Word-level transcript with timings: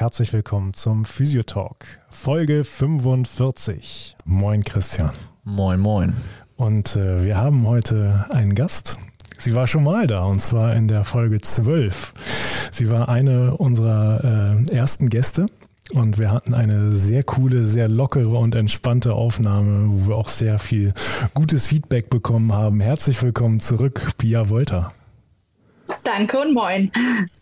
herzlich 0.00 0.32
willkommen 0.32 0.72
zum 0.72 1.04
Physiotalk, 1.04 2.00
Folge 2.08 2.64
45. 2.64 4.16
Moin 4.24 4.64
Christian. 4.64 5.10
Moin, 5.44 5.78
moin. 5.78 6.14
Und 6.56 6.96
äh, 6.96 7.22
wir 7.22 7.36
haben 7.36 7.66
heute 7.66 8.24
einen 8.30 8.54
Gast. 8.54 8.96
Sie 9.36 9.54
war 9.54 9.66
schon 9.66 9.84
mal 9.84 10.06
da 10.06 10.24
und 10.24 10.40
zwar 10.40 10.74
in 10.74 10.88
der 10.88 11.04
Folge 11.04 11.42
12. 11.42 12.14
Sie 12.72 12.88
war 12.88 13.10
eine 13.10 13.58
unserer 13.58 14.56
äh, 14.64 14.74
ersten 14.74 15.10
Gäste 15.10 15.44
und 15.92 16.18
wir 16.18 16.30
hatten 16.32 16.54
eine 16.54 16.96
sehr 16.96 17.22
coole, 17.22 17.66
sehr 17.66 17.88
lockere 17.88 18.38
und 18.38 18.54
entspannte 18.54 19.12
Aufnahme, 19.12 19.90
wo 19.90 20.08
wir 20.08 20.16
auch 20.16 20.30
sehr 20.30 20.58
viel 20.58 20.94
gutes 21.34 21.66
Feedback 21.66 22.08
bekommen 22.08 22.54
haben. 22.54 22.80
Herzlich 22.80 23.22
willkommen 23.22 23.60
zurück, 23.60 24.12
Pia 24.16 24.48
Wolter. 24.48 24.94
Danke 26.04 26.40
und 26.40 26.54
moin. 26.54 26.90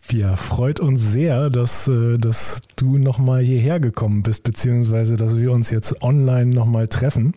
Wir 0.07 0.35
freut 0.35 0.79
uns 0.79 1.11
sehr, 1.11 1.49
dass, 1.49 1.87
äh, 1.87 2.17
dass 2.17 2.61
du 2.75 2.97
nochmal 2.97 3.41
hierher 3.41 3.79
gekommen 3.79 4.21
bist, 4.23 4.43
beziehungsweise 4.43 5.15
dass 5.15 5.37
wir 5.37 5.51
uns 5.51 5.69
jetzt 5.69 6.01
online 6.01 6.53
nochmal 6.53 6.87
treffen. 6.87 7.35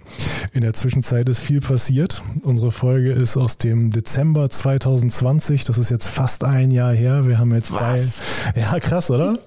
In 0.53 0.63
der 0.63 0.75
Zwischenzeit 0.75 1.29
ist 1.29 1.39
viel 1.39 1.61
passiert. 1.61 2.23
Unsere 2.43 2.73
Folge 2.73 3.13
ist 3.13 3.37
aus 3.37 3.59
dem 3.59 3.91
Dezember 3.91 4.49
2020. 4.51 5.65
Das 5.65 5.79
ist 5.79 5.91
jetzt 5.91 6.07
fast 6.07 6.45
ein 6.45 6.71
Jahr 6.71 6.93
her. 6.93 7.27
Wir 7.27 7.39
haben 7.39 7.55
jetzt 7.55 7.73
Was? 7.73 8.23
bei, 8.55 8.61
ja 8.61 8.81
krass, 8.81 9.11
oder? 9.11 9.39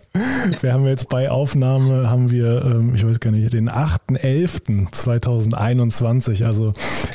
Wir 0.61 0.73
haben 0.73 0.85
jetzt 0.85 1.09
bei 1.09 1.29
Aufnahme, 1.29 2.09
haben 2.09 2.31
wir, 2.31 2.63
ähm, 2.63 2.95
ich 2.95 3.05
weiß 3.05 3.19
gar 3.19 3.31
nicht, 3.31 3.51
den 3.53 3.69
8.11.2021. 3.69 6.45
Also 6.45 6.71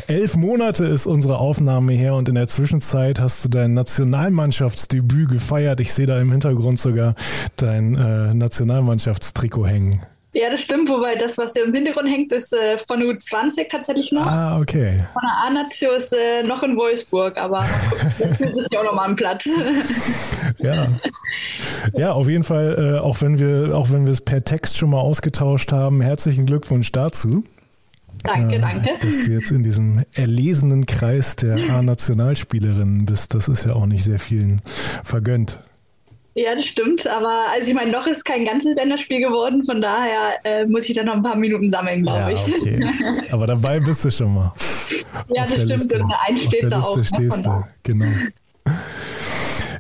elf 0.06 0.36
Monate 0.36 0.84
ist 0.84 1.06
unsere 1.06 1.38
Aufnahme 1.38 1.92
her 1.92 2.14
und 2.14 2.28
in 2.28 2.34
der 2.34 2.48
Zwischenzeit 2.48 3.18
hast 3.20 3.42
du 3.44 3.48
dein 3.48 3.72
Nationalmannschaftsdebüt 3.74 5.30
gefeiert. 5.30 5.80
Ich 5.80 5.94
sehe 5.94 6.06
da 6.06 6.20
im 6.20 6.30
Hintergrund 6.30 6.78
sogar 6.78 7.14
dein 7.56 7.96
äh, 7.96 8.34
Nationalmannschaftstrikot 8.34 9.66
hängen. 9.66 10.02
Ja, 10.32 10.48
das 10.48 10.60
stimmt, 10.60 10.88
wobei 10.88 11.16
das, 11.16 11.38
was 11.38 11.54
hier 11.54 11.64
im 11.64 11.74
Hintergrund 11.74 12.08
hängt, 12.08 12.30
ist 12.32 12.52
äh, 12.52 12.78
von 12.78 13.02
U20 13.02 13.68
tatsächlich 13.68 14.12
noch. 14.12 14.24
Ah, 14.24 14.60
okay. 14.60 15.04
Von 15.12 15.22
der 15.22 15.36
A-Nation 15.46 15.96
ist 15.96 16.12
äh, 16.12 16.44
noch 16.44 16.62
in 16.62 16.76
Wolfsburg, 16.76 17.36
aber 17.36 17.64
das 18.18 18.40
ist 18.40 18.72
ja 18.72 18.80
auch 18.80 18.84
nochmal 18.84 19.08
am 19.08 19.16
Platz. 19.16 19.48
ja. 20.58 20.88
Ja, 21.96 22.12
auf 22.12 22.28
jeden 22.28 22.44
Fall, 22.44 22.96
äh, 22.96 23.00
auch 23.00 23.20
wenn 23.22 23.40
wir, 23.40 23.76
auch 23.76 23.90
wenn 23.90 24.04
wir 24.04 24.12
es 24.12 24.20
per 24.20 24.44
Text 24.44 24.78
schon 24.78 24.90
mal 24.90 25.00
ausgetauscht 25.00 25.72
haben, 25.72 26.00
herzlichen 26.00 26.46
Glückwunsch 26.46 26.92
dazu. 26.92 27.42
Danke, 28.22 28.56
äh, 28.56 28.60
danke. 28.60 28.90
Dass 29.00 29.20
du 29.20 29.32
jetzt 29.32 29.50
in 29.50 29.64
diesem 29.64 30.04
erlesenen 30.12 30.86
Kreis 30.86 31.34
der 31.36 31.56
A-Nationalspielerinnen 31.70 33.04
bist, 33.04 33.34
das 33.34 33.48
ist 33.48 33.64
ja 33.64 33.72
auch 33.72 33.86
nicht 33.86 34.04
sehr 34.04 34.20
vielen 34.20 34.60
vergönnt. 35.02 35.58
Ja, 36.34 36.54
das 36.54 36.66
stimmt. 36.66 37.06
Aber 37.06 37.46
also 37.52 37.68
ich 37.68 37.74
meine, 37.74 37.90
noch 37.90 38.06
ist 38.06 38.24
kein 38.24 38.44
ganzes 38.44 38.76
Länderspiel 38.76 39.20
geworden, 39.20 39.64
von 39.64 39.80
daher 39.80 40.34
äh, 40.44 40.64
muss 40.66 40.88
ich 40.88 40.94
dann 40.94 41.06
noch 41.06 41.14
ein 41.14 41.22
paar 41.22 41.36
Minuten 41.36 41.68
sammeln, 41.70 42.02
glaube 42.02 42.20
ja, 42.20 42.30
ich. 42.30 42.40
Okay. 42.60 43.24
Aber 43.30 43.46
dabei 43.46 43.80
bist 43.80 44.04
du 44.04 44.10
schon 44.10 44.34
mal. 44.34 44.52
ja, 45.34 45.42
das 45.42 45.52
stimmt. 45.52 45.70
Liste. 45.70 46.02
Und 46.02 46.12
ein 46.26 46.38
steht 46.38 46.46
Auf 46.46 46.60
der 46.60 46.70
da 46.70 46.76
Liste 46.76 46.90
auch. 46.90 47.04
stehst 47.04 47.46
du, 47.46 47.64
genau. 47.82 48.06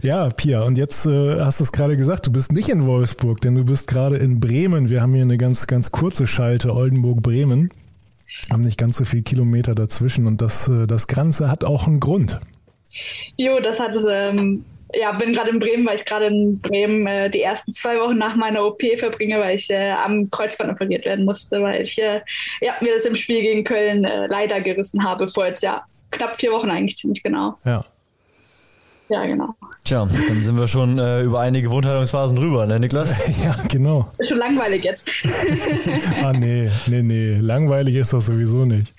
Ja, 0.02 0.30
Pia, 0.30 0.62
und 0.62 0.78
jetzt 0.78 1.04
äh, 1.04 1.40
hast 1.40 1.60
du 1.60 1.64
es 1.64 1.72
gerade 1.72 1.96
gesagt, 1.96 2.26
du 2.26 2.32
bist 2.32 2.52
nicht 2.52 2.70
in 2.70 2.86
Wolfsburg, 2.86 3.40
denn 3.42 3.54
du 3.54 3.64
bist 3.64 3.86
gerade 3.86 4.16
in 4.16 4.40
Bremen. 4.40 4.88
Wir 4.88 5.02
haben 5.02 5.12
hier 5.12 5.22
eine 5.22 5.36
ganz, 5.36 5.66
ganz 5.66 5.90
kurze 5.90 6.26
Schalte, 6.26 6.74
Oldenburg-Bremen. 6.74 7.70
Haben 8.50 8.62
nicht 8.62 8.78
ganz 8.78 8.96
so 8.96 9.04
viele 9.04 9.22
Kilometer 9.22 9.74
dazwischen 9.74 10.26
und 10.26 10.40
das, 10.40 10.68
äh, 10.68 10.86
das 10.86 11.06
Ganze 11.06 11.50
hat 11.50 11.64
auch 11.64 11.86
einen 11.86 12.00
Grund. 12.00 12.40
Jo, 13.36 13.60
das 13.60 13.78
hat 13.78 13.96
ähm, 14.08 14.64
ja, 14.94 15.12
bin 15.12 15.32
gerade 15.32 15.50
in 15.50 15.58
Bremen, 15.58 15.86
weil 15.86 15.96
ich 15.96 16.04
gerade 16.04 16.26
in 16.26 16.60
Bremen 16.60 17.06
äh, 17.06 17.30
die 17.30 17.42
ersten 17.42 17.72
zwei 17.72 17.98
Wochen 18.00 18.18
nach 18.18 18.36
meiner 18.36 18.64
OP 18.64 18.82
verbringe, 18.98 19.38
weil 19.38 19.56
ich 19.56 19.70
äh, 19.70 19.92
am 19.92 20.28
Kreuzband 20.30 20.70
operiert 20.70 21.04
werden 21.04 21.24
musste, 21.24 21.62
weil 21.62 21.82
ich 21.82 22.00
äh, 22.00 22.20
ja, 22.60 22.74
mir 22.80 22.94
das 22.94 23.04
im 23.04 23.14
Spiel 23.14 23.42
gegen 23.42 23.64
Köln 23.64 24.04
äh, 24.04 24.26
leider 24.26 24.60
gerissen 24.60 25.04
habe, 25.04 25.28
vor 25.28 25.46
jetzt 25.46 25.62
ja 25.62 25.84
knapp 26.10 26.36
vier 26.36 26.52
Wochen 26.52 26.70
eigentlich 26.70 26.96
ziemlich 26.96 27.22
genau. 27.22 27.56
Ja. 27.64 27.84
Ja, 29.10 29.26
genau. 29.26 29.56
Tja, 29.82 30.06
dann 30.06 30.44
sind 30.44 30.56
wir 30.56 30.68
schon 30.68 31.00
äh, 31.00 31.22
über 31.22 31.40
einige 31.40 31.68
Wundheilungsphasen 31.68 32.36
drüber, 32.36 32.64
ne, 32.64 32.78
Niklas? 32.78 33.12
ja, 33.44 33.56
genau. 33.68 34.06
Ist 34.18 34.28
schon 34.28 34.38
langweilig 34.38 34.84
jetzt. 34.84 35.10
ah, 36.22 36.32
nee, 36.32 36.70
nee, 36.86 37.02
nee. 37.02 37.34
Langweilig 37.40 37.96
ist 37.96 38.12
das 38.12 38.26
sowieso 38.26 38.64
nicht. 38.66 38.92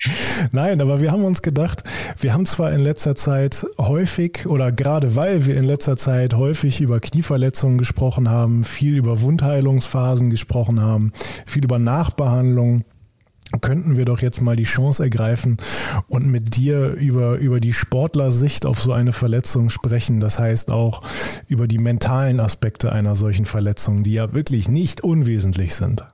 Nein, 0.50 0.82
aber 0.82 1.00
wir 1.00 1.10
haben 1.10 1.24
uns 1.24 1.40
gedacht, 1.40 1.82
wir 2.20 2.34
haben 2.34 2.44
zwar 2.44 2.72
in 2.72 2.80
letzter 2.80 3.14
Zeit 3.14 3.64
häufig 3.78 4.46
oder 4.46 4.70
gerade 4.70 5.16
weil 5.16 5.46
wir 5.46 5.56
in 5.56 5.64
letzter 5.64 5.96
Zeit 5.96 6.34
häufig 6.34 6.82
über 6.82 7.00
Knieverletzungen 7.00 7.78
gesprochen 7.78 8.28
haben, 8.28 8.62
viel 8.62 8.98
über 8.98 9.22
Wundheilungsphasen 9.22 10.28
gesprochen 10.28 10.82
haben, 10.82 11.14
viel 11.46 11.64
über 11.64 11.78
Nachbehandlung 11.78 12.84
könnten 13.60 13.96
wir 13.96 14.04
doch 14.04 14.20
jetzt 14.20 14.40
mal 14.40 14.56
die 14.56 14.64
Chance 14.64 15.02
ergreifen 15.02 15.56
und 16.08 16.26
mit 16.26 16.56
dir 16.56 16.94
über, 16.94 17.36
über 17.38 17.60
die 17.60 17.72
Sportlersicht 17.72 18.66
auf 18.66 18.80
so 18.80 18.92
eine 18.92 19.12
Verletzung 19.12 19.70
sprechen. 19.70 20.20
Das 20.20 20.38
heißt 20.38 20.70
auch 20.70 21.02
über 21.48 21.66
die 21.66 21.78
mentalen 21.78 22.40
Aspekte 22.40 22.92
einer 22.92 23.14
solchen 23.14 23.44
Verletzung, 23.44 24.02
die 24.02 24.14
ja 24.14 24.32
wirklich 24.32 24.68
nicht 24.68 25.02
unwesentlich 25.02 25.74
sind. 25.74 26.04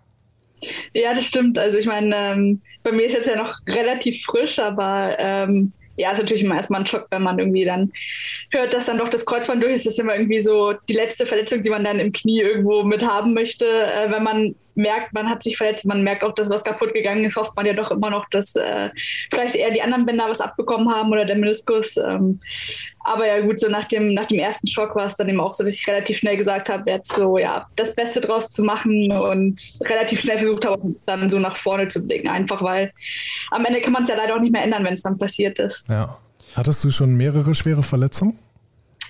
Ja, 0.92 1.14
das 1.14 1.24
stimmt. 1.24 1.58
Also 1.58 1.78
ich 1.78 1.86
meine, 1.86 2.14
ähm, 2.16 2.60
bei 2.82 2.92
mir 2.92 3.04
ist 3.04 3.14
jetzt 3.14 3.28
ja 3.28 3.36
noch 3.36 3.54
relativ 3.68 4.24
frisch, 4.24 4.58
aber 4.58 5.14
ähm, 5.18 5.72
ja, 5.98 6.12
ist 6.12 6.18
natürlich 6.18 6.44
immer 6.44 6.56
erstmal 6.56 6.80
ein 6.80 6.86
Schock, 6.86 7.06
wenn 7.10 7.22
man 7.22 7.38
irgendwie 7.38 7.64
dann 7.64 7.92
hört, 8.50 8.72
dass 8.72 8.86
dann 8.86 8.98
doch 8.98 9.08
das 9.08 9.26
Kreuzband 9.26 9.62
durch 9.62 9.74
ist. 9.74 9.86
Das 9.86 9.94
ist 9.94 9.98
immer 9.98 10.14
irgendwie 10.14 10.40
so 10.40 10.72
die 10.88 10.94
letzte 10.94 11.26
Verletzung, 11.26 11.60
die 11.60 11.70
man 11.70 11.84
dann 11.84 11.98
im 11.98 12.12
Knie 12.12 12.40
irgendwo 12.40 12.84
mit 12.84 13.06
haben 13.06 13.34
möchte. 13.34 13.66
Äh, 13.66 14.10
wenn 14.10 14.22
man 14.22 14.54
merkt, 14.78 15.12
man 15.12 15.28
hat 15.28 15.42
sich 15.42 15.56
verletzt, 15.56 15.86
man 15.86 16.02
merkt 16.02 16.24
auch, 16.24 16.32
dass 16.32 16.48
was 16.48 16.64
kaputt 16.64 16.94
gegangen 16.94 17.24
ist, 17.24 17.36
hofft 17.36 17.54
man 17.56 17.66
ja 17.66 17.74
doch 17.74 17.90
immer 17.90 18.10
noch, 18.10 18.28
dass 18.30 18.54
äh, 18.56 18.90
vielleicht 19.30 19.56
eher 19.56 19.70
die 19.70 19.82
anderen 19.82 20.06
Bänder 20.06 20.28
was 20.28 20.40
abbekommen 20.40 20.90
haben 20.90 21.10
oder 21.10 21.24
der 21.24 21.36
Meniskus. 21.36 21.96
Ähm, 21.96 22.40
aber 23.00 23.26
ja 23.26 23.40
gut, 23.40 23.58
so 23.58 23.68
nach 23.68 23.84
dem, 23.84 24.14
nach 24.14 24.26
dem 24.26 24.38
ersten 24.38 24.66
Schock 24.66 24.94
war 24.94 25.06
es 25.06 25.16
dann 25.16 25.28
eben 25.28 25.40
auch 25.40 25.52
so, 25.52 25.64
dass 25.64 25.74
ich 25.74 25.86
relativ 25.86 26.18
schnell 26.18 26.36
gesagt 26.36 26.68
habe, 26.68 26.90
jetzt 26.90 27.12
so 27.12 27.38
ja 27.38 27.66
das 27.76 27.94
Beste 27.94 28.20
draus 28.20 28.50
zu 28.50 28.62
machen 28.62 29.12
und 29.12 29.60
relativ 29.82 30.20
schnell 30.20 30.38
versucht 30.38 30.64
habe, 30.64 30.94
dann 31.06 31.30
so 31.30 31.38
nach 31.38 31.56
vorne 31.56 31.88
zu 31.88 32.00
blicken, 32.00 32.28
einfach 32.28 32.62
weil 32.62 32.92
am 33.50 33.64
Ende 33.64 33.80
kann 33.80 33.92
man 33.92 34.04
es 34.04 34.08
ja 34.08 34.16
leider 34.16 34.36
auch 34.36 34.40
nicht 34.40 34.52
mehr 34.52 34.62
ändern, 34.62 34.84
wenn 34.84 34.94
es 34.94 35.02
dann 35.02 35.18
passiert 35.18 35.58
ist. 35.58 35.84
Ja. 35.88 36.18
Hattest 36.54 36.84
du 36.84 36.90
schon 36.90 37.14
mehrere 37.14 37.54
schwere 37.54 37.82
Verletzungen? 37.82 38.38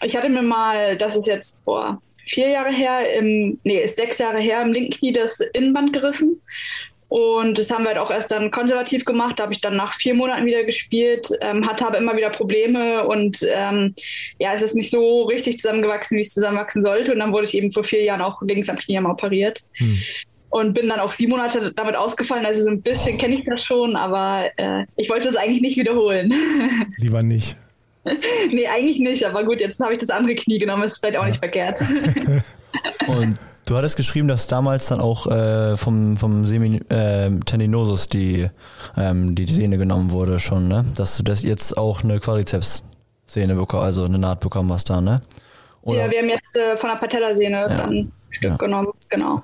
Ich 0.02 0.16
hatte 0.16 0.28
mir 0.28 0.42
mal, 0.42 0.96
das 0.96 1.16
ist 1.16 1.26
jetzt, 1.26 1.62
boah, 1.64 2.00
vier 2.28 2.48
Jahre 2.48 2.70
her, 2.70 3.14
im, 3.16 3.58
nee, 3.64 3.78
ist 3.78 3.96
sechs 3.96 4.18
Jahre 4.18 4.38
her, 4.38 4.62
im 4.62 4.72
linken 4.72 4.92
Knie 4.92 5.12
das 5.12 5.40
Innenband 5.40 5.92
gerissen. 5.92 6.40
Und 7.08 7.56
das 7.58 7.70
haben 7.70 7.84
wir 7.84 7.88
halt 7.88 7.98
auch 7.98 8.10
erst 8.10 8.30
dann 8.30 8.50
konservativ 8.50 9.06
gemacht. 9.06 9.38
Da 9.38 9.44
habe 9.44 9.54
ich 9.54 9.62
dann 9.62 9.76
nach 9.76 9.94
vier 9.94 10.12
Monaten 10.12 10.44
wieder 10.44 10.64
gespielt, 10.64 11.30
ähm, 11.40 11.66
hatte 11.66 11.86
aber 11.86 11.96
immer 11.96 12.16
wieder 12.16 12.28
Probleme 12.28 13.06
und 13.06 13.38
ähm, 13.50 13.94
ja, 14.38 14.52
es 14.52 14.60
ist 14.60 14.74
nicht 14.74 14.90
so 14.90 15.22
richtig 15.22 15.58
zusammengewachsen, 15.58 16.18
wie 16.18 16.22
es 16.22 16.34
zusammenwachsen 16.34 16.82
sollte. 16.82 17.12
Und 17.12 17.20
dann 17.20 17.32
wurde 17.32 17.44
ich 17.44 17.54
eben 17.54 17.70
vor 17.70 17.82
vier 17.82 18.02
Jahren 18.02 18.20
auch 18.20 18.42
links 18.42 18.68
am 18.68 18.76
Knie 18.76 19.00
mal 19.00 19.12
operiert. 19.12 19.64
Hm. 19.74 19.98
Und 20.50 20.74
bin 20.74 20.88
dann 20.88 21.00
auch 21.00 21.12
sieben 21.12 21.32
Monate 21.32 21.72
damit 21.76 21.94
ausgefallen. 21.94 22.46
Also 22.46 22.62
so 22.62 22.70
ein 22.70 22.80
bisschen 22.80 23.18
kenne 23.18 23.36
ich 23.36 23.44
das 23.44 23.64
schon, 23.64 23.96
aber 23.96 24.50
äh, 24.56 24.84
ich 24.96 25.10
wollte 25.10 25.28
es 25.28 25.36
eigentlich 25.36 25.60
nicht 25.60 25.76
wiederholen. 25.76 26.32
Lieber 26.96 27.22
nicht. 27.22 27.56
nee, 28.52 28.66
eigentlich 28.66 28.98
nicht, 29.00 29.24
aber 29.24 29.44
gut, 29.44 29.60
jetzt 29.60 29.80
habe 29.80 29.92
ich 29.92 29.98
das 29.98 30.10
andere 30.10 30.34
Knie 30.34 30.58
genommen, 30.58 30.84
ist 30.84 30.98
vielleicht 30.98 31.18
auch 31.18 31.26
nicht 31.26 31.38
verkehrt. 31.38 31.82
Und 33.06 33.38
du 33.66 33.76
hattest 33.76 33.96
geschrieben, 33.96 34.28
dass 34.28 34.46
damals 34.46 34.86
dann 34.86 35.00
auch 35.00 35.26
äh, 35.26 35.76
vom, 35.76 36.16
vom 36.16 36.46
Semi, 36.46 36.80
äh, 36.88 37.30
Tendinosus 37.44 38.08
die, 38.08 38.48
ähm, 38.96 39.34
die 39.34 39.50
Sehne 39.50 39.78
genommen 39.78 40.10
wurde 40.10 40.40
schon, 40.40 40.68
ne? 40.68 40.84
Dass 40.96 41.16
du 41.16 41.22
das 41.22 41.42
jetzt 41.42 41.76
auch 41.76 42.04
eine 42.04 42.20
Quadrizeps-Sehne 42.20 43.54
bekommen, 43.54 43.84
also 43.84 44.04
eine 44.04 44.18
Naht 44.18 44.40
bekommen 44.40 44.72
hast 44.72 44.90
da, 44.90 45.00
ne? 45.00 45.22
Oder? 45.82 46.06
Ja, 46.06 46.10
wir 46.10 46.18
haben 46.18 46.28
jetzt 46.28 46.56
äh, 46.56 46.76
von 46.76 46.90
der 46.90 46.96
Patellasehne 46.96 47.56
ja. 47.56 47.68
dann 47.68 47.90
ein 47.90 48.12
Stück 48.30 48.50
ja. 48.50 48.56
genommen, 48.56 48.92
genau. 49.08 49.42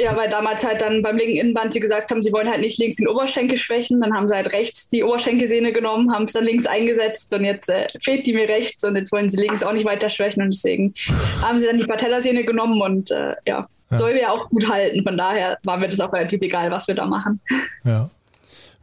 Ja, 0.00 0.16
weil 0.16 0.30
damals 0.30 0.66
halt 0.66 0.80
dann 0.80 1.02
beim 1.02 1.16
linken 1.16 1.36
Innenband 1.36 1.74
sie 1.74 1.80
gesagt 1.80 2.10
haben, 2.10 2.22
sie 2.22 2.32
wollen 2.32 2.48
halt 2.48 2.60
nicht 2.60 2.78
links 2.78 2.96
den 2.96 3.08
Oberschenkel 3.08 3.58
schwächen. 3.58 4.00
Dann 4.00 4.14
haben 4.14 4.28
sie 4.28 4.34
halt 4.34 4.52
rechts 4.52 4.88
die 4.88 5.04
Oberschenkelsehne 5.04 5.72
genommen, 5.72 6.12
haben 6.12 6.24
es 6.24 6.32
dann 6.32 6.44
links 6.44 6.66
eingesetzt 6.66 7.32
und 7.34 7.44
jetzt 7.44 7.68
äh, 7.68 7.88
fehlt 8.00 8.26
die 8.26 8.32
mir 8.32 8.48
rechts 8.48 8.82
und 8.84 8.96
jetzt 8.96 9.12
wollen 9.12 9.28
sie 9.28 9.36
links 9.36 9.62
auch 9.62 9.72
nicht 9.72 9.84
weiter 9.84 10.08
schwächen 10.08 10.42
und 10.42 10.54
deswegen 10.54 10.94
haben 11.42 11.58
sie 11.58 11.66
dann 11.66 11.78
die 11.78 11.86
Patellasehne 11.86 12.44
genommen 12.44 12.80
und 12.80 13.10
äh, 13.10 13.34
ja, 13.46 13.68
ja, 13.90 13.96
soll 13.96 14.14
wir 14.14 14.22
ja 14.22 14.30
auch 14.30 14.48
gut 14.48 14.68
halten. 14.68 15.02
Von 15.02 15.16
daher 15.16 15.58
war 15.64 15.76
mir 15.76 15.88
das 15.88 16.00
auch 16.00 16.12
relativ 16.12 16.40
egal, 16.42 16.70
was 16.70 16.88
wir 16.88 16.94
da 16.94 17.06
machen. 17.06 17.40
Ja. 17.84 18.08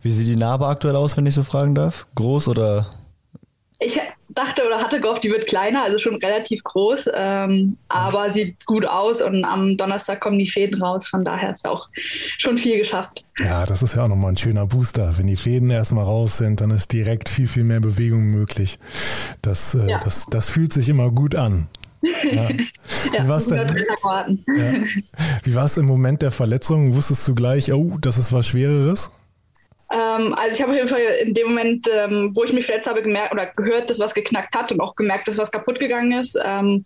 Wie 0.02 0.12
sieht 0.12 0.28
die 0.28 0.36
Narbe 0.36 0.68
aktuell 0.68 0.96
aus, 0.96 1.18
wenn 1.18 1.26
ich 1.26 1.34
so 1.34 1.44
fragen 1.44 1.74
darf? 1.74 2.06
Groß 2.16 2.48
oder 2.48 2.90
dachte 4.38 4.66
oder 4.66 4.78
hatte 4.78 5.02
gehofft, 5.02 5.24
die 5.24 5.32
wird 5.32 5.48
kleiner, 5.48 5.84
also 5.84 5.98
schon 5.98 6.16
relativ 6.16 6.64
groß, 6.64 7.10
ähm, 7.14 7.78
aber 7.88 8.32
sieht 8.34 8.66
gut 8.66 8.86
aus 8.86 9.22
und 9.22 9.44
am 9.46 9.78
Donnerstag 9.78 10.22
kommen 10.22 10.38
die 10.38 10.48
Fäden 10.48 10.82
raus, 10.82 11.08
von 11.08 11.24
daher 11.24 11.52
ist 11.52 11.68
auch 11.68 11.90
schon 12.38 12.58
viel 12.58 12.78
geschafft. 12.78 13.24
Ja, 13.40 13.66
das 13.66 13.82
ist 13.82 13.96
ja 13.96 14.04
auch 14.04 14.08
nochmal 14.08 14.34
ein 14.34 14.38
schöner 14.38 14.66
Booster. 14.66 15.18
Wenn 15.18 15.28
die 15.28 15.36
Fäden 15.36 15.70
erstmal 15.70 16.06
raus 16.06 16.38
sind, 16.38 16.62
dann 16.62 16.72
ist 16.72 16.92
direkt 16.92 17.30
viel, 17.30 17.48
viel 17.48 17.64
mehr 17.64 17.80
Bewegung 17.80 18.24
möglich. 18.26 18.80
Das, 19.42 19.76
äh, 19.76 19.90
ja. 19.90 20.00
das, 20.00 20.26
das 20.30 20.50
fühlt 20.50 20.74
sich 20.74 20.90
immer 20.90 21.12
gut 21.12 21.36
an. 21.36 21.68
Ja. 22.02 22.50
Wie 23.12 23.28
war 23.28 23.38
es 23.38 23.48
denn? 23.48 23.76
Ja. 23.76 24.74
Wie 25.44 25.56
war 25.56 25.66
es 25.66 25.78
im 25.78 25.86
Moment 25.86 26.22
der 26.22 26.32
Verletzung? 26.32 26.96
Wusstest 26.96 27.28
du 27.28 27.36
gleich, 27.36 27.72
oh, 27.74 27.98
das 28.00 28.18
ist 28.18 28.32
was 28.32 28.48
Schwereres? 28.48 29.12
Ähm, 29.92 30.34
also 30.34 30.56
ich 30.56 30.62
habe 30.62 30.72
auf 30.72 30.78
jeden 30.78 30.88
Fall 30.88 31.02
in 31.22 31.34
dem 31.34 31.48
Moment, 31.48 31.88
ähm, 31.94 32.32
wo 32.36 32.44
ich 32.44 32.54
mich 32.54 32.66
verletzt 32.66 32.90
habe, 32.90 33.02
gemerkt 33.02 33.34
oder 33.34 33.46
gehört, 33.48 33.90
dass 33.90 34.00
was 34.00 34.14
geknackt 34.14 34.56
hat 34.56 34.72
und 34.72 34.82
auch 34.82 34.96
gemerkt, 34.96 35.28
dass 35.28 35.38
was 35.38 35.52
kaputt 35.52 35.80
gegangen 35.80 36.12
ist. 36.12 36.38
Ähm, 36.44 36.84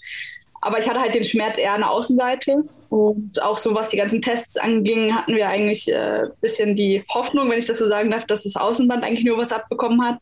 aber 0.62 0.78
ich 0.78 0.88
hatte 0.88 1.02
halt 1.02 1.16
den 1.16 1.24
Schmerz 1.24 1.58
eher 1.58 1.74
an 1.74 1.82
der 1.82 1.90
Außenseite. 1.90 2.64
Und 2.90 3.42
auch 3.42 3.58
so, 3.58 3.74
was 3.74 3.90
die 3.90 3.98
ganzen 3.98 4.22
Tests 4.22 4.58
anging, 4.58 5.16
hatten 5.16 5.36
wir 5.36 5.48
eigentlich 5.48 5.92
ein 5.92 6.26
äh, 6.26 6.30
bisschen 6.42 6.76
die 6.76 7.04
Hoffnung, 7.10 7.50
wenn 7.50 7.58
ich 7.58 7.66
das 7.66 7.80
so 7.80 7.88
sagen 7.88 8.12
darf, 8.12 8.26
dass 8.26 8.44
das 8.44 8.56
Außenband 8.56 9.04
eigentlich 9.04 9.26
nur 9.26 9.38
was 9.38 9.52
abbekommen 9.52 10.04
hat. 10.04 10.20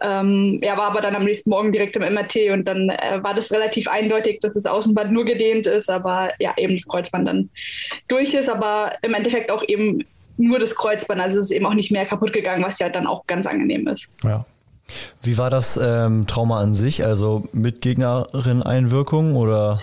Ähm, 0.00 0.60
er 0.62 0.76
war 0.76 0.90
aber 0.90 1.00
dann 1.00 1.16
am 1.16 1.24
nächsten 1.24 1.50
Morgen 1.50 1.72
direkt 1.72 1.96
im 1.96 2.02
MRT 2.02 2.50
und 2.52 2.66
dann 2.66 2.88
äh, 2.90 3.22
war 3.22 3.34
das 3.34 3.50
relativ 3.50 3.88
eindeutig, 3.88 4.38
dass 4.40 4.54
das 4.54 4.66
Außenband 4.66 5.10
nur 5.10 5.24
gedehnt 5.24 5.66
ist, 5.66 5.90
aber 5.90 6.32
ja, 6.38 6.54
eben 6.56 6.76
das 6.76 6.86
Kreuzband 6.86 7.26
dann 7.26 7.50
durch 8.06 8.34
ist, 8.34 8.48
aber 8.48 8.92
im 9.02 9.14
Endeffekt 9.14 9.50
auch 9.50 9.64
eben 9.66 10.04
nur 10.38 10.58
das 10.58 10.74
Kreuzband, 10.74 11.20
also 11.20 11.38
es 11.38 11.46
ist 11.46 11.50
eben 11.50 11.66
auch 11.66 11.74
nicht 11.74 11.90
mehr 11.90 12.06
kaputt 12.06 12.32
gegangen, 12.32 12.64
was 12.64 12.78
ja 12.78 12.88
dann 12.88 13.06
auch 13.06 13.26
ganz 13.26 13.46
angenehm 13.46 13.86
ist. 13.88 14.10
Ja. 14.24 14.44
Wie 15.22 15.36
war 15.36 15.50
das 15.50 15.78
ähm, 15.82 16.26
Trauma 16.26 16.60
an 16.60 16.72
sich? 16.72 17.04
Also 17.04 17.46
mit 17.52 17.82
Gegnerin-Einwirkung 17.82 19.36
oder? 19.36 19.80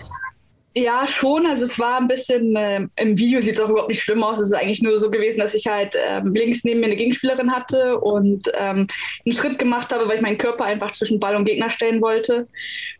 Ja, 0.78 1.06
schon. 1.06 1.46
Also 1.46 1.64
es 1.64 1.78
war 1.78 1.98
ein 1.98 2.06
bisschen, 2.06 2.54
äh, 2.54 2.86
im 2.96 3.16
Video 3.16 3.40
sieht 3.40 3.58
es 3.58 3.64
auch 3.64 3.70
überhaupt 3.70 3.88
nicht 3.88 4.02
schlimm 4.02 4.22
aus. 4.22 4.40
Es 4.40 4.48
ist 4.48 4.52
eigentlich 4.52 4.82
nur 4.82 4.98
so 4.98 5.10
gewesen, 5.10 5.38
dass 5.38 5.54
ich 5.54 5.66
halt 5.66 5.94
ähm, 6.06 6.34
links 6.34 6.64
neben 6.64 6.80
mir 6.80 6.86
eine 6.86 6.96
Gegenspielerin 6.96 7.50
hatte 7.50 7.98
und 7.98 8.50
ähm, 8.52 8.86
einen 9.24 9.32
Schritt 9.32 9.58
gemacht 9.58 9.94
habe, 9.94 10.06
weil 10.06 10.16
ich 10.16 10.22
meinen 10.22 10.36
Körper 10.36 10.66
einfach 10.66 10.92
zwischen 10.92 11.18
Ball 11.18 11.34
und 11.34 11.46
Gegner 11.46 11.70
stellen 11.70 12.02
wollte. 12.02 12.46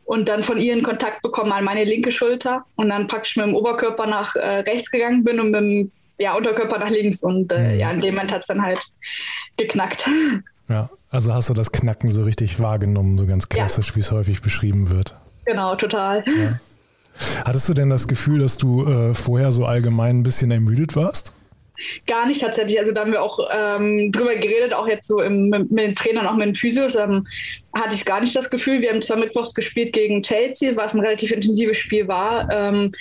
Und 0.06 0.30
dann 0.30 0.42
von 0.42 0.58
ihr 0.58 0.72
einen 0.72 0.84
Kontakt 0.84 1.20
bekommen 1.20 1.52
an 1.52 1.64
meine 1.64 1.84
linke 1.84 2.12
Schulter 2.12 2.64
und 2.76 2.88
dann 2.88 3.08
praktisch 3.08 3.36
mit 3.36 3.44
dem 3.44 3.54
Oberkörper 3.54 4.06
nach 4.06 4.36
äh, 4.36 4.60
rechts 4.60 4.90
gegangen 4.90 5.22
bin 5.22 5.38
und 5.38 5.50
mit 5.50 5.60
dem 5.60 5.92
ja, 6.18 6.34
Unterkörper 6.34 6.78
nach 6.78 6.90
links. 6.90 7.22
Und 7.22 7.52
äh, 7.52 7.74
mhm. 7.74 7.78
ja, 7.78 7.90
in 7.90 8.00
dem 8.00 8.14
Moment 8.14 8.32
hat 8.32 8.40
es 8.40 8.46
dann 8.46 8.62
halt 8.62 8.80
geknackt. 9.56 10.08
Ja, 10.68 10.90
also 11.10 11.32
hast 11.32 11.48
du 11.48 11.54
das 11.54 11.70
Knacken 11.70 12.10
so 12.10 12.24
richtig 12.24 12.58
wahrgenommen, 12.58 13.18
so 13.18 13.26
ganz 13.26 13.48
klassisch, 13.48 13.90
ja. 13.90 13.94
wie 13.94 14.00
es 14.00 14.10
häufig 14.10 14.42
beschrieben 14.42 14.90
wird. 14.90 15.14
Genau, 15.44 15.76
total. 15.76 16.24
Ja. 16.26 16.58
Hattest 17.44 17.68
du 17.68 17.72
denn 17.72 17.88
das 17.88 18.08
Gefühl, 18.08 18.40
dass 18.40 18.56
du 18.56 18.84
äh, 18.84 19.14
vorher 19.14 19.52
so 19.52 19.64
allgemein 19.64 20.18
ein 20.18 20.22
bisschen 20.24 20.50
ermüdet 20.50 20.96
warst? 20.96 21.32
Gar 22.06 22.26
nicht 22.26 22.40
tatsächlich. 22.40 22.78
Also 22.78 22.92
da 22.92 23.02
haben 23.02 23.12
wir 23.12 23.22
auch 23.22 23.38
ähm, 23.52 24.10
drüber 24.10 24.34
geredet, 24.34 24.72
auch 24.72 24.88
jetzt 24.88 25.06
so 25.06 25.20
im, 25.20 25.50
mit, 25.50 25.70
mit, 25.70 25.84
den 25.84 25.94
Trainern, 25.94 26.26
auch 26.26 26.34
mit 26.34 26.46
den 26.46 26.54
Physios, 26.54 26.96
ähm, 26.96 27.26
hatte 27.74 27.94
ich 27.94 28.04
gar 28.04 28.20
nicht 28.20 28.34
das 28.34 28.50
Gefühl. 28.50 28.80
Wir 28.80 28.90
haben 28.90 29.02
zwar 29.02 29.18
mittwochs 29.18 29.54
gespielt 29.54 29.92
gegen 29.92 30.22
Chelsea, 30.22 30.74
was 30.74 30.94
ein 30.94 31.00
relativ 31.00 31.32
intensives 31.32 31.78
Spiel 31.78 32.08
war. 32.08 32.48
Ähm, 32.50 32.92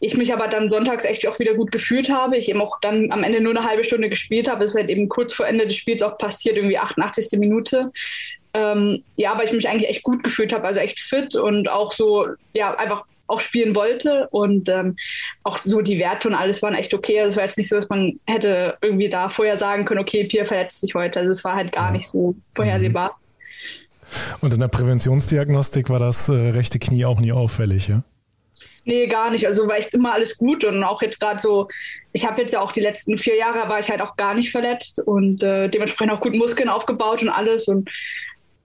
ich 0.00 0.16
mich 0.16 0.32
aber 0.32 0.48
dann 0.48 0.70
sonntags 0.70 1.04
echt 1.04 1.26
auch 1.28 1.38
wieder 1.38 1.54
gut 1.54 1.70
gefühlt 1.70 2.08
habe. 2.10 2.36
Ich 2.38 2.48
eben 2.48 2.60
auch 2.60 2.80
dann 2.80 3.12
am 3.12 3.22
Ende 3.22 3.40
nur 3.40 3.54
eine 3.54 3.66
halbe 3.66 3.84
Stunde 3.84 4.08
gespielt 4.08 4.50
habe. 4.50 4.64
Es 4.64 4.70
ist 4.70 4.76
halt 4.76 4.90
eben 4.90 5.08
kurz 5.08 5.34
vor 5.34 5.46
Ende 5.46 5.66
des 5.66 5.76
Spiels 5.76 6.02
auch 6.02 6.16
passiert, 6.16 6.56
irgendwie 6.56 6.78
88. 6.78 7.38
Minute. 7.38 7.92
Ähm, 8.54 9.04
ja, 9.16 9.32
aber 9.32 9.44
ich 9.44 9.52
mich 9.52 9.68
eigentlich 9.68 9.90
echt 9.90 10.02
gut 10.02 10.24
gefühlt 10.24 10.52
habe, 10.52 10.66
also 10.66 10.80
echt 10.80 10.98
fit 10.98 11.36
und 11.36 11.68
auch 11.68 11.92
so, 11.92 12.26
ja, 12.52 12.74
einfach 12.74 13.04
auch 13.28 13.40
spielen 13.40 13.76
wollte 13.76 14.26
und 14.30 14.68
ähm, 14.68 14.96
auch 15.44 15.58
so 15.58 15.82
die 15.82 16.00
Werte 16.00 16.26
und 16.26 16.34
alles 16.34 16.62
waren 16.62 16.74
echt 16.74 16.92
okay. 16.94 17.20
Also 17.20 17.30
es 17.30 17.36
war 17.36 17.44
jetzt 17.44 17.58
nicht 17.58 17.68
so, 17.68 17.76
dass 17.76 17.88
man 17.88 18.18
hätte 18.26 18.76
irgendwie 18.82 19.08
da 19.08 19.28
vorher 19.28 19.56
sagen 19.56 19.84
können, 19.84 20.00
okay, 20.00 20.24
Pierre 20.24 20.46
verletzt 20.46 20.80
sich 20.80 20.94
heute. 20.94 21.20
Also 21.20 21.30
es 21.30 21.44
war 21.44 21.54
halt 21.54 21.70
gar 21.70 21.92
nicht 21.92 22.08
so 22.08 22.34
vorhersehbar. 22.52 23.20
Und 24.40 24.52
in 24.52 24.58
der 24.58 24.66
Präventionsdiagnostik 24.66 25.88
war 25.90 26.00
das 26.00 26.28
äh, 26.28 26.32
rechte 26.32 26.80
Knie 26.80 27.04
auch 27.04 27.20
nie 27.20 27.30
auffällig, 27.30 27.86
ja? 27.86 28.02
Nee, 28.84 29.06
gar 29.06 29.30
nicht. 29.30 29.46
Also 29.46 29.68
war 29.68 29.76
echt 29.76 29.94
immer 29.94 30.12
alles 30.12 30.36
gut 30.36 30.64
und 30.64 30.82
auch 30.84 31.02
jetzt 31.02 31.20
gerade 31.20 31.40
so, 31.40 31.68
ich 32.12 32.26
habe 32.26 32.40
jetzt 32.40 32.52
ja 32.52 32.60
auch 32.60 32.72
die 32.72 32.80
letzten 32.80 33.18
vier 33.18 33.36
Jahre 33.36 33.68
war 33.68 33.78
ich 33.78 33.90
halt 33.90 34.00
auch 34.00 34.16
gar 34.16 34.34
nicht 34.34 34.50
verletzt 34.50 35.00
und 35.04 35.42
äh, 35.42 35.68
dementsprechend 35.68 36.12
auch 36.12 36.20
gut 36.20 36.34
Muskeln 36.34 36.68
aufgebaut 36.68 37.22
und 37.22 37.28
alles 37.28 37.68
und 37.68 37.90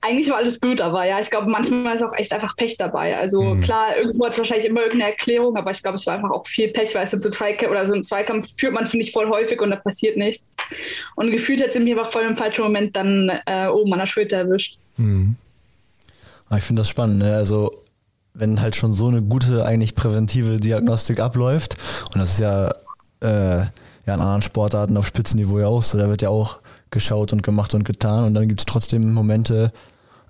eigentlich 0.05 0.29
war 0.29 0.37
alles 0.37 0.61
gut, 0.61 0.81
aber 0.81 1.03
ja, 1.05 1.19
ich 1.19 1.31
glaube, 1.31 1.49
manchmal 1.49 1.95
ist 1.95 2.03
auch 2.03 2.13
echt 2.15 2.31
einfach 2.31 2.55
Pech 2.55 2.77
dabei. 2.77 3.17
Also 3.17 3.41
mhm. 3.41 3.61
klar, 3.61 3.97
irgendwo 3.97 4.25
hat 4.25 4.33
es 4.33 4.37
wahrscheinlich 4.37 4.67
immer 4.67 4.81
irgendeine 4.81 5.11
Erklärung, 5.11 5.57
aber 5.57 5.71
ich 5.71 5.81
glaube, 5.81 5.95
es 5.95 6.05
war 6.05 6.13
einfach 6.13 6.29
auch 6.29 6.45
viel 6.45 6.67
Pech, 6.67 6.93
weil 6.93 7.05
es 7.05 7.11
sind 7.11 7.23
so 7.23 7.31
Zweikampf 7.31 7.71
oder 7.71 7.87
so 7.87 7.95
ein 7.95 8.03
Zweikampf 8.03 8.47
führt 8.55 8.73
man, 8.73 8.85
finde 8.85 9.05
ich, 9.05 9.11
voll 9.11 9.27
häufig 9.29 9.59
und 9.61 9.71
da 9.71 9.77
passiert 9.77 10.15
nichts. 10.15 10.53
Und 11.15 11.31
gefühlt 11.31 11.61
hat 11.61 11.73
sie 11.73 11.79
mich 11.79 11.93
einfach 11.93 12.11
voll 12.11 12.23
im 12.23 12.35
falschen 12.35 12.63
Moment 12.63 12.95
dann 12.95 13.31
äh, 13.47 13.67
oben 13.67 13.91
an 13.93 13.99
der 13.99 14.05
Schulter 14.05 14.37
erwischt. 14.37 14.77
Mhm. 14.97 15.35
Ich 16.55 16.63
finde 16.63 16.81
das 16.81 16.89
spannend, 16.89 17.17
ne? 17.19 17.35
Also 17.35 17.71
wenn 18.35 18.61
halt 18.61 18.75
schon 18.75 18.93
so 18.93 19.07
eine 19.07 19.21
gute, 19.21 19.65
eigentlich 19.65 19.95
präventive 19.95 20.59
Diagnostik 20.59 21.19
abläuft, 21.19 21.77
und 22.13 22.19
das 22.19 22.31
ist 22.31 22.39
ja, 22.39 22.69
äh, 23.21 23.59
ja 23.59 24.13
in 24.13 24.21
anderen 24.21 24.41
Sportarten 24.41 24.97
auf 24.97 25.07
Spitzenniveau 25.07 25.59
ja 25.59 25.67
auch 25.67 25.81
so, 25.81 25.97
da 25.97 26.07
wird 26.09 26.21
ja 26.21 26.29
auch 26.29 26.59
geschaut 26.91 27.33
und 27.33 27.43
gemacht 27.43 27.73
und 27.73 27.83
getan 27.83 28.25
und 28.25 28.33
dann 28.33 28.47
gibt 28.47 28.61
es 28.61 28.65
trotzdem 28.65 29.13
Momente, 29.13 29.71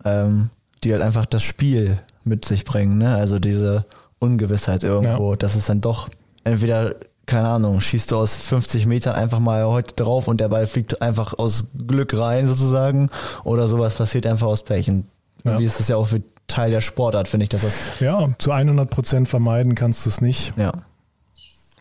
ähm, 0.04 0.50
die 0.84 0.94
halt 0.94 1.02
einfach 1.02 1.26
das 1.26 1.44
Spiel 1.44 2.00
mit 2.24 2.46
sich 2.46 2.64
bringen, 2.64 2.98
ne? 2.98 3.16
Also 3.16 3.40
diese 3.40 3.86
Ungewissheit 4.20 4.84
irgendwo, 4.84 5.32
ja. 5.32 5.38
dass 5.38 5.56
es 5.56 5.66
dann 5.66 5.82
doch 5.82 6.10
entweder 6.44 6.96
keine 7.26 7.48
Ahnung, 7.48 7.82
schießt 7.82 8.12
du 8.12 8.18
aus 8.18 8.36
50 8.36 8.86
Metern 8.86 9.16
einfach 9.16 9.40
mal 9.40 9.66
heute 9.66 9.96
drauf 9.96 10.28
und 10.28 10.40
der 10.40 10.50
Ball 10.50 10.68
fliegt 10.68 11.02
einfach 11.02 11.34
aus 11.38 11.66
Glück 11.88 12.18
rein 12.18 12.48
sozusagen 12.48 13.10
oder 13.44 13.68
sowas 13.68 13.96
passiert 13.96 14.28
einfach 14.28 14.48
aus 14.48 14.64
Pech. 14.64 14.90
Und 14.90 15.06
ja. 15.44 15.58
ist 15.58 15.80
das 15.80 15.88
ja 15.88 15.98
auch 15.98 16.08
für 16.08 16.22
Teil 16.48 16.72
der 16.72 16.82
Sportart, 16.82 17.28
finde 17.28 17.46
ich. 17.46 17.50
Dass 17.50 17.62
das 17.62 18.00
ja, 18.00 18.30
zu 18.38 18.52
100 18.52 18.90
Prozent 18.90 19.28
vermeiden 19.28 19.76
kannst 19.76 20.06
du 20.06 20.10
es 20.10 20.22
nicht. 20.22 20.54
Ja. 20.58 20.72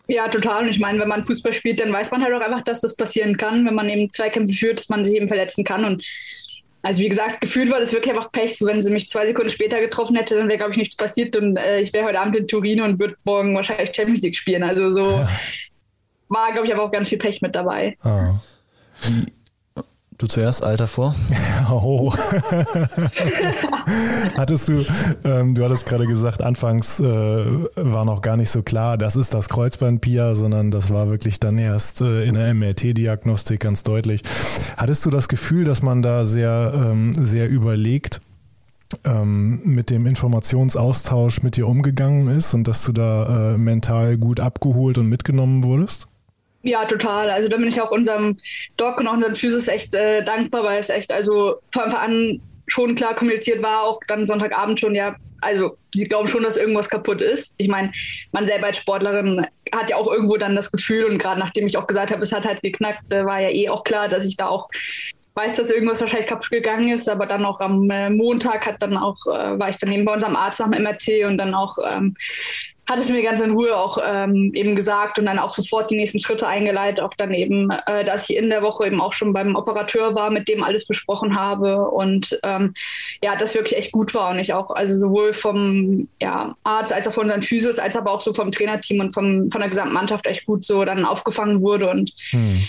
Ja, 0.07 0.27
total. 0.27 0.63
Und 0.63 0.69
ich 0.69 0.79
meine, 0.79 0.99
wenn 0.99 1.07
man 1.07 1.25
Fußball 1.25 1.53
spielt, 1.53 1.79
dann 1.79 1.91
weiß 1.91 2.11
man 2.11 2.23
halt 2.23 2.33
auch 2.33 2.45
einfach, 2.45 2.63
dass 2.63 2.81
das 2.81 2.95
passieren 2.95 3.37
kann, 3.37 3.65
wenn 3.65 3.73
man 3.73 3.89
eben 3.89 4.11
Zweikämpfe 4.11 4.53
führt, 4.53 4.79
dass 4.79 4.89
man 4.89 5.03
sich 5.03 5.15
eben 5.15 5.27
verletzen 5.27 5.63
kann. 5.63 5.83
Und 5.83 6.05
also 6.83 7.01
wie 7.01 7.09
gesagt, 7.09 7.41
gefühlt 7.41 7.71
war 7.71 7.79
das 7.79 7.93
wirklich 7.93 8.13
einfach 8.13 8.31
Pech. 8.31 8.57
So, 8.57 8.67
wenn 8.67 8.81
sie 8.81 8.91
mich 8.91 9.09
zwei 9.09 9.25
Sekunden 9.25 9.49
später 9.49 9.79
getroffen 9.79 10.15
hätte, 10.15 10.35
dann 10.35 10.47
wäre, 10.47 10.59
glaube 10.59 10.73
ich, 10.73 10.77
nichts 10.77 10.95
passiert. 10.95 11.35
Und 11.35 11.57
äh, 11.57 11.79
ich 11.79 11.91
wäre 11.93 12.05
heute 12.05 12.19
Abend 12.19 12.35
in 12.35 12.47
Turin 12.47 12.81
und 12.81 12.99
würde 12.99 13.15
morgen 13.23 13.55
wahrscheinlich 13.55 13.95
Champions 13.95 14.21
League 14.21 14.35
spielen. 14.35 14.61
Also 14.61 14.93
so 14.93 15.03
ja. 15.03 15.27
war, 16.29 16.51
glaube 16.51 16.67
ich, 16.67 16.73
aber 16.73 16.83
auch 16.83 16.91
ganz 16.91 17.09
viel 17.09 17.17
Pech 17.17 17.41
mit 17.41 17.55
dabei. 17.55 17.97
Ah. 18.03 18.35
Du 20.25 20.29
zuerst, 20.29 20.63
Alter 20.63 20.87
vor. 20.87 21.13
Oh. 21.69 22.11
hattest 24.35 24.69
du, 24.69 24.83
ähm, 25.23 25.53
du 25.53 25.63
hattest 25.63 25.85
gerade 25.85 26.07
gesagt, 26.07 26.43
anfangs 26.43 26.99
äh, 26.99 27.05
war 27.05 28.05
noch 28.05 28.21
gar 28.21 28.35
nicht 28.35 28.49
so 28.49 28.63
klar, 28.63 28.97
das 28.97 29.15
ist 29.15 29.35
das 29.35 29.49
Kreuzband 29.49 30.01
Pia, 30.01 30.33
sondern 30.33 30.71
das 30.71 30.89
war 30.89 31.09
wirklich 31.09 31.39
dann 31.39 31.59
erst 31.59 32.01
äh, 32.01 32.23
in 32.23 32.33
der 32.33 32.51
MRT-Diagnostik 32.55 33.59
ganz 33.59 33.83
deutlich. 33.83 34.23
Hattest 34.77 35.05
du 35.05 35.11
das 35.11 35.27
Gefühl, 35.27 35.63
dass 35.63 35.83
man 35.83 36.01
da 36.01 36.25
sehr, 36.25 36.73
ähm, 36.75 37.13
sehr 37.23 37.47
überlegt 37.47 38.19
ähm, 39.03 39.61
mit 39.63 39.91
dem 39.91 40.07
Informationsaustausch 40.07 41.43
mit 41.43 41.55
dir 41.55 41.67
umgegangen 41.67 42.29
ist 42.29 42.55
und 42.55 42.67
dass 42.67 42.83
du 42.83 42.93
da 42.93 43.53
äh, 43.53 43.57
mental 43.59 44.17
gut 44.17 44.39
abgeholt 44.39 44.97
und 44.97 45.07
mitgenommen 45.07 45.63
wurdest? 45.63 46.07
Ja, 46.65 46.85
total. 46.85 47.29
Also 47.29 47.47
da 47.47 47.57
bin 47.57 47.67
ich 47.67 47.79
auch 47.79 47.91
unserem 47.91 48.37
Doc 48.75 48.99
und 48.99 49.07
auch 49.07 49.13
unserem 49.13 49.35
Physis 49.35 49.67
echt 49.67 49.93
äh, 49.93 50.23
dankbar, 50.23 50.63
weil 50.63 50.79
es 50.79 50.89
echt 50.89 51.11
also 51.11 51.57
von 51.71 51.83
Anfang 51.83 51.99
an 51.99 52.41
schon 52.67 52.95
klar 52.95 53.13
kommuniziert 53.13 53.61
war, 53.61 53.83
auch 53.83 53.99
dann 54.07 54.25
Sonntagabend 54.25 54.79
schon, 54.79 54.95
ja, 54.95 55.15
also 55.41 55.77
sie 55.93 56.05
glauben 56.05 56.27
schon, 56.27 56.41
dass 56.41 56.57
irgendwas 56.57 56.89
kaputt 56.89 57.21
ist. 57.21 57.53
Ich 57.57 57.67
meine, 57.67 57.91
man 58.31 58.47
selber 58.47 58.65
als 58.65 58.77
Sportlerin 58.77 59.45
hat 59.71 59.91
ja 59.91 59.97
auch 59.97 60.11
irgendwo 60.11 60.37
dann 60.37 60.55
das 60.55 60.71
Gefühl 60.71 61.05
und 61.05 61.19
gerade 61.19 61.39
nachdem 61.39 61.67
ich 61.67 61.77
auch 61.77 61.85
gesagt 61.85 62.11
habe, 62.11 62.23
es 62.23 62.31
hat 62.31 62.45
halt 62.45 62.63
geknackt, 62.63 63.13
äh, 63.13 63.23
war 63.23 63.39
ja 63.39 63.49
eh 63.49 63.69
auch 63.69 63.83
klar, 63.83 64.09
dass 64.09 64.25
ich 64.25 64.35
da 64.35 64.47
auch 64.47 64.67
weiß, 65.35 65.53
dass 65.53 65.69
irgendwas 65.69 66.01
wahrscheinlich 66.01 66.27
kaputt 66.27 66.49
gegangen 66.49 66.89
ist, 66.89 67.07
aber 67.07 67.27
dann 67.27 67.45
auch 67.45 67.59
am 67.59 67.91
äh, 67.91 68.09
Montag 68.09 68.65
hat 68.65 68.81
dann 68.81 68.97
auch, 68.97 69.17
äh, 69.27 69.59
war 69.59 69.69
ich 69.69 69.77
dann 69.77 69.91
eben 69.91 70.05
bei 70.05 70.13
unserem 70.13 70.35
Arzt 70.35 70.61
dem 70.61 70.71
MRT 70.71 71.25
und 71.27 71.37
dann 71.37 71.53
auch 71.53 71.77
ähm, 71.87 72.15
hat 72.87 72.99
es 72.99 73.09
mir 73.09 73.23
ganz 73.23 73.41
in 73.41 73.51
Ruhe 73.51 73.75
auch 73.75 73.97
ähm, 74.03 74.51
eben 74.53 74.75
gesagt 74.75 75.17
und 75.17 75.25
dann 75.25 75.39
auch 75.39 75.53
sofort 75.53 75.89
die 75.89 75.97
nächsten 75.97 76.19
Schritte 76.19 76.47
eingeleitet, 76.47 77.01
auch 77.01 77.13
dann 77.17 77.33
eben, 77.33 77.69
äh, 77.87 78.03
dass 78.03 78.29
ich 78.29 78.37
in 78.37 78.49
der 78.49 78.61
Woche 78.61 78.85
eben 78.85 79.01
auch 79.01 79.13
schon 79.13 79.33
beim 79.33 79.55
Operateur 79.55 80.13
war, 80.13 80.29
mit 80.29 80.47
dem 80.47 80.63
alles 80.63 80.85
besprochen 80.85 81.39
habe 81.39 81.89
und 81.89 82.39
ähm, 82.43 82.73
ja, 83.23 83.35
das 83.35 83.55
wirklich 83.55 83.77
echt 83.77 83.91
gut 83.91 84.13
war 84.13 84.29
und 84.29 84.39
ich 84.39 84.53
auch, 84.53 84.69
also 84.69 84.95
sowohl 84.95 85.33
vom 85.33 86.07
ja, 86.21 86.55
Arzt 86.63 86.93
als 86.93 87.07
auch 87.07 87.13
von 87.13 87.23
unseren 87.23 87.41
Physios, 87.41 87.79
als 87.79 87.95
aber 87.95 88.11
auch 88.11 88.21
so 88.21 88.33
vom 88.33 88.51
Trainerteam 88.51 88.99
und 88.99 89.13
vom, 89.13 89.49
von 89.49 89.61
der 89.61 89.69
gesamten 89.69 89.93
Mannschaft 89.93 90.27
echt 90.27 90.45
gut 90.45 90.63
so 90.63 90.85
dann 90.85 91.05
aufgefangen 91.05 91.61
wurde 91.61 91.89
und 91.89 92.11
hm 92.29 92.63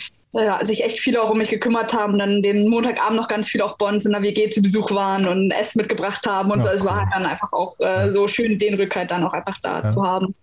ja, 0.44 0.64
sich 0.64 0.84
echt 0.84 1.00
viele 1.00 1.22
auch 1.22 1.30
um 1.30 1.38
mich 1.38 1.50
gekümmert 1.50 1.94
haben, 1.94 2.18
dann 2.18 2.42
den 2.42 2.68
Montagabend 2.68 3.16
noch 3.16 3.28
ganz 3.28 3.48
viele 3.48 3.64
auch 3.64 3.76
uns 3.80 4.04
in 4.04 4.12
der 4.12 4.22
WG 4.22 4.50
zu 4.50 4.62
Besuch 4.62 4.90
waren 4.90 5.26
und 5.26 5.50
Essen 5.50 5.78
mitgebracht 5.78 6.26
haben 6.26 6.50
und 6.50 6.58
ja, 6.58 6.64
so. 6.64 6.68
Es 6.68 6.84
war 6.84 6.96
halt 6.96 7.08
dann 7.12 7.26
einfach 7.26 7.52
auch 7.52 7.78
äh, 7.80 8.12
so 8.12 8.28
schön, 8.28 8.58
den 8.58 8.74
Rückhalt 8.74 9.10
dann 9.10 9.24
auch 9.24 9.32
einfach 9.32 9.58
da 9.62 9.82
ja. 9.82 9.88
zu 9.88 10.02
haben. 10.04 10.34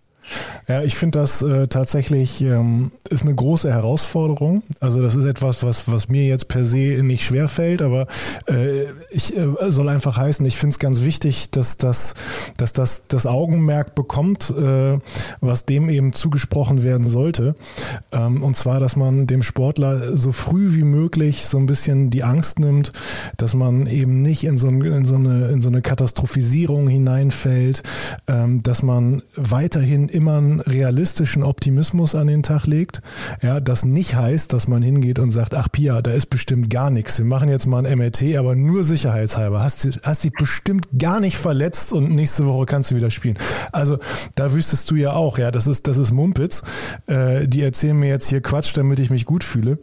Ja, 0.68 0.82
ich 0.82 0.94
finde 0.96 1.18
das 1.18 1.42
äh, 1.42 1.66
tatsächlich 1.68 2.40
ähm, 2.42 2.92
ist 3.10 3.22
eine 3.22 3.34
große 3.34 3.70
Herausforderung. 3.70 4.62
Also 4.80 5.02
das 5.02 5.14
ist 5.14 5.24
etwas, 5.24 5.62
was, 5.62 5.90
was 5.90 6.08
mir 6.08 6.26
jetzt 6.26 6.48
per 6.48 6.64
se 6.64 7.02
nicht 7.02 7.24
schwer 7.24 7.48
fällt, 7.48 7.82
aber 7.82 8.06
äh, 8.46 8.84
ich 9.10 9.36
äh, 9.36 9.46
soll 9.68 9.88
einfach 9.88 10.16
heißen, 10.16 10.44
ich 10.46 10.56
finde 10.56 10.74
es 10.74 10.78
ganz 10.78 11.02
wichtig, 11.02 11.50
dass 11.50 11.76
das, 11.76 12.14
dass 12.56 12.72
das 12.72 13.04
das 13.08 13.26
Augenmerk 13.26 13.94
bekommt, 13.94 14.50
äh, 14.50 14.98
was 15.40 15.66
dem 15.66 15.88
eben 15.90 16.12
zugesprochen 16.12 16.82
werden 16.82 17.04
sollte. 17.04 17.54
Ähm, 18.12 18.42
und 18.42 18.56
zwar, 18.56 18.80
dass 18.80 18.96
man 18.96 19.26
dem 19.26 19.42
Sportler 19.42 20.16
so 20.16 20.32
früh 20.32 20.74
wie 20.74 20.84
möglich 20.84 21.46
so 21.46 21.58
ein 21.58 21.66
bisschen 21.66 22.10
die 22.10 22.22
Angst 22.22 22.58
nimmt, 22.58 22.92
dass 23.36 23.54
man 23.54 23.86
eben 23.86 24.22
nicht 24.22 24.44
in 24.44 24.56
so, 24.56 24.68
ein, 24.68 24.80
in 24.82 25.04
so, 25.04 25.16
eine, 25.16 25.48
in 25.48 25.60
so 25.60 25.68
eine 25.68 25.82
Katastrophisierung 25.82 26.88
hineinfällt, 26.88 27.82
ähm, 28.26 28.62
dass 28.62 28.82
man 28.82 29.22
weiterhin 29.36 30.08
immer 30.14 30.38
einen 30.38 30.60
realistischen 30.60 31.42
Optimismus 31.42 32.14
an 32.14 32.26
den 32.26 32.42
Tag 32.42 32.66
legt. 32.66 33.02
Ja, 33.42 33.60
das 33.60 33.84
nicht 33.84 34.14
heißt, 34.14 34.52
dass 34.52 34.68
man 34.68 34.82
hingeht 34.82 35.18
und 35.18 35.30
sagt, 35.30 35.54
ach 35.54 35.68
Pia, 35.70 36.00
da 36.02 36.12
ist 36.12 36.26
bestimmt 36.26 36.70
gar 36.70 36.90
nichts. 36.90 37.18
Wir 37.18 37.24
machen 37.24 37.48
jetzt 37.48 37.66
mal 37.66 37.84
ein 37.84 37.98
MRT, 37.98 38.36
aber 38.36 38.54
nur 38.54 38.84
sicherheitshalber. 38.84 39.62
Hast, 39.62 40.00
hast 40.02 40.24
dich 40.24 40.32
bestimmt 40.32 40.88
gar 40.98 41.20
nicht 41.20 41.36
verletzt 41.36 41.92
und 41.92 42.10
nächste 42.10 42.46
Woche 42.46 42.66
kannst 42.66 42.90
du 42.90 42.96
wieder 42.96 43.10
spielen. 43.10 43.38
Also 43.72 43.98
da 44.36 44.52
wüsstest 44.52 44.90
du 44.90 44.94
ja 44.94 45.12
auch, 45.12 45.38
ja, 45.38 45.50
das 45.50 45.66
ist, 45.66 45.86
das 45.86 45.96
ist 45.96 46.12
Mumpitz. 46.12 46.62
Äh, 47.06 47.48
die 47.48 47.62
erzählen 47.62 47.98
mir 47.98 48.08
jetzt 48.08 48.28
hier 48.28 48.40
Quatsch, 48.40 48.76
damit 48.76 48.98
ich 49.00 49.10
mich 49.10 49.24
gut 49.24 49.44
fühle. 49.44 49.78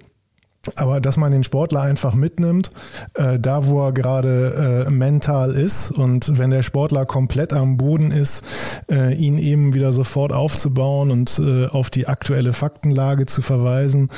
Aber 0.75 1.01
dass 1.01 1.17
man 1.17 1.31
den 1.31 1.43
Sportler 1.43 1.81
einfach 1.81 2.13
mitnimmt, 2.13 2.71
äh, 3.15 3.39
da 3.39 3.65
wo 3.65 3.83
er 3.83 3.93
gerade 3.93 4.85
äh, 4.87 4.91
mental 4.91 5.51
ist 5.53 5.89
und 5.89 6.37
wenn 6.37 6.51
der 6.51 6.61
Sportler 6.61 7.05
komplett 7.05 7.51
am 7.51 7.77
Boden 7.77 8.11
ist, 8.11 8.43
äh, 8.89 9.15
ihn 9.15 9.39
eben 9.39 9.73
wieder 9.73 9.91
sofort 9.91 10.31
aufzubauen 10.31 11.09
und 11.09 11.39
äh, 11.39 11.65
auf 11.65 11.89
die 11.89 12.07
aktuelle 12.07 12.53
Faktenlage 12.53 13.25
zu 13.25 13.41
verweisen. 13.41 14.09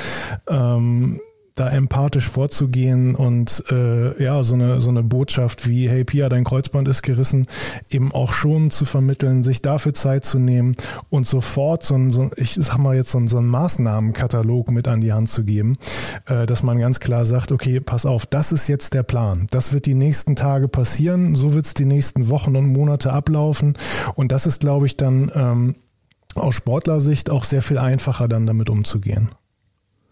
Ähm, 0.46 1.20
da 1.54 1.68
empathisch 1.68 2.28
vorzugehen 2.28 3.14
und 3.14 3.62
äh, 3.70 4.20
ja, 4.20 4.42
so 4.42 4.54
eine, 4.54 4.80
so 4.80 4.90
eine 4.90 5.04
Botschaft 5.04 5.68
wie, 5.68 5.88
hey 5.88 6.04
Pia, 6.04 6.28
dein 6.28 6.42
Kreuzband 6.42 6.88
ist 6.88 7.02
gerissen, 7.02 7.46
eben 7.88 8.12
auch 8.12 8.32
schon 8.32 8.72
zu 8.72 8.84
vermitteln, 8.84 9.44
sich 9.44 9.62
dafür 9.62 9.94
Zeit 9.94 10.24
zu 10.24 10.40
nehmen 10.40 10.74
und 11.10 11.28
sofort 11.28 11.84
so 11.84 11.94
ein, 11.94 12.10
so, 12.10 12.30
ich 12.36 12.54
sag 12.54 12.78
mal 12.78 12.96
jetzt 12.96 13.12
so 13.12 13.18
ein, 13.18 13.28
so 13.28 13.38
ein 13.38 13.46
Maßnahmenkatalog 13.46 14.72
mit 14.72 14.88
an 14.88 15.00
die 15.00 15.12
Hand 15.12 15.28
zu 15.28 15.44
geben, 15.44 15.74
äh, 16.26 16.44
dass 16.46 16.64
man 16.64 16.80
ganz 16.80 16.98
klar 16.98 17.24
sagt, 17.24 17.52
okay, 17.52 17.78
pass 17.78 18.04
auf, 18.04 18.26
das 18.26 18.50
ist 18.50 18.66
jetzt 18.66 18.92
der 18.92 19.04
Plan. 19.04 19.46
Das 19.52 19.72
wird 19.72 19.86
die 19.86 19.94
nächsten 19.94 20.34
Tage 20.34 20.66
passieren, 20.66 21.36
so 21.36 21.54
wird 21.54 21.66
es 21.66 21.74
die 21.74 21.84
nächsten 21.84 22.28
Wochen 22.30 22.56
und 22.56 22.66
Monate 22.66 23.12
ablaufen. 23.12 23.78
Und 24.16 24.32
das 24.32 24.46
ist, 24.46 24.60
glaube 24.60 24.86
ich, 24.86 24.96
dann 24.96 25.30
ähm, 25.32 25.74
aus 26.34 26.56
Sportlersicht 26.56 27.30
auch 27.30 27.44
sehr 27.44 27.62
viel 27.62 27.78
einfacher, 27.78 28.26
dann 28.26 28.44
damit 28.44 28.68
umzugehen. 28.70 29.30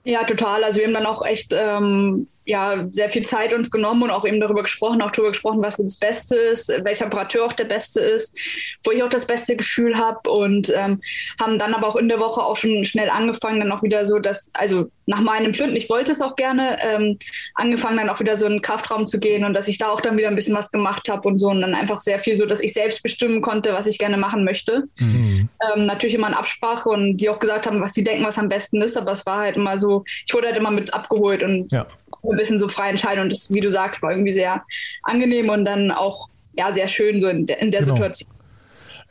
Ja, 0.04 0.24
total. 0.24 0.64
Also 0.64 0.80
wir 0.80 0.86
haben 0.86 0.94
dann 0.94 1.06
auch 1.06 1.24
echt 1.24 1.52
ähm, 1.52 2.28
ja, 2.44 2.86
sehr 2.90 3.08
viel 3.08 3.24
Zeit 3.24 3.52
uns 3.52 3.70
genommen 3.70 4.02
und 4.02 4.10
auch 4.10 4.24
eben 4.24 4.40
darüber 4.40 4.62
gesprochen, 4.62 5.00
auch 5.00 5.10
darüber 5.10 5.30
gesprochen, 5.30 5.62
was 5.62 5.76
das 5.76 5.96
Beste 5.96 6.36
ist, 6.36 6.72
welcher 6.82 7.06
Operateur 7.06 7.44
auch 7.44 7.52
der 7.52 7.64
Beste 7.64 8.00
ist, 8.00 8.36
wo 8.84 8.90
ich 8.90 9.02
auch 9.02 9.08
das 9.08 9.26
beste 9.26 9.56
Gefühl 9.56 9.96
habe 9.96 10.28
und 10.28 10.72
ähm, 10.74 11.00
haben 11.40 11.58
dann 11.58 11.74
aber 11.74 11.88
auch 11.88 11.96
in 11.96 12.08
der 12.08 12.18
Woche 12.18 12.42
auch 12.42 12.56
schon 12.56 12.84
schnell 12.84 13.10
angefangen, 13.10 13.60
dann 13.60 13.70
auch 13.70 13.82
wieder 13.82 14.06
so, 14.06 14.18
dass, 14.18 14.50
also 14.54 14.90
nach 15.06 15.20
meinem 15.20 15.46
Empfinden, 15.46 15.76
ich 15.76 15.88
wollte 15.88 16.12
es 16.12 16.20
auch 16.20 16.34
gerne, 16.34 16.78
ähm, 16.80 17.18
angefangen 17.54 17.98
dann 17.98 18.08
auch 18.08 18.20
wieder 18.20 18.36
so 18.36 18.46
in 18.46 18.52
den 18.52 18.62
Kraftraum 18.62 19.06
zu 19.06 19.20
gehen 19.20 19.44
und 19.44 19.54
dass 19.54 19.68
ich 19.68 19.78
da 19.78 19.90
auch 19.90 20.00
dann 20.00 20.16
wieder 20.16 20.28
ein 20.28 20.36
bisschen 20.36 20.56
was 20.56 20.72
gemacht 20.72 21.08
habe 21.08 21.28
und 21.28 21.38
so 21.38 21.48
und 21.48 21.60
dann 21.60 21.74
einfach 21.74 22.00
sehr 22.00 22.18
viel 22.18 22.34
so, 22.34 22.46
dass 22.46 22.62
ich 22.62 22.72
selbst 22.72 23.02
bestimmen 23.02 23.40
konnte, 23.40 23.72
was 23.72 23.86
ich 23.86 23.98
gerne 23.98 24.16
machen 24.16 24.44
möchte. 24.44 24.84
Mhm. 24.98 25.48
Ähm, 25.74 25.86
natürlich 25.86 26.14
immer 26.14 26.28
in 26.28 26.34
Absprache 26.34 26.88
und 26.88 27.18
die 27.18 27.28
auch 27.28 27.38
gesagt 27.38 27.66
haben, 27.66 27.80
was 27.80 27.94
sie 27.94 28.04
denken, 28.04 28.24
was 28.24 28.38
am 28.38 28.48
besten 28.48 28.82
ist, 28.82 28.96
aber 28.96 29.12
es 29.12 29.24
war 29.26 29.38
halt 29.38 29.56
immer 29.56 29.78
so, 29.78 30.04
ich 30.26 30.34
wurde 30.34 30.48
halt 30.48 30.56
immer 30.56 30.70
mit 30.70 30.92
abgeholt 30.92 31.42
und 31.42 31.70
ja 31.70 31.86
ein 32.22 32.36
bisschen 32.36 32.58
so 32.58 32.68
frei 32.68 32.90
entscheiden. 32.90 33.22
Und 33.22 33.32
das, 33.32 33.52
wie 33.52 33.60
du 33.60 33.70
sagst, 33.70 34.02
war 34.02 34.10
irgendwie 34.10 34.32
sehr 34.32 34.62
angenehm 35.02 35.48
und 35.48 35.64
dann 35.64 35.90
auch 35.90 36.28
ja, 36.54 36.72
sehr 36.74 36.88
schön 36.88 37.20
so 37.20 37.28
in 37.28 37.46
der, 37.46 37.60
in 37.60 37.70
der 37.70 37.80
genau. 37.80 37.94
Situation. 37.94 38.30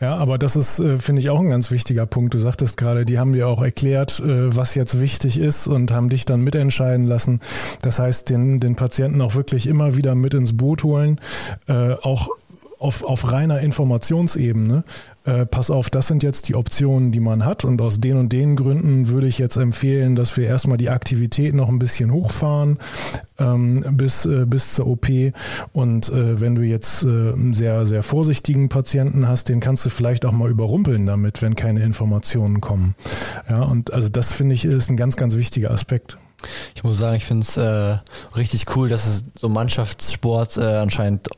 Ja, 0.01 0.15
aber 0.15 0.39
das 0.39 0.55
ist, 0.55 0.79
äh, 0.79 0.97
finde 0.97 1.21
ich, 1.21 1.29
auch 1.29 1.39
ein 1.39 1.51
ganz 1.51 1.69
wichtiger 1.69 2.07
Punkt. 2.07 2.33
Du 2.33 2.39
sagtest 2.39 2.75
gerade, 2.75 3.05
die 3.05 3.19
haben 3.19 3.33
dir 3.33 3.47
auch 3.47 3.61
erklärt, 3.61 4.19
äh, 4.19 4.55
was 4.55 4.73
jetzt 4.73 4.99
wichtig 4.99 5.37
ist 5.37 5.67
und 5.67 5.91
haben 5.91 6.09
dich 6.09 6.25
dann 6.25 6.41
mitentscheiden 6.41 7.05
lassen. 7.05 7.39
Das 7.83 7.99
heißt, 7.99 8.27
den, 8.29 8.59
den 8.59 8.75
Patienten 8.75 9.21
auch 9.21 9.35
wirklich 9.35 9.67
immer 9.67 9.95
wieder 9.95 10.15
mit 10.15 10.33
ins 10.33 10.57
Boot 10.57 10.83
holen, 10.83 11.21
äh, 11.67 11.93
auch 12.01 12.29
auf, 12.81 13.03
auf 13.03 13.31
reiner 13.31 13.59
Informationsebene, 13.59 14.83
äh, 15.23 15.45
pass 15.45 15.69
auf, 15.69 15.91
das 15.91 16.07
sind 16.07 16.23
jetzt 16.23 16.47
die 16.47 16.55
Optionen, 16.55 17.11
die 17.11 17.19
man 17.19 17.45
hat 17.45 17.63
und 17.63 17.79
aus 17.79 17.99
den 17.99 18.17
und 18.17 18.33
den 18.33 18.55
Gründen 18.55 19.07
würde 19.07 19.27
ich 19.27 19.37
jetzt 19.37 19.55
empfehlen, 19.55 20.15
dass 20.15 20.35
wir 20.35 20.45
erstmal 20.47 20.77
die 20.77 20.89
Aktivität 20.89 21.53
noch 21.53 21.69
ein 21.69 21.77
bisschen 21.77 22.11
hochfahren 22.11 22.79
ähm, 23.37 23.85
bis, 23.91 24.25
äh, 24.25 24.45
bis 24.47 24.73
zur 24.73 24.87
OP 24.87 25.07
und 25.73 26.09
äh, 26.09 26.41
wenn 26.41 26.55
du 26.55 26.63
jetzt 26.63 27.03
äh, 27.03 27.07
einen 27.07 27.53
sehr, 27.53 27.85
sehr 27.85 28.01
vorsichtigen 28.01 28.67
Patienten 28.67 29.27
hast, 29.27 29.49
den 29.49 29.59
kannst 29.59 29.85
du 29.85 29.89
vielleicht 29.89 30.25
auch 30.25 30.31
mal 30.31 30.49
überrumpeln 30.49 31.05
damit, 31.05 31.43
wenn 31.43 31.55
keine 31.55 31.83
Informationen 31.83 32.61
kommen. 32.61 32.95
Ja, 33.47 33.61
und 33.61 33.93
also 33.93 34.09
das 34.09 34.31
finde 34.31 34.55
ich 34.55 34.65
ist 34.65 34.89
ein 34.89 34.97
ganz, 34.97 35.17
ganz 35.17 35.35
wichtiger 35.35 35.69
Aspekt. 35.69 36.17
Ich 36.73 36.83
muss 36.83 36.97
sagen, 36.97 37.15
ich 37.15 37.25
finde 37.25 37.43
es 37.43 37.57
äh, 37.57 37.97
richtig 38.35 38.75
cool, 38.75 38.89
dass 38.89 39.05
es 39.05 39.25
so 39.35 39.49
Mannschaftssport 39.49 40.57
äh, 40.57 40.61
anscheinend 40.61 41.29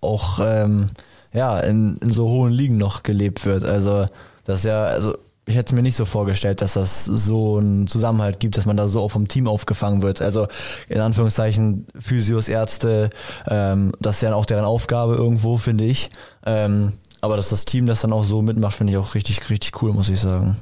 auch 0.00 0.40
ähm, 0.42 0.90
ja, 1.32 1.58
in, 1.60 1.96
in 1.98 2.10
so 2.10 2.28
hohen 2.28 2.52
Ligen 2.52 2.76
noch 2.76 3.02
gelebt 3.02 3.46
wird. 3.46 3.64
Also 3.64 4.06
das 4.44 4.58
ist 4.58 4.64
ja, 4.64 4.84
also 4.84 5.14
ich 5.46 5.56
hätte 5.56 5.66
es 5.66 5.72
mir 5.72 5.82
nicht 5.82 5.96
so 5.96 6.04
vorgestellt, 6.04 6.60
dass 6.60 6.74
das 6.74 7.04
so 7.04 7.58
einen 7.58 7.86
Zusammenhalt 7.86 8.40
gibt, 8.40 8.56
dass 8.56 8.66
man 8.66 8.76
da 8.76 8.88
so 8.88 9.00
auch 9.00 9.10
vom 9.10 9.28
Team 9.28 9.48
aufgefangen 9.48 10.02
wird. 10.02 10.22
Also 10.22 10.46
in 10.88 11.00
Anführungszeichen 11.00 11.86
Physios, 11.98 12.48
Ärzte, 12.48 13.10
ähm, 13.48 13.92
das 14.00 14.16
ist 14.16 14.22
ja 14.22 14.34
auch 14.34 14.46
deren 14.46 14.64
Aufgabe 14.64 15.14
irgendwo, 15.14 15.56
finde 15.56 15.84
ich. 15.84 16.10
Ähm, 16.46 16.92
aber 17.20 17.36
dass 17.36 17.50
das 17.50 17.64
Team 17.64 17.86
das 17.86 18.00
dann 18.00 18.12
auch 18.12 18.24
so 18.24 18.42
mitmacht, 18.42 18.76
finde 18.76 18.92
ich 18.92 18.98
auch 18.98 19.14
richtig, 19.14 19.50
richtig 19.50 19.82
cool, 19.82 19.92
muss 19.92 20.08
ich 20.08 20.20
sagen. 20.20 20.56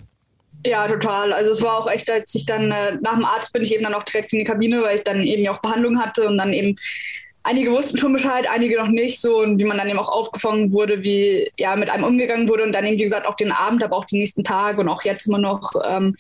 Ja, 0.65 0.89
total. 0.89 1.33
Also 1.33 1.53
es 1.53 1.63
war 1.63 1.79
auch 1.79 1.91
echt, 1.91 2.11
als 2.11 2.35
ich 2.35 2.45
dann 2.45 2.73
äh, 2.73 2.97
nach 3.01 3.15
dem 3.15 3.25
Arzt 3.25 3.53
bin 3.53 3.63
ich 3.63 3.73
eben 3.73 3.85
dann 3.85 3.95
auch 3.95 4.03
direkt 4.03 4.33
in 4.33 4.41
die 4.41 4.45
Kabine, 4.45 4.83
weil 4.83 4.99
ich 4.99 5.05
dann 5.05 5.23
eben 5.23 5.47
auch 5.49 5.61
Behandlung 5.61 6.01
hatte 6.01 6.27
und 6.27 6.37
dann 6.39 6.53
eben 6.53 6.77
einige 7.49 7.73
wussten 7.73 7.97
schon 7.97 8.13
Bescheid, 8.13 8.47
einige 8.49 8.77
noch 8.77 8.89
nicht 8.89 9.21
so 9.21 9.39
und 9.39 9.59
wie 9.59 9.65
man 9.65 9.79
dann 9.79 9.89
eben 9.89 9.99
auch 9.99 10.11
aufgefangen 10.11 10.73
wurde, 10.73 11.03
wie 11.03 11.51
ja 11.59 11.77
mit 11.77 11.89
einem 11.89 12.05
umgegangen 12.05 12.49
wurde 12.49 12.63
und 12.63 12.73
dann 12.73 12.85
eben, 12.85 12.99
wie 12.99 13.05
gesagt, 13.05 13.27
auch 13.27 13.37
den 13.37 13.53
Abend, 13.53 13.83
aber 13.83 13.97
auch 13.97 14.05
die 14.05 14.19
nächsten 14.19 14.45
Tage 14.45 14.81
und 14.81 14.89
auch 14.89 15.03
jetzt 15.03 15.27
immer 15.27 15.39
noch. 15.39 15.73
Ähm, 15.85 16.15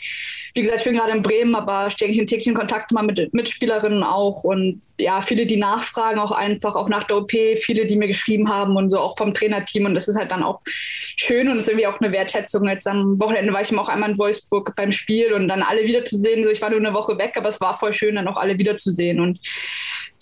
wie 0.55 0.63
gesagt, 0.63 0.81
ich 0.81 0.85
bin 0.85 0.97
gerade 0.97 1.13
in 1.13 1.23
Bremen, 1.23 1.55
aber 1.55 1.91
stehe 1.91 2.11
ich 2.11 2.19
in 2.19 2.27
täglichen 2.27 2.55
Kontakt 2.55 2.93
mal 2.93 3.03
mit 3.03 3.33
Mitspielerinnen 3.35 4.03
auch 4.03 4.43
und 4.43 4.81
ja, 5.01 5.21
viele, 5.23 5.47
die 5.47 5.57
nachfragen 5.57 6.19
auch 6.19 6.33
einfach, 6.33 6.75
auch 6.75 6.89
nach 6.89 7.05
der 7.05 7.19
OP, 7.19 7.31
viele, 7.31 7.87
die 7.87 7.97
mir 7.97 8.09
geschrieben 8.09 8.49
haben 8.49 8.77
und 8.77 8.89
so 8.89 8.99
auch 8.99 9.17
vom 9.17 9.33
Trainerteam 9.33 9.85
und 9.85 9.95
das 9.95 10.09
ist 10.09 10.19
halt 10.19 10.33
dann 10.33 10.43
auch 10.43 10.61
schön 10.65 11.49
und 11.49 11.59
ist 11.59 11.69
irgendwie 11.69 11.87
auch 11.87 12.01
eine 12.01 12.11
Wertschätzung. 12.11 12.67
Jetzt 12.67 12.89
am 12.89 13.21
Wochenende 13.21 13.53
war 13.53 13.61
ich 13.61 13.77
auch 13.77 13.89
einmal 13.89 14.11
in 14.11 14.19
Wolfsburg 14.19 14.75
beim 14.75 14.91
Spiel 14.91 15.33
und 15.35 15.47
dann 15.47 15.63
alle 15.63 15.85
wiederzusehen. 15.85 16.43
So, 16.43 16.51
ich 16.51 16.61
war 16.61 16.71
nur 16.71 16.81
eine 16.81 16.95
Woche 16.95 17.17
weg, 17.19 17.35
aber 17.37 17.49
es 17.49 17.61
war 17.61 17.79
voll 17.79 17.95
schön, 17.95 18.17
dann 18.17 18.27
auch 18.27 18.37
alle 18.37 18.59
wiederzusehen 18.59 19.21
und 19.21 19.39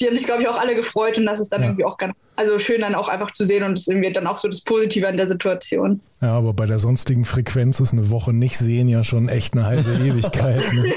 die 0.00 0.06
haben 0.06 0.16
sich, 0.16 0.26
glaube 0.26 0.42
ich, 0.42 0.48
auch 0.48 0.58
alle 0.58 0.74
gefreut 0.74 1.18
und 1.18 1.26
das 1.26 1.40
ist 1.40 1.52
dann 1.52 1.62
ja. 1.62 1.68
irgendwie 1.68 1.84
auch 1.84 1.96
ganz, 1.96 2.14
also 2.36 2.58
schön 2.58 2.80
dann 2.80 2.94
auch 2.94 3.08
einfach 3.08 3.30
zu 3.30 3.44
sehen 3.44 3.62
und 3.62 3.72
das 3.72 3.80
ist 3.80 3.88
irgendwie 3.88 4.12
dann 4.12 4.26
auch 4.26 4.38
so 4.38 4.48
das 4.48 4.60
Positive 4.60 5.08
an 5.08 5.16
der 5.16 5.28
Situation. 5.28 6.00
Ja, 6.20 6.32
aber 6.34 6.52
bei 6.52 6.66
der 6.66 6.78
sonstigen 6.78 7.24
Frequenz 7.24 7.80
ist 7.80 7.92
eine 7.92 8.10
Woche 8.10 8.32
nicht 8.32 8.58
sehen 8.58 8.88
ja 8.88 9.04
schon 9.04 9.28
echt 9.28 9.54
eine 9.54 9.66
halbe 9.66 9.90
Ewigkeit. 10.04 10.72
Ne? 10.72 10.92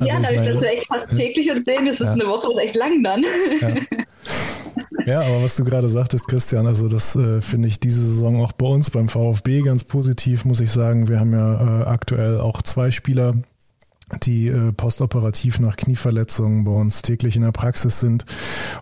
Also 0.00 0.06
ja, 0.06 0.20
dadurch, 0.20 0.46
dass 0.46 0.62
wir 0.62 0.70
echt 0.70 0.86
fast 0.86 1.16
täglich 1.16 1.50
uns 1.50 1.64
sehen, 1.64 1.86
ist 1.86 2.00
es 2.00 2.06
ja. 2.06 2.12
eine 2.12 2.26
Woche 2.26 2.48
echt 2.60 2.76
lang 2.76 3.02
dann. 3.02 3.24
Ja. 3.60 3.74
Ja, 5.06 5.20
aber 5.20 5.42
was 5.42 5.56
du 5.56 5.64
gerade 5.64 5.88
sagtest, 5.88 6.28
Christian, 6.28 6.66
also 6.66 6.88
das 6.88 7.16
äh, 7.16 7.40
finde 7.40 7.68
ich 7.68 7.80
diese 7.80 8.00
Saison 8.00 8.42
auch 8.42 8.52
bei 8.52 8.66
uns 8.66 8.90
beim 8.90 9.08
VfB 9.08 9.62
ganz 9.62 9.82
positiv, 9.82 10.44
muss 10.44 10.60
ich 10.60 10.70
sagen. 10.70 11.08
Wir 11.08 11.20
haben 11.20 11.32
ja 11.32 11.80
äh, 11.80 11.84
aktuell 11.84 12.38
auch 12.38 12.62
zwei 12.62 12.90
Spieler, 12.90 13.34
die 14.22 14.48
äh, 14.48 14.72
postoperativ 14.72 15.60
nach 15.60 15.76
Knieverletzungen 15.76 16.64
bei 16.64 16.72
uns 16.72 17.02
täglich 17.02 17.36
in 17.36 17.42
der 17.42 17.52
Praxis 17.52 18.00
sind. 18.00 18.24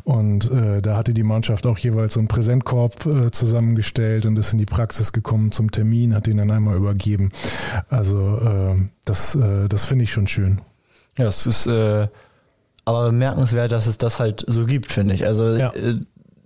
Und 0.05 0.51
äh, 0.51 0.81
da 0.83 0.97
hatte 0.97 1.15
die 1.15 1.23
Mannschaft 1.23 1.67
auch 1.67 1.79
jeweils 1.79 2.15
so 2.15 2.21
einen 2.21 2.29
Präsentkorb 2.29 3.07
äh, 3.07 3.31
zusammengestellt 3.31 4.27
und 4.27 4.39
ist 4.39 4.53
in 4.53 4.59
die 4.59 4.67
Praxis 4.67 5.13
gekommen 5.13 5.53
zum 5.53 5.71
Termin, 5.71 6.15
hat 6.15 6.27
den 6.27 6.39
dann 6.39 6.51
einmal 6.51 6.77
übergeben. 6.77 7.31
Also 7.89 8.39
äh, 8.39 8.77
das, 9.05 9.35
äh, 9.35 9.69
das 9.69 9.85
finde 9.85 10.05
ich 10.05 10.13
schon 10.13 10.27
schön. 10.27 10.61
Ja, 11.17 11.27
es 11.27 11.47
ist 11.47 11.67
äh, 11.67 12.09
aber 12.85 13.07
bemerkenswert, 13.07 13.73
dass 13.73 13.87
es 13.87 13.99
das 13.99 14.19
halt 14.19 14.45
so 14.47 14.65
gibt, 14.65 14.91
finde 14.91 15.15
ich. 15.15 15.27
Also 15.27 15.57
ja. 15.57 15.73
äh, 15.75 15.97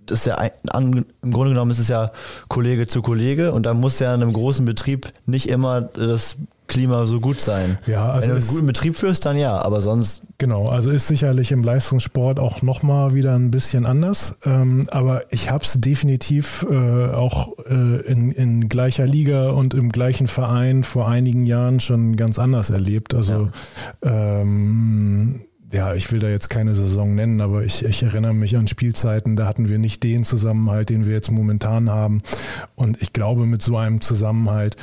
das 0.05 0.19
ist 0.19 0.25
ja 0.25 0.35
ein, 0.35 0.51
an, 0.69 1.05
im 1.21 1.31
Grunde 1.31 1.51
genommen 1.51 1.71
ist 1.71 1.79
es 1.79 1.87
ja 1.87 2.11
Kollege 2.49 2.87
zu 2.87 3.01
Kollege 3.01 3.53
und 3.53 3.65
da 3.65 3.73
muss 3.73 3.99
ja 3.99 4.13
in 4.13 4.21
einem 4.21 4.33
großen 4.33 4.65
Betrieb 4.65 5.13
nicht 5.25 5.47
immer 5.47 5.81
das 5.81 6.35
Klima 6.73 7.05
so 7.05 7.19
gut 7.19 7.39
sein. 7.39 7.77
Ja, 7.85 8.11
also 8.11 8.27
Wenn 8.27 8.35
du 8.35 8.41
einen 8.41 8.47
guten 8.47 8.65
Betrieb 8.65 8.95
führst, 8.95 9.25
dann 9.25 9.37
ja, 9.37 9.61
aber 9.61 9.81
sonst. 9.81 10.23
Genau, 10.39 10.67
also 10.67 10.89
ist 10.89 11.07
sicherlich 11.07 11.51
im 11.51 11.63
Leistungssport 11.63 12.39
auch 12.39 12.61
nochmal 12.61 13.13
wieder 13.13 13.35
ein 13.35 13.51
bisschen 13.51 13.85
anders. 13.85 14.37
Ähm, 14.43 14.87
aber 14.91 15.31
ich 15.31 15.51
habe 15.51 15.63
es 15.63 15.73
definitiv 15.79 16.65
äh, 16.69 17.11
auch 17.11 17.57
äh, 17.69 18.01
in, 18.01 18.31
in 18.31 18.67
gleicher 18.67 19.05
Liga 19.05 19.51
und 19.51 19.73
im 19.73 19.91
gleichen 19.91 20.27
Verein 20.27 20.83
vor 20.83 21.07
einigen 21.07 21.45
Jahren 21.45 21.79
schon 21.79 22.15
ganz 22.15 22.39
anders 22.39 22.71
erlebt. 22.71 23.13
Also 23.13 23.49
ja. 24.03 24.41
ähm, 24.41 25.41
ja, 25.73 25.95
ich 25.95 26.11
will 26.11 26.19
da 26.19 26.29
jetzt 26.29 26.49
keine 26.49 26.75
Saison 26.75 27.15
nennen, 27.15 27.41
aber 27.41 27.63
ich, 27.63 27.83
ich 27.83 28.03
erinnere 28.03 28.35
mich 28.35 28.55
an 28.55 28.67
Spielzeiten, 28.67 29.35
da 29.35 29.47
hatten 29.47 29.69
wir 29.69 29.79
nicht 29.79 30.03
den 30.03 30.23
Zusammenhalt, 30.23 30.89
den 30.89 31.05
wir 31.05 31.13
jetzt 31.13 31.31
momentan 31.31 31.89
haben. 31.89 32.21
Und 32.75 33.01
ich 33.01 33.11
glaube, 33.11 33.47
mit 33.47 33.63
so 33.63 33.75
einem 33.75 33.99
Zusammenhalt 33.99 34.75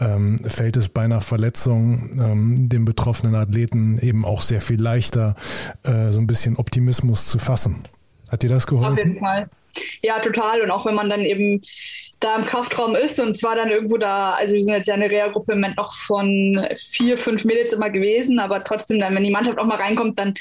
ähm, 0.00 0.38
fällt 0.46 0.76
es 0.76 0.88
bei 0.88 1.02
einer 1.02 1.20
Verletzung 1.20 2.20
ähm, 2.20 2.68
dem 2.68 2.84
betroffenen 2.84 3.34
Athleten 3.34 3.98
eben 3.98 4.24
auch 4.24 4.42
sehr 4.42 4.60
viel 4.60 4.80
leichter, 4.80 5.36
äh, 5.82 6.10
so 6.10 6.20
ein 6.20 6.26
bisschen 6.26 6.56
Optimismus 6.56 7.26
zu 7.26 7.38
fassen. 7.38 7.82
Hat 8.30 8.42
dir 8.42 8.50
das 8.50 8.66
geholfen? 8.66 8.92
Auf 8.92 8.98
jeden 8.98 9.18
Fall. 9.18 9.48
Ja, 10.02 10.18
total. 10.18 10.60
Und 10.62 10.70
auch 10.70 10.86
wenn 10.86 10.94
man 10.94 11.08
dann 11.08 11.20
eben 11.20 11.62
da 12.20 12.36
im 12.36 12.46
Kraftraum 12.46 12.96
ist 12.96 13.20
und 13.20 13.36
zwar 13.36 13.54
dann 13.54 13.70
irgendwo 13.70 13.96
da, 13.96 14.32
also 14.32 14.54
wir 14.54 14.62
sind 14.62 14.74
jetzt 14.74 14.88
ja 14.88 14.94
eine 14.94 15.10
Reha-Gruppe 15.10 15.52
im 15.52 15.60
Moment 15.60 15.76
noch 15.76 15.94
von 15.94 16.66
vier, 16.74 17.16
fünf 17.16 17.44
Mädels 17.44 17.72
immer 17.72 17.90
gewesen, 17.90 18.38
aber 18.40 18.64
trotzdem 18.64 18.98
dann, 18.98 19.14
wenn 19.14 19.24
die 19.24 19.30
Mannschaft 19.30 19.58
auch 19.58 19.66
mal 19.66 19.76
reinkommt, 19.76 20.18
dann 20.18 20.34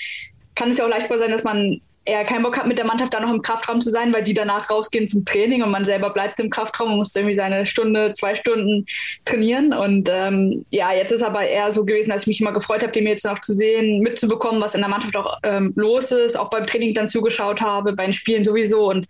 kann 0.56 0.72
es 0.72 0.80
ja 0.80 0.86
auch 0.86 0.90
leichter 0.90 1.20
sein, 1.20 1.32
dass 1.32 1.44
man 1.44 1.82
er 2.08 2.24
keinen 2.24 2.44
Bock 2.44 2.58
hat, 2.58 2.68
mit 2.68 2.78
der 2.78 2.86
Mannschaft 2.86 3.14
da 3.14 3.20
noch 3.20 3.34
im 3.34 3.42
Kraftraum 3.42 3.82
zu 3.82 3.90
sein, 3.90 4.14
weil 4.14 4.24
die 4.24 4.34
danach 4.34 4.70
rausgehen 4.70 5.10
zum 5.10 5.26
Training 5.26 5.62
und 5.62 5.72
man 5.72 5.84
selber 5.84 6.10
bleibt 6.10 6.40
im 6.40 6.50
Kraftraum 6.50 6.92
und 6.92 6.98
muss 7.00 7.14
irgendwie 7.14 7.36
seine 7.36 7.66
Stunde, 7.66 8.14
zwei 8.14 8.34
Stunden 8.34 8.86
trainieren. 9.26 9.74
Und 9.74 10.10
ähm, 10.10 10.66
ja, 10.70 10.94
jetzt 10.94 11.12
ist 11.12 11.22
aber 11.22 11.44
eher 11.44 11.74
so 11.74 11.84
gewesen, 11.84 12.10
dass 12.10 12.22
ich 12.22 12.28
mich 12.28 12.40
immer 12.40 12.54
gefreut 12.54 12.82
habe, 12.82 12.94
dem 12.94 13.06
jetzt 13.08 13.26
noch 13.26 13.40
zu 13.40 13.54
sehen, 13.54 14.00
mitzubekommen, 14.00 14.62
was 14.62 14.74
in 14.74 14.82
der 14.82 14.90
Mannschaft 14.90 15.18
auch 15.18 15.38
ähm, 15.44 15.74
los 15.76 16.12
ist, 16.12 16.40
auch 16.40 16.50
beim 16.50 16.66
Training 16.66 16.94
dann 16.94 17.10
zugeschaut 17.10 17.60
habe, 17.60 17.92
bei 17.92 18.06
den 18.06 18.14
Spielen 18.14 18.46
sowieso. 18.46 18.90
Und 18.90 19.06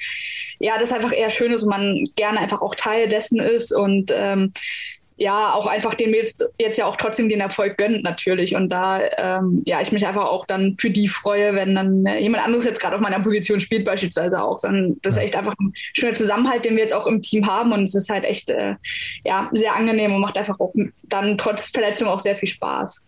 ja, 0.60 0.74
das 0.80 0.89
ist 0.89 0.96
einfach 0.96 1.13
eher 1.13 1.30
schön 1.30 1.54
und 1.54 1.66
man 1.66 2.10
gerne 2.16 2.39
einfach 2.39 2.62
auch 2.62 2.74
Teil 2.74 3.08
dessen 3.08 3.39
ist 3.39 3.72
und 3.72 4.12
ähm, 4.12 4.54
ja, 5.17 5.53
auch 5.53 5.65
einfach 5.65 5.95
den 5.95 6.12
Mädels 6.12 6.38
jetzt 6.59 6.77
ja 6.77 6.86
auch 6.86 6.95
trotzdem 6.95 7.27
den 7.27 7.39
Erfolg 7.39 7.77
gönnt 7.77 8.03
natürlich. 8.03 8.55
Und 8.55 8.69
da, 8.69 9.01
ähm, 9.17 9.63
ja, 9.65 9.81
ich 9.81 9.91
mich 9.91 10.05
einfach 10.05 10.25
auch 10.25 10.45
dann 10.45 10.75
für 10.75 10.91
die 10.91 11.07
freue, 11.07 11.55
wenn 11.55 11.74
dann 11.74 12.05
äh, 12.05 12.19
jemand 12.19 12.45
anderes 12.45 12.65
jetzt 12.65 12.79
gerade 12.79 12.95
auf 12.95 13.01
meiner 13.01 13.19
Position 13.19 13.59
spielt, 13.59 13.83
beispielsweise 13.83 14.41
auch. 14.41 14.59
Sondern 14.59 14.97
das 15.01 15.15
ist 15.15 15.21
echt 15.21 15.36
einfach 15.36 15.55
ein 15.59 15.74
schöner 15.93 16.13
Zusammenhalt, 16.13 16.65
den 16.65 16.75
wir 16.75 16.83
jetzt 16.83 16.93
auch 16.93 17.07
im 17.07 17.21
Team 17.21 17.47
haben. 17.47 17.74
Und 17.74 17.83
es 17.83 17.95
ist 17.95 18.09
halt 18.09 18.25
echt, 18.25 18.51
äh, 18.51 18.75
ja, 19.25 19.50
sehr 19.53 19.75
angenehm 19.75 20.13
und 20.13 20.21
macht 20.21 20.38
einfach 20.38 20.59
auch 20.59 20.74
dann 21.03 21.38
trotz 21.38 21.69
Verletzung 21.69 22.07
auch 22.07 22.19
sehr 22.19 22.36
viel 22.36 22.50
Spaß. 22.50 23.01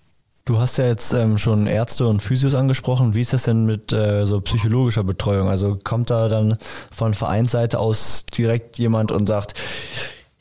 Du 0.45 0.57
hast 0.57 0.77
ja 0.79 0.87
jetzt 0.87 1.13
ähm, 1.13 1.37
schon 1.37 1.67
Ärzte 1.67 2.07
und 2.07 2.21
Physios 2.21 2.55
angesprochen. 2.55 3.13
Wie 3.13 3.21
ist 3.21 3.33
das 3.33 3.43
denn 3.43 3.65
mit 3.65 3.93
äh, 3.93 4.25
so 4.25 4.41
psychologischer 4.41 5.03
Betreuung? 5.03 5.47
Also 5.47 5.77
kommt 5.83 6.09
da 6.09 6.27
dann 6.27 6.57
von 6.89 7.13
Vereinsseite 7.13 7.77
aus 7.77 8.25
direkt 8.35 8.79
jemand 8.79 9.11
und 9.11 9.27
sagt, 9.27 9.53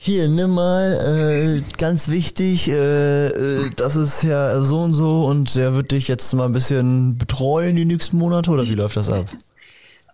hier, 0.00 0.28
nimm 0.28 0.54
mal, 0.54 1.60
äh, 1.60 1.76
ganz 1.76 2.08
wichtig, 2.08 2.68
äh, 2.68 3.26
äh, 3.26 3.70
das 3.74 3.96
ist 3.96 4.22
ja 4.22 4.60
so 4.60 4.80
und 4.80 4.94
so 4.94 5.26
und 5.26 5.56
der 5.56 5.74
wird 5.74 5.90
dich 5.90 6.06
jetzt 6.06 6.32
mal 6.34 6.46
ein 6.46 6.52
bisschen 6.52 7.18
betreuen 7.18 7.74
die 7.74 7.84
nächsten 7.84 8.16
Monate 8.16 8.50
oder 8.50 8.62
wie 8.62 8.74
läuft 8.74 8.96
das 8.96 9.08
ab? 9.10 9.26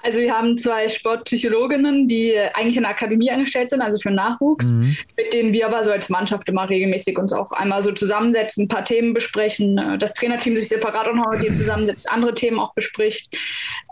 Also 0.04 0.20
wir 0.20 0.34
haben 0.36 0.58
zwei 0.58 0.90
Sportpsychologinnen, 0.90 2.06
die 2.08 2.38
eigentlich 2.52 2.76
in 2.76 2.82
der 2.82 2.90
Akademie 2.90 3.30
angestellt 3.30 3.70
sind, 3.70 3.80
also 3.80 3.98
für 3.98 4.10
Nachwuchs, 4.10 4.66
mhm. 4.66 4.96
mit 5.16 5.32
denen 5.32 5.54
wir 5.54 5.66
aber 5.66 5.82
so 5.82 5.90
als 5.90 6.10
Mannschaft 6.10 6.46
immer 6.50 6.68
regelmäßig 6.68 7.18
uns 7.18 7.32
auch 7.32 7.52
einmal 7.52 7.82
so 7.82 7.90
zusammensetzen, 7.90 8.64
ein 8.64 8.68
paar 8.68 8.84
Themen 8.84 9.14
besprechen, 9.14 9.78
äh, 9.78 9.96
das 9.96 10.12
Trainerteam 10.12 10.56
sich 10.56 10.68
separat 10.68 11.08
auch 11.08 11.14
noch 11.14 11.30
mit 11.32 11.42
denen 11.42 11.56
zusammensetzt, 11.56 12.10
andere 12.10 12.34
Themen 12.34 12.60
auch 12.60 12.74
bespricht. 12.74 13.34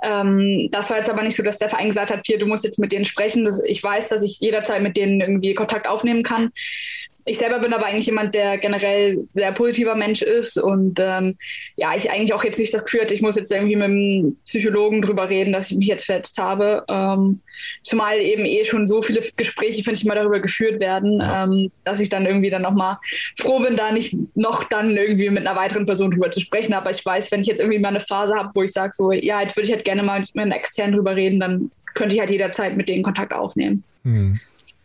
Ähm, 0.02 0.69
das 0.71 0.90
war 0.90 0.99
jetzt 0.99 1.09
aber 1.09 1.23
nicht 1.23 1.35
so, 1.35 1.42
dass 1.42 1.57
der 1.57 1.71
Verein 1.71 1.88
gesagt 1.88 2.11
hat, 2.11 2.21
hier, 2.26 2.38
du 2.38 2.45
musst 2.45 2.64
jetzt 2.64 2.78
mit 2.78 2.92
denen 2.92 3.07
sprechen. 3.07 3.47
Das, 3.47 3.64
ich 3.64 3.83
weiß, 3.83 4.09
dass 4.09 4.23
ich 4.23 4.38
jederzeit 4.38 4.83
mit 4.83 4.99
denen 4.99 5.23
irgendwie 5.23 5.54
Kontakt 5.54 5.88
aufnehmen 5.88 6.23
kann. 6.23 6.50
Ich 7.25 7.38
selber 7.38 7.61
bin 7.61 7.73
aber 7.73 7.87
eigentlich 7.87 8.07
jemand, 8.07 8.35
der 8.35 8.59
generell 8.59 9.26
sehr 9.33 9.52
positiver 9.52 9.95
Mensch 9.95 10.23
ist 10.23 10.59
und 10.59 10.99
ähm, 11.00 11.37
ja, 11.76 11.95
ich 11.95 12.11
eigentlich 12.11 12.35
auch 12.35 12.43
jetzt 12.43 12.59
nicht 12.59 12.75
das 12.75 12.85
Gefühl 12.85 13.02
hatte, 13.02 13.14
ich 13.14 13.23
muss 13.23 13.37
jetzt 13.37 13.52
irgendwie 13.52 13.76
mit 13.76 13.85
einem 13.85 14.37
Psychologen 14.45 15.02
drüber 15.02 15.29
reden, 15.29 15.52
dass 15.52 15.71
ich 15.71 15.76
mich 15.76 15.88
jetzt 15.88 16.05
verletzt 16.05 16.38
habe. 16.38 16.85
Ähm, 16.88 17.41
zumal 17.85 18.19
eben 18.19 18.45
eh 18.45 18.65
schon 18.65 18.89
so 18.89 19.02
viele 19.02 19.21
Gespräche, 19.37 19.82
finde 19.85 19.99
ich, 19.99 20.04
mal 20.04 20.15
darüber 20.15 20.41
geführt 20.41 20.80
werden, 20.80 21.21
ja. 21.21 21.45
ähm, 21.45 21.71
dass 21.85 22.00
ich 22.00 22.08
dann 22.08 22.26
irgendwie 22.26 22.50
dann 22.50 22.63
nochmal 22.63 22.99
froh 23.39 23.61
bin, 23.61 23.76
da 23.76 23.93
nicht 23.93 24.17
noch 24.35 24.65
dann 24.65 24.97
irgendwie 24.97 25.30
mit 25.30 25.47
einer 25.47 25.56
weiteren 25.58 25.87
Person 25.87 26.11
drüber 26.11 26.30
zu 26.30 26.41
sprechen. 26.41 26.75
Aber 26.75 26.91
ich 26.91 27.04
weiß, 27.04 27.30
wenn 27.30 27.41
ich 27.41 27.47
jetzt 27.47 27.61
irgendwie 27.61 27.78
mal 27.78 27.89
eine 27.89 28.00
Phase 28.00 28.35
habe, 28.35 28.50
wo 28.54 28.63
ich 28.63 28.73
sage, 28.73 28.93
so, 28.95 29.13
ja, 29.13 29.41
jetzt 29.41 29.56
würde 29.56 29.69
ich 29.69 29.73
halt 29.73 29.85
gerne 29.85 30.02
mal 30.02 30.21
mit 30.21 30.37
einem 30.37 30.52
externen 30.52 30.97
drüber 30.97 31.15
reden, 31.15 31.41
dann 31.41 31.71
könnte 31.95 32.15
ich 32.15 32.21
halt 32.21 32.30
jederzeit 32.30 32.76
mit 32.76 32.89
denen 32.89 33.02
Kontakt 33.02 33.32
aufnehmen. 33.32 33.85
Mhm. 34.02 34.41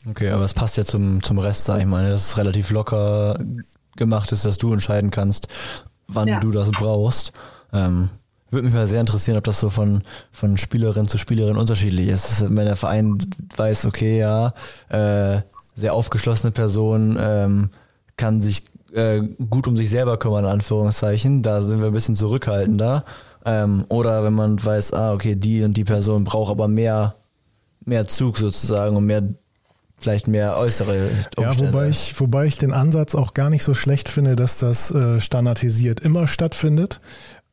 Okay, 0.09 0.29
aber 0.29 0.43
es 0.43 0.53
passt 0.53 0.77
ja 0.77 0.85
zum, 0.85 1.21
zum 1.21 1.39
Rest, 1.39 1.65
sag 1.65 1.79
ich 1.79 1.85
mal, 1.85 2.09
dass 2.09 2.29
es 2.29 2.37
relativ 2.37 2.69
locker 2.69 3.37
gemacht 3.95 4.31
ist, 4.31 4.45
dass 4.45 4.57
du 4.57 4.71
entscheiden 4.71 5.11
kannst, 5.11 5.47
wann 6.07 6.27
ja. 6.27 6.39
du 6.39 6.51
das 6.51 6.71
brauchst. 6.71 7.33
Ähm, 7.73 8.09
würde 8.49 8.65
mich 8.65 8.73
mal 8.73 8.87
sehr 8.87 9.01
interessieren, 9.01 9.37
ob 9.37 9.43
das 9.43 9.59
so 9.59 9.69
von, 9.69 10.03
von 10.31 10.57
Spielerin 10.57 11.07
zu 11.07 11.17
Spielerin 11.17 11.57
unterschiedlich 11.57 12.07
ist. 12.07 12.41
Wenn 12.43 12.65
der 12.65 12.77
Verein 12.77 13.17
weiß, 13.55 13.85
okay, 13.85 14.17
ja, 14.19 14.53
äh, 14.89 15.41
sehr 15.75 15.93
aufgeschlossene 15.93 16.51
Person 16.51 17.17
ähm, 17.19 17.69
kann 18.15 18.41
sich 18.41 18.63
äh, 18.93 19.21
gut 19.49 19.67
um 19.67 19.75
sich 19.75 19.89
selber 19.89 20.17
kümmern, 20.17 20.45
in 20.45 20.49
Anführungszeichen. 20.49 21.41
Da 21.41 21.61
sind 21.61 21.81
wir 21.81 21.87
ein 21.87 21.93
bisschen 21.93 22.15
zurückhaltender. 22.15 23.03
Ähm, 23.45 23.85
oder 23.89 24.23
wenn 24.23 24.33
man 24.33 24.63
weiß, 24.63 24.93
ah, 24.93 25.13
okay, 25.13 25.35
die 25.35 25.63
und 25.63 25.75
die 25.75 25.83
Person 25.83 26.23
braucht 26.23 26.51
aber 26.51 26.69
mehr, 26.69 27.15
mehr 27.83 28.07
Zug 28.07 28.37
sozusagen 28.37 28.95
und 28.95 29.05
mehr 29.05 29.23
vielleicht 29.99 30.27
mehr 30.27 30.57
äußere 30.57 31.09
Umstände. 31.37 31.41
Ja, 31.41 31.59
wobei 31.59 31.89
ich, 31.89 32.19
wobei 32.19 32.45
ich 32.45 32.57
den 32.57 32.73
Ansatz 32.73 33.15
auch 33.15 33.33
gar 33.33 33.49
nicht 33.49 33.63
so 33.63 33.73
schlecht 33.73 34.09
finde, 34.09 34.35
dass 34.35 34.59
das 34.59 34.91
äh, 34.91 35.19
standardisiert 35.19 35.99
immer 35.99 36.27
stattfindet. 36.27 36.99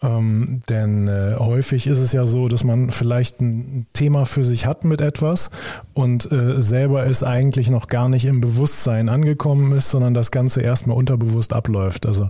Ähm, 0.05 0.61
denn 0.69 1.09
äh, 1.09 1.37
häufig 1.39 1.87
ist 1.87 1.99
es 1.99 2.13
ja 2.13 2.27
so, 2.27 2.49
dass 2.49 2.63
man 2.63 2.91
vielleicht 2.91 3.41
ein 3.41 3.87
Thema 3.95 4.27
für 4.27 4.45
sich 4.45 4.67
hat 4.67 4.85
mit 4.85 5.01
etwas 5.01 5.51
und 5.95 6.31
äh, 6.31 6.61
selber 6.61 7.05
ist 7.05 7.23
eigentlich 7.23 7.71
noch 7.71 7.87
gar 7.87 8.09
nicht 8.09 8.27
im 8.27 8.41
Bewusstsein 8.41 9.09
angekommen 9.09 9.73
ist, 9.73 9.91
sondern 9.91 10.13
das 10.13 10.31
Ganze 10.31 10.61
erstmal 10.61 10.97
unterbewusst 10.97 11.55
abläuft. 11.55 12.05
Also 12.07 12.29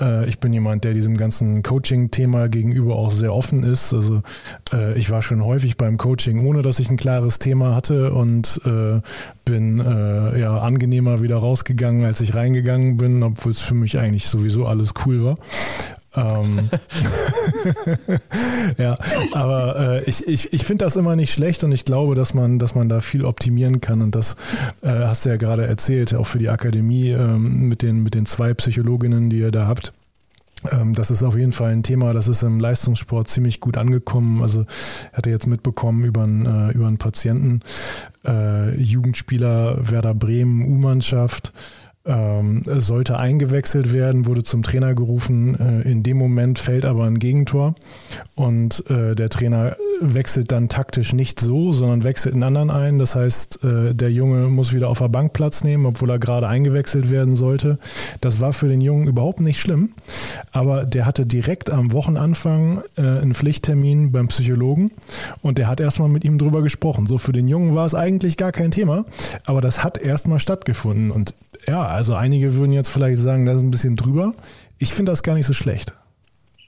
äh, 0.00 0.26
ich 0.28 0.38
bin 0.38 0.52
jemand, 0.52 0.84
der 0.84 0.94
diesem 0.94 1.16
ganzen 1.16 1.62
Coaching-Thema 1.62 2.48
gegenüber 2.48 2.96
auch 2.96 3.10
sehr 3.10 3.34
offen 3.34 3.64
ist. 3.64 3.92
Also 3.92 4.22
äh, 4.72 4.98
ich 4.98 5.10
war 5.10 5.20
schon 5.20 5.44
häufig 5.44 5.76
beim 5.76 5.98
Coaching, 5.98 6.46
ohne 6.46 6.62
dass 6.62 6.78
ich 6.78 6.90
ein 6.90 6.96
klares 6.96 7.38
Thema 7.38 7.74
hatte 7.74 8.12
und 8.14 8.60
äh, 8.64 9.00
bin 9.44 9.80
äh, 9.80 10.40
ja 10.40 10.58
angenehmer 10.58 11.20
wieder 11.20 11.36
rausgegangen, 11.36 12.04
als 12.06 12.20
ich 12.20 12.34
reingegangen 12.34 12.96
bin, 12.96 13.22
obwohl 13.22 13.50
es 13.50 13.58
für 13.58 13.74
mich 13.74 13.98
eigentlich 13.98 14.28
sowieso 14.28 14.66
alles 14.66 14.94
cool 15.04 15.24
war. 15.24 15.34
Ähm, 16.16 16.68
ja, 18.78 18.98
aber 19.32 19.76
äh, 19.78 20.04
ich, 20.04 20.26
ich, 20.26 20.52
ich 20.52 20.64
finde 20.64 20.84
das 20.84 20.96
immer 20.96 21.14
nicht 21.14 21.32
schlecht 21.32 21.62
und 21.62 21.70
ich 21.70 21.84
glaube, 21.84 22.14
dass 22.14 22.34
man, 22.34 22.58
dass 22.58 22.74
man 22.74 22.88
da 22.88 23.00
viel 23.00 23.24
optimieren 23.24 23.80
kann 23.80 24.02
und 24.02 24.14
das 24.14 24.34
äh, 24.82 24.88
hast 24.88 25.24
du 25.24 25.28
ja 25.28 25.36
gerade 25.36 25.66
erzählt, 25.66 26.14
auch 26.14 26.26
für 26.26 26.38
die 26.38 26.48
Akademie 26.48 27.10
ähm, 27.10 27.68
mit, 27.68 27.82
den, 27.82 28.02
mit 28.02 28.14
den 28.14 28.26
zwei 28.26 28.54
Psychologinnen, 28.54 29.30
die 29.30 29.38
ihr 29.38 29.52
da 29.52 29.68
habt. 29.68 29.92
Ähm, 30.70 30.94
das 30.94 31.10
ist 31.10 31.22
auf 31.22 31.36
jeden 31.36 31.52
Fall 31.52 31.72
ein 31.72 31.82
Thema, 31.82 32.12
das 32.12 32.28
ist 32.28 32.42
im 32.42 32.58
Leistungssport 32.58 33.28
ziemlich 33.28 33.60
gut 33.60 33.76
angekommen. 33.76 34.42
Also 34.42 34.66
hatte 35.12 35.30
jetzt 35.30 35.46
mitbekommen 35.46 36.04
über 36.04 36.24
einen, 36.24 36.46
äh, 36.46 36.72
über 36.72 36.86
einen 36.86 36.98
Patienten, 36.98 37.60
äh, 38.26 38.74
Jugendspieler 38.76 39.90
Werder 39.90 40.14
Bremen 40.14 40.64
U-Mannschaft, 40.64 41.52
ähm, 42.06 42.62
sollte 42.64 43.18
eingewechselt 43.18 43.92
werden, 43.92 44.26
wurde 44.26 44.42
zum 44.42 44.62
Trainer 44.62 44.94
gerufen. 44.94 45.54
Äh, 45.58 45.90
in 45.90 46.02
dem 46.02 46.16
Moment 46.16 46.58
fällt 46.58 46.86
aber 46.86 47.04
ein 47.04 47.18
Gegentor 47.18 47.74
und 48.34 48.88
äh, 48.88 49.14
der 49.14 49.28
Trainer 49.28 49.76
wechselt 50.00 50.50
dann 50.50 50.70
taktisch 50.70 51.12
nicht 51.12 51.40
so, 51.40 51.74
sondern 51.74 52.02
wechselt 52.02 52.32
einen 52.32 52.42
anderen 52.42 52.70
ein. 52.70 52.98
Das 52.98 53.14
heißt, 53.14 53.62
äh, 53.64 53.94
der 53.94 54.10
Junge 54.10 54.48
muss 54.48 54.72
wieder 54.72 54.88
auf 54.88 54.98
der 54.98 55.08
Bank 55.08 55.34
Platz 55.34 55.62
nehmen, 55.62 55.84
obwohl 55.84 56.08
er 56.08 56.18
gerade 56.18 56.48
eingewechselt 56.48 57.10
werden 57.10 57.34
sollte. 57.34 57.78
Das 58.22 58.40
war 58.40 58.54
für 58.54 58.68
den 58.68 58.80
Jungen 58.80 59.06
überhaupt 59.06 59.40
nicht 59.40 59.60
schlimm, 59.60 59.90
aber 60.52 60.86
der 60.86 61.04
hatte 61.04 61.26
direkt 61.26 61.70
am 61.70 61.92
Wochenanfang 61.92 62.82
äh, 62.96 63.02
einen 63.02 63.34
Pflichttermin 63.34 64.10
beim 64.10 64.28
Psychologen 64.28 64.90
und 65.42 65.58
der 65.58 65.68
hat 65.68 65.80
erstmal 65.80 66.08
mit 66.08 66.24
ihm 66.24 66.38
drüber 66.38 66.62
gesprochen. 66.62 67.06
So 67.06 67.18
für 67.18 67.32
den 67.32 67.46
Jungen 67.46 67.74
war 67.74 67.84
es 67.84 67.94
eigentlich 67.94 68.38
gar 68.38 68.52
kein 68.52 68.70
Thema, 68.70 69.04
aber 69.44 69.60
das 69.60 69.84
hat 69.84 69.98
erstmal 69.98 70.38
stattgefunden 70.38 71.10
und 71.10 71.34
ja, 71.70 71.86
also 71.86 72.14
einige 72.14 72.56
würden 72.56 72.72
jetzt 72.72 72.88
vielleicht 72.88 73.18
sagen, 73.18 73.46
das 73.46 73.58
ist 73.58 73.62
ein 73.62 73.70
bisschen 73.70 73.94
drüber. 73.94 74.34
Ich 74.78 74.92
finde 74.92 75.12
das 75.12 75.22
gar 75.22 75.34
nicht 75.34 75.46
so 75.46 75.52
schlecht. 75.52 75.92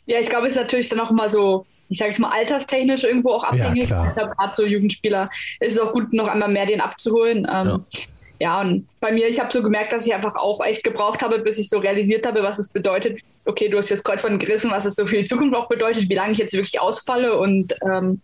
Ja, 0.07 0.21
ich 0.21 0.29
glaube, 0.29 0.47
es 0.47 0.55
ist 0.55 0.61
natürlich 0.61 0.89
dann 0.89 1.01
auch 1.01 1.11
immer 1.11 1.29
so, 1.29 1.67
ich 1.89 1.99
sage 1.99 2.11
jetzt 2.11 2.21
mal 2.21 2.31
alterstechnisch 2.31 3.03
irgendwo 3.03 3.31
auch 3.31 3.43
abhängig. 3.43 3.89
Ja, 3.89 4.13
gerade 4.13 4.53
so 4.55 4.65
Jugendspieler 4.65 5.29
ist 5.59 5.73
es 5.73 5.79
auch 5.81 5.93
gut, 5.93 6.13
noch 6.13 6.29
einmal 6.29 6.49
mehr 6.49 6.67
den 6.67 6.81
abzuholen. 6.81 7.39
Ähm, 7.53 7.85
ja. 7.91 8.05
ja, 8.39 8.61
und 8.61 8.87
bei 9.01 9.11
mir, 9.11 9.27
ich 9.29 9.41
habe 9.41 9.53
so 9.53 9.61
gemerkt, 9.61 9.93
dass 9.93 10.07
ich 10.07 10.15
einfach 10.15 10.37
auch 10.37 10.65
echt 10.65 10.85
gebraucht 10.85 11.23
habe, 11.23 11.41
bis 11.41 11.59
ich 11.59 11.69
so 11.69 11.79
realisiert 11.79 12.25
habe, 12.25 12.45
was 12.45 12.61
es 12.61 12.69
bedeutet. 12.69 13.21
Okay, 13.45 13.69
du 13.69 13.79
hast 13.79 13.89
jetzt 13.89 14.05
Kreuzband 14.05 14.39
gerissen, 14.39 14.71
was 14.71 14.85
es 14.85 14.95
so 14.95 15.05
für 15.05 15.17
die 15.17 15.25
Zukunft 15.25 15.57
auch 15.57 15.69
bedeutet, 15.69 16.09
wie 16.09 16.15
lange 16.15 16.33
ich 16.33 16.39
jetzt 16.39 16.53
wirklich 16.53 16.81
ausfalle 16.81 17.37
und 17.39 17.75
ähm, 17.83 18.21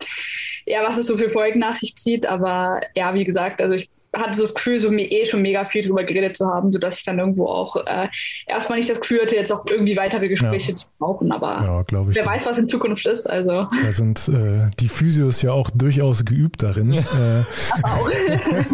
ja, 0.65 0.85
was 0.85 0.97
es 0.97 1.09
so 1.09 1.17
für 1.17 1.29
Folgen 1.29 1.59
nach 1.59 1.75
sich 1.75 1.97
zieht. 1.97 2.25
Aber 2.27 2.81
ja, 2.95 3.15
wie 3.15 3.25
gesagt, 3.25 3.61
also 3.61 3.75
ich 3.75 3.91
hatte 4.15 4.35
so 4.35 4.43
das 4.43 4.55
Gefühl, 4.55 4.81
so 4.81 4.91
mir 4.91 5.11
eh 5.11 5.27
schon 5.27 5.43
mega 5.43 5.65
viel 5.65 5.83
drüber 5.83 6.05
geredet 6.05 6.37
zu 6.37 6.47
haben, 6.47 6.73
sodass 6.73 6.99
ich 6.99 7.05
dann 7.05 7.19
irgendwo 7.19 7.47
auch 7.47 7.77
äh, 7.77 8.09
erstmal 8.47 8.79
nicht 8.79 8.91
das 8.91 9.01
Gefühl 9.01 9.21
hatte, 9.23 9.37
jetzt 9.37 9.53
auch 9.53 9.67
irgendwie 9.67 9.97
weitere 9.97 10.29
Gespräche 10.29 10.71
ja. 10.71 10.77
zu 10.77 10.87
brauchen. 10.99 11.31
Aber 11.33 11.85
ja, 11.91 12.03
wer 12.07 12.27
weiß, 12.27 12.47
was 12.47 12.59
in 12.59 12.69
Zukunft 12.69 13.07
ist. 13.07 13.29
Also. 13.29 13.67
Da 13.85 13.93
sind 13.93 14.29
äh, 14.29 14.71
die 14.81 14.89
Physios 14.89 15.43
ja 15.43 15.53
auch 15.53 15.71
durchaus 15.71 16.25
geübt 16.25 16.63
darin, 16.63 16.93
ja. 16.93 17.01
äh, 17.03 17.45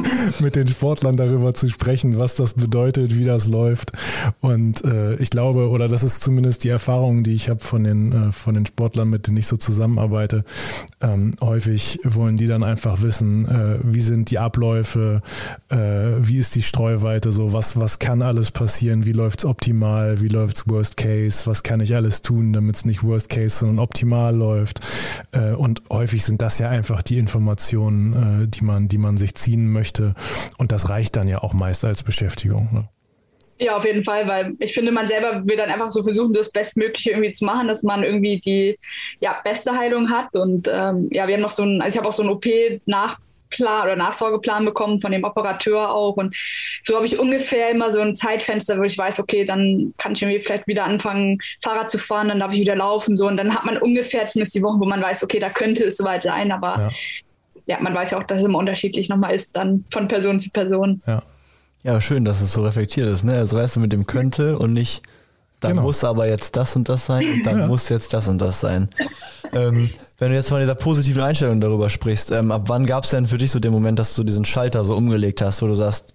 mit 0.41 0.57
den 0.57 0.69
Sportlern 0.69 1.17
darüber 1.17 1.55
zu 1.55 1.69
sprechen, 1.69 2.19
was 2.19 2.37
das 2.37 2.53
bedeutet, 2.53 3.19
wie 3.19 3.25
das 3.25 3.49
läuft. 3.49 3.93
Und 4.41 4.85
äh, 4.85 5.15
ich 5.17 5.31
glaube, 5.31 5.69
oder 5.69 5.89
das 5.89 6.03
ist 6.03 6.23
zumindest 6.23 6.65
die 6.65 6.69
Erfahrung, 6.69 7.25
die 7.25 7.35
ich 7.35 7.49
habe 7.49 7.61
von 7.61 7.85
den, 7.85 8.29
äh, 8.29 8.33
von 8.33 8.55
den 8.55 8.67
Sportlern, 8.67 9.11
mit 9.11 9.27
denen 9.27 9.37
ich 9.39 9.47
so 9.47 9.57
zusammenarbeite. 9.57 10.45
Ähm, 11.01 11.33
häufig 11.41 11.99
wollen 12.05 12.37
die 12.37 12.47
dann 12.47 12.63
einfach 12.63 13.03
wissen, 13.03 13.47
äh, 13.47 13.79
wie 13.83 14.01
sind 14.01 14.31
die 14.31 14.39
Abläufe, 14.39 15.23
äh, 15.69 15.77
wie 15.77 16.39
ist 16.39 16.55
die 16.55 16.63
Streuweite, 16.63 17.33
so 17.33 17.53
was, 17.53 17.79
was 17.79 17.99
kann 17.99 18.23
alles 18.23 18.51
passieren, 18.51 19.05
wie 19.07 19.13
läuft 19.13 19.41
es 19.41 19.45
optimal, 19.45 20.21
wie 20.21 20.29
läuft 20.29 20.57
es 20.57 20.69
Worst 20.69 20.97
Case, 20.97 21.47
was 21.47 21.63
kann 21.63 21.81
ich 21.81 21.95
alles 21.95 22.23
tun, 22.23 22.53
damit 22.53 22.77
es 22.77 22.85
nicht 22.85 23.03
Worst 23.03 23.29
Case, 23.29 23.59
sondern 23.59 23.79
optimal 23.79 24.35
läuft. 24.35 24.81
Äh, 25.33 25.53
und 25.53 25.83
häufig 25.91 26.25
sind 26.25 26.43
das 26.43 26.59
ja 26.59 26.69
einfach 26.69 27.03
die 27.03 27.19
Informationen, 27.19 28.45
äh, 28.45 28.49
die 28.49 28.65
man, 28.65 28.89
die 28.89 28.99
man 28.99 29.17
sich 29.17 29.35
ziehen 29.35 29.71
möchte. 29.71 30.15
Und 30.59 30.73
das 30.73 30.91
reicht 30.91 31.17
dann 31.17 31.29
ja 31.29 31.43
auch 31.43 31.53
meist 31.53 31.85
als 31.85 32.03
Beschäftigung. 32.03 32.69
Ne? 32.73 32.89
Ja, 33.59 33.77
auf 33.77 33.85
jeden 33.85 34.03
Fall, 34.03 34.27
weil 34.27 34.55
ich 34.59 34.75
finde, 34.75 34.91
man 34.91 35.07
selber 35.07 35.47
will 35.47 35.57
dann 35.57 35.71
einfach 35.71 35.93
so 35.93 36.03
versuchen, 36.03 36.33
das 36.33 36.51
Bestmögliche 36.51 37.11
irgendwie 37.11 37.33
zu 37.33 37.45
machen, 37.45 37.69
dass 37.69 37.85
man 37.85 38.03
irgendwie 38.03 38.41
die 38.41 38.79
ja, 39.21 39.41
beste 39.45 39.77
Heilung 39.77 40.11
hat. 40.11 40.35
Und 40.35 40.69
ähm, 40.69 41.09
ja, 41.13 41.29
wir 41.29 41.35
haben 41.35 41.41
noch 41.41 41.51
so 41.51 41.63
ein, 41.63 41.81
also 41.81 41.95
ich 41.95 41.99
habe 41.99 42.09
auch 42.09 42.13
so 42.13 42.25
ein 42.25 42.29
OP 42.29 42.47
nach 42.87 43.19
Plan 43.55 43.85
oder 43.85 43.97
Nachsorgeplan 43.97 44.65
bekommen 44.65 45.01
von 45.01 45.13
dem 45.13 45.25
Operateur 45.25 45.91
auch. 45.91 46.17
Und 46.17 46.37
so 46.85 46.97
habe 46.97 47.07
ich 47.07 47.19
ungefähr 47.19 47.71
immer 47.71 47.93
so 47.93 48.01
ein 48.01 48.15
Zeitfenster, 48.15 48.79
wo 48.79 48.83
ich 48.83 48.97
weiß, 48.97 49.21
okay, 49.21 49.45
dann 49.45 49.95
kann 49.99 50.13
ich 50.13 50.23
irgendwie 50.23 50.41
vielleicht 50.41 50.67
wieder 50.67 50.85
anfangen, 50.85 51.39
Fahrrad 51.63 51.91
zu 51.91 51.99
fahren, 51.99 52.29
dann 52.29 52.41
darf 52.41 52.53
ich 52.53 52.61
wieder 52.61 52.77
laufen. 52.77 53.17
So. 53.17 53.27
Und 53.27 53.37
dann 53.37 53.55
hat 53.55 53.65
man 53.65 53.79
ungefähr 53.79 54.27
zumindest 54.27 54.55
die 54.55 54.63
Wochen, 54.63 54.81
wo 54.81 54.85
man 54.85 55.03
weiß, 55.03 55.23
okay, 55.23 55.39
da 55.39 55.51
könnte 55.51 55.85
es 55.85 55.97
soweit 55.97 56.23
sein. 56.23 56.53
Aber 56.53 56.79
ja, 56.79 56.89
ja 57.67 57.81
man 57.81 57.95
weiß 57.95 58.13
ja 58.13 58.19
auch, 58.19 58.25
dass 58.25 58.41
es 58.41 58.47
immer 58.47 58.59
unterschiedlich 58.59 59.09
nochmal 59.09 59.35
ist, 59.35 59.55
dann 59.57 59.85
von 59.93 60.09
Person 60.09 60.41
zu 60.41 60.51
Person. 60.51 61.03
Ja. 61.07 61.23
Ja, 61.85 62.01
schön, 62.01 62.25
dass 62.25 62.41
es 62.41 62.55
so 62.55 62.65
reflektiert 62.65 63.09
ist. 63.09 63.25
Ne? 63.25 63.35
Also 63.35 63.59
weißt 63.59 63.77
du, 63.77 63.81
mit 63.81 63.93
dem 63.93 64.07
könnte 64.07 64.59
und 64.59 64.73
nicht, 64.73 65.03
dann 65.61 65.73
genau. 65.73 65.83
muss 65.83 66.03
aber 66.03 66.27
jetzt 66.27 66.57
das 66.57 66.75
und 66.77 66.89
das 66.89 67.05
sein 67.05 67.29
und 67.29 67.43
dann 67.45 67.59
ja. 67.59 67.67
muss 67.67 67.91
jetzt 67.91 68.15
das 68.15 68.27
und 68.27 68.39
das 68.39 68.61
sein. 68.61 68.89
ähm, 69.53 69.91
wenn 70.19 70.31
du 70.31 70.37
jetzt 70.37 70.49
von 70.49 70.61
dieser 70.61 70.75
positiven 70.75 71.23
Einstellung 71.23 71.61
darüber 71.61 71.91
sprichst, 71.91 72.31
ähm, 72.31 72.53
ab 72.53 72.65
wann 72.67 72.87
gab 72.87 73.05
es 73.05 73.11
denn 73.11 73.27
für 73.27 73.39
dich 73.39 73.51
so 73.51 73.59
den 73.61 73.73
Moment, 73.73 73.99
dass 73.99 74.15
du 74.15 74.25
diesen 74.25 74.45
Schalter 74.45 74.85
so 74.85 74.97
umgelegt 74.97 75.41
hast, 75.41 75.63
wo 75.63 75.67
du 75.67 75.75
sagst, 75.75 76.15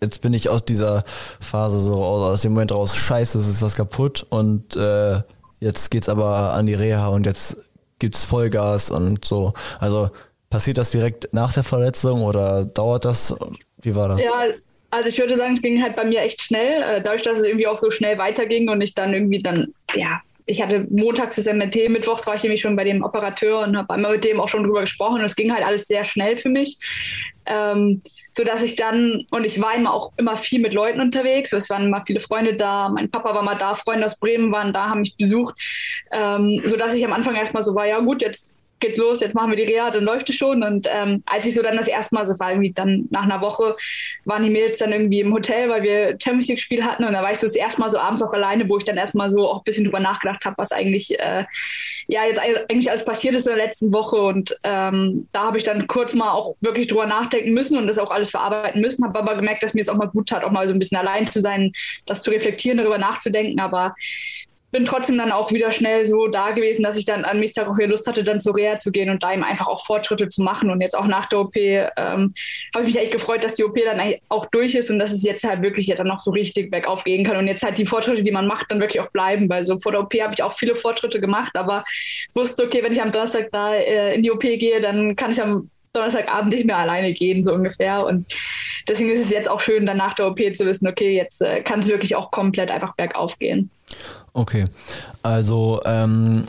jetzt 0.00 0.22
bin 0.22 0.34
ich 0.34 0.48
aus 0.48 0.64
dieser 0.64 1.04
Phase 1.40 1.78
so 1.78 1.94
raus, 1.94 2.22
aus 2.34 2.42
dem 2.42 2.52
Moment 2.52 2.72
raus, 2.72 2.94
scheiße, 2.94 3.38
es 3.38 3.48
ist 3.48 3.62
was 3.62 3.76
kaputt 3.76 4.26
und 4.28 4.76
äh, 4.76 5.20
jetzt 5.60 5.90
geht's 5.90 6.08
aber 6.08 6.52
an 6.52 6.66
die 6.66 6.74
Reha 6.74 7.08
und 7.08 7.26
jetzt 7.26 7.70
gibt's 7.98 8.24
Vollgas 8.24 8.90
und 8.90 9.24
so. 9.24 9.54
Also 9.78 10.10
passiert 10.50 10.78
das 10.78 10.90
direkt 10.90 11.32
nach 11.32 11.52
der 11.52 11.62
Verletzung 11.62 12.22
oder 12.22 12.64
dauert 12.64 13.04
das? 13.04 13.34
Wie 13.80 13.94
war 13.94 14.08
das? 14.08 14.20
Ja, 14.20 14.44
also 14.90 15.08
ich 15.08 15.18
würde 15.18 15.36
sagen, 15.36 15.54
es 15.54 15.62
ging 15.62 15.82
halt 15.82 15.96
bei 15.96 16.04
mir 16.04 16.20
echt 16.20 16.42
schnell, 16.42 16.82
äh, 16.82 17.02
dadurch, 17.02 17.22
dass 17.22 17.38
es 17.38 17.44
irgendwie 17.44 17.66
auch 17.66 17.78
so 17.78 17.90
schnell 17.90 18.18
weiterging 18.18 18.68
und 18.68 18.80
ich 18.80 18.94
dann 18.94 19.14
irgendwie 19.14 19.42
dann, 19.42 19.72
ja, 19.94 20.20
ich 20.46 20.62
hatte 20.62 20.86
montags 20.90 21.36
das 21.36 21.46
MRT, 21.46 21.88
mittwochs 21.88 22.26
war 22.26 22.36
ich 22.36 22.42
nämlich 22.42 22.60
schon 22.60 22.76
bei 22.76 22.84
dem 22.84 23.02
Operateur 23.02 23.60
und 23.60 23.76
habe 23.76 23.92
einmal 23.92 24.12
mit 24.12 24.24
dem 24.24 24.40
auch 24.40 24.48
schon 24.48 24.62
drüber 24.62 24.82
gesprochen 24.82 25.18
und 25.18 25.24
es 25.24 25.34
ging 25.34 25.52
halt 25.52 25.64
alles 25.64 25.86
sehr 25.88 26.04
schnell 26.04 26.36
für 26.36 26.48
mich. 26.48 26.78
Ähm, 27.46 28.02
so 28.36 28.44
dass 28.44 28.62
ich 28.62 28.76
dann, 28.76 29.24
und 29.30 29.44
ich 29.44 29.60
war 29.60 29.74
immer 29.74 29.92
auch 29.92 30.12
immer 30.16 30.36
viel 30.36 30.60
mit 30.60 30.72
Leuten 30.72 31.00
unterwegs, 31.00 31.52
es 31.52 31.70
waren 31.70 31.86
immer 31.86 32.04
viele 32.06 32.20
Freunde 32.20 32.54
da, 32.54 32.88
mein 32.88 33.10
Papa 33.10 33.34
war 33.34 33.42
mal 33.42 33.54
da, 33.56 33.74
Freunde 33.74 34.04
aus 34.04 34.18
Bremen 34.18 34.52
waren 34.52 34.72
da, 34.72 34.90
haben 34.90 35.00
mich 35.00 35.16
besucht, 35.16 35.54
ähm, 36.12 36.60
so 36.64 36.76
dass 36.76 36.94
ich 36.94 37.04
am 37.04 37.12
Anfang 37.12 37.34
erstmal 37.34 37.64
so 37.64 37.74
war, 37.74 37.86
ja 37.86 37.98
gut, 38.00 38.22
jetzt 38.22 38.52
geht's 38.80 38.98
los, 38.98 39.20
jetzt 39.20 39.34
machen 39.34 39.50
wir 39.50 39.56
die 39.56 39.72
Reha, 39.72 39.90
dann 39.90 40.04
läuft 40.04 40.28
es 40.28 40.36
schon. 40.36 40.62
Und 40.62 40.88
ähm, 40.90 41.22
als 41.26 41.46
ich 41.46 41.54
so 41.54 41.62
dann 41.62 41.76
das 41.76 41.88
erste 41.88 42.14
Mal, 42.14 42.26
so 42.26 42.38
war 42.38 42.50
irgendwie 42.50 42.72
dann 42.72 43.06
nach 43.10 43.22
einer 43.22 43.40
Woche, 43.40 43.76
waren 44.24 44.42
die 44.42 44.50
Mädels 44.50 44.78
dann 44.78 44.92
irgendwie 44.92 45.20
im 45.20 45.32
Hotel, 45.32 45.68
weil 45.68 45.82
wir 45.82 46.16
Champions 46.22 46.48
League-Spiel 46.48 46.84
hatten. 46.84 47.04
Und 47.04 47.12
da 47.12 47.22
war 47.22 47.32
ich 47.32 47.38
so 47.38 47.46
das 47.46 47.56
erste 47.56 47.80
Mal 47.80 47.90
so 47.90 47.98
abends 47.98 48.22
auch 48.22 48.32
alleine, 48.32 48.68
wo 48.68 48.76
ich 48.76 48.84
dann 48.84 48.96
erstmal 48.96 49.30
so 49.30 49.48
auch 49.48 49.58
ein 49.58 49.64
bisschen 49.64 49.84
drüber 49.84 50.00
nachgedacht 50.00 50.44
habe, 50.44 50.58
was 50.58 50.72
eigentlich, 50.72 51.18
äh, 51.18 51.44
ja, 52.08 52.24
jetzt 52.26 52.40
eigentlich 52.40 52.90
alles 52.90 53.04
passiert 53.04 53.34
ist 53.34 53.46
in 53.46 53.56
der 53.56 53.64
letzten 53.64 53.92
Woche. 53.92 54.16
Und 54.16 54.56
ähm, 54.62 55.28
da 55.32 55.44
habe 55.44 55.58
ich 55.58 55.64
dann 55.64 55.86
kurz 55.86 56.14
mal 56.14 56.32
auch 56.32 56.56
wirklich 56.60 56.86
drüber 56.86 57.06
nachdenken 57.06 57.52
müssen 57.52 57.78
und 57.78 57.86
das 57.86 57.98
auch 57.98 58.10
alles 58.10 58.30
verarbeiten 58.30 58.80
müssen. 58.80 59.04
Habe 59.04 59.18
aber 59.18 59.36
gemerkt, 59.36 59.62
dass 59.62 59.74
mir 59.74 59.80
es 59.80 59.88
auch 59.88 59.96
mal 59.96 60.06
gut 60.06 60.28
tat, 60.28 60.44
auch 60.44 60.50
mal 60.50 60.68
so 60.68 60.74
ein 60.74 60.78
bisschen 60.78 60.98
allein 60.98 61.26
zu 61.26 61.40
sein, 61.40 61.72
das 62.04 62.22
zu 62.22 62.30
reflektieren, 62.30 62.78
darüber 62.78 62.98
nachzudenken. 62.98 63.60
Aber 63.60 63.94
bin 64.76 64.84
trotzdem 64.84 65.16
dann 65.16 65.32
auch 65.32 65.50
wieder 65.52 65.72
schnell 65.72 66.04
so 66.04 66.28
da 66.28 66.50
gewesen, 66.50 66.82
dass 66.82 66.98
ich 66.98 67.06
dann 67.06 67.24
an 67.24 67.40
mich 67.40 67.58
auch 67.58 67.78
hier 67.78 67.86
Lust 67.86 68.06
hatte, 68.06 68.22
dann 68.22 68.42
zur 68.42 68.54
Reha 68.54 68.78
zu 68.78 68.92
gehen 68.92 69.08
und 69.08 69.22
da 69.22 69.32
eben 69.32 69.42
einfach 69.42 69.68
auch 69.68 69.86
Fortschritte 69.86 70.28
zu 70.28 70.42
machen. 70.42 70.68
Und 70.68 70.82
jetzt 70.82 70.94
auch 70.94 71.06
nach 71.06 71.24
der 71.26 71.40
OP 71.40 71.56
ähm, 71.56 71.88
habe 72.74 72.84
ich 72.84 72.94
mich 72.94 72.98
echt 72.98 73.12
gefreut, 73.12 73.42
dass 73.42 73.54
die 73.54 73.64
OP 73.64 73.74
dann 73.82 73.98
auch 74.28 74.44
durch 74.50 74.74
ist 74.74 74.90
und 74.90 74.98
dass 74.98 75.14
es 75.14 75.22
jetzt 75.22 75.44
halt 75.44 75.62
wirklich 75.62 75.86
ja 75.86 75.94
dann 75.94 76.08
noch 76.08 76.20
so 76.20 76.30
richtig 76.30 76.70
bergauf 76.70 77.04
gehen 77.04 77.24
kann 77.24 77.38
und 77.38 77.46
jetzt 77.46 77.64
halt 77.64 77.78
die 77.78 77.86
Fortschritte, 77.86 78.22
die 78.22 78.30
man 78.30 78.46
macht, 78.46 78.70
dann 78.70 78.78
wirklich 78.80 79.00
auch 79.00 79.10
bleiben. 79.10 79.48
Weil 79.48 79.64
so 79.64 79.78
vor 79.78 79.92
der 79.92 80.02
OP 80.02 80.12
habe 80.20 80.34
ich 80.34 80.42
auch 80.42 80.52
viele 80.52 80.76
Fortschritte 80.76 81.20
gemacht, 81.20 81.56
aber 81.56 81.82
wusste, 82.34 82.64
okay, 82.64 82.82
wenn 82.82 82.92
ich 82.92 83.00
am 83.00 83.10
Donnerstag 83.10 83.48
da 83.52 83.74
äh, 83.74 84.14
in 84.14 84.22
die 84.22 84.30
OP 84.30 84.40
gehe, 84.40 84.82
dann 84.82 85.16
kann 85.16 85.30
ich 85.30 85.40
am 85.40 85.70
Donnerstagabend 85.94 86.52
nicht 86.52 86.66
mehr 86.66 86.76
alleine 86.76 87.14
gehen, 87.14 87.42
so 87.42 87.54
ungefähr. 87.54 88.04
Und 88.04 88.26
deswegen 88.86 89.10
ist 89.10 89.24
es 89.24 89.30
jetzt 89.30 89.48
auch 89.48 89.60
schön, 89.62 89.86
dann 89.86 89.96
nach 89.96 90.12
der 90.12 90.26
OP 90.26 90.38
zu 90.54 90.66
wissen, 90.66 90.86
okay, 90.86 91.16
jetzt 91.16 91.40
äh, 91.40 91.62
kann 91.62 91.80
es 91.80 91.88
wirklich 91.88 92.14
auch 92.14 92.30
komplett 92.30 92.70
einfach 92.70 92.94
bergauf 92.94 93.38
gehen. 93.38 93.70
Okay, 94.36 94.66
also 95.22 95.80
ähm, 95.86 96.46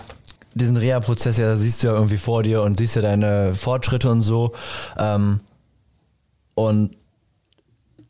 diesen 0.54 0.76
Reha-Prozess, 0.76 1.38
ja, 1.38 1.56
siehst 1.56 1.82
du 1.82 1.88
ja 1.88 1.94
irgendwie 1.94 2.18
vor 2.18 2.44
dir 2.44 2.62
und 2.64 2.78
siehst 2.78 2.98
ja 2.98 3.02
deine 3.02 3.56
Fortschritte 3.56 4.12
und 4.12 4.20
so. 4.20 4.52
Ähm, 4.98 5.40
und 6.54 6.92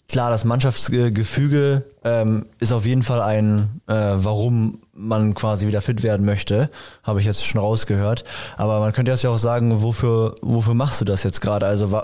klar, 0.10 0.32
das 0.32 0.46
Mannschaftsgefüge 0.46 1.84
ähm, 2.04 2.48
ist 2.58 2.72
auf 2.72 2.88
jeden 2.88 3.04
Fall 3.04 3.22
ein, 3.22 3.82
äh, 3.86 3.94
warum 3.94 4.80
man 4.94 5.36
quasi 5.36 5.68
wieder 5.68 5.84
fit 5.84 6.02
werden 6.02 6.26
möchte, 6.26 6.72
habe 7.04 7.20
ich 7.20 7.28
jetzt 7.28 7.46
schon 7.46 7.62
rausgehört. 7.62 8.24
Aber 8.58 8.80
man 8.80 8.94
könnte 8.94 9.12
jetzt 9.12 9.22
ja 9.22 9.30
auch 9.30 9.38
sagen, 9.38 9.84
wofür, 9.84 10.34
wofür 10.42 10.74
machst 10.74 11.02
du 11.02 11.06
das 11.06 11.22
jetzt 11.22 11.40
gerade? 11.40 11.68
Also 11.68 12.02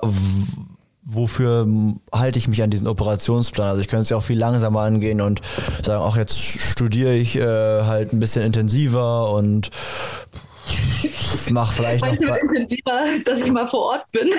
wofür 1.15 1.67
halte 2.12 2.39
ich 2.39 2.47
mich 2.47 2.62
an 2.63 2.69
diesen 2.69 2.88
Operationsplan? 2.88 3.69
Also 3.69 3.82
ich 3.82 3.88
könnte 3.88 4.04
es 4.04 4.10
ja 4.10 4.17
auch 4.17 4.23
viel 4.23 4.38
langsamer 4.38 4.82
angehen 4.82 5.21
und 5.21 5.41
sagen, 5.84 6.02
auch 6.02 6.17
jetzt 6.17 6.38
studiere 6.38 7.13
ich 7.13 7.36
äh, 7.36 7.41
halt 7.84 8.13
ein 8.13 8.19
bisschen 8.19 8.43
intensiver 8.43 9.32
und 9.34 9.69
mach 11.49 11.73
vielleicht 11.73 12.04
noch 12.04 12.36
intensiver, 12.38 13.02
dass 13.26 13.41
ich 13.41 13.52
mal 13.52 13.67
vor 13.67 13.82
Ort 13.82 14.12
bin. 14.12 14.30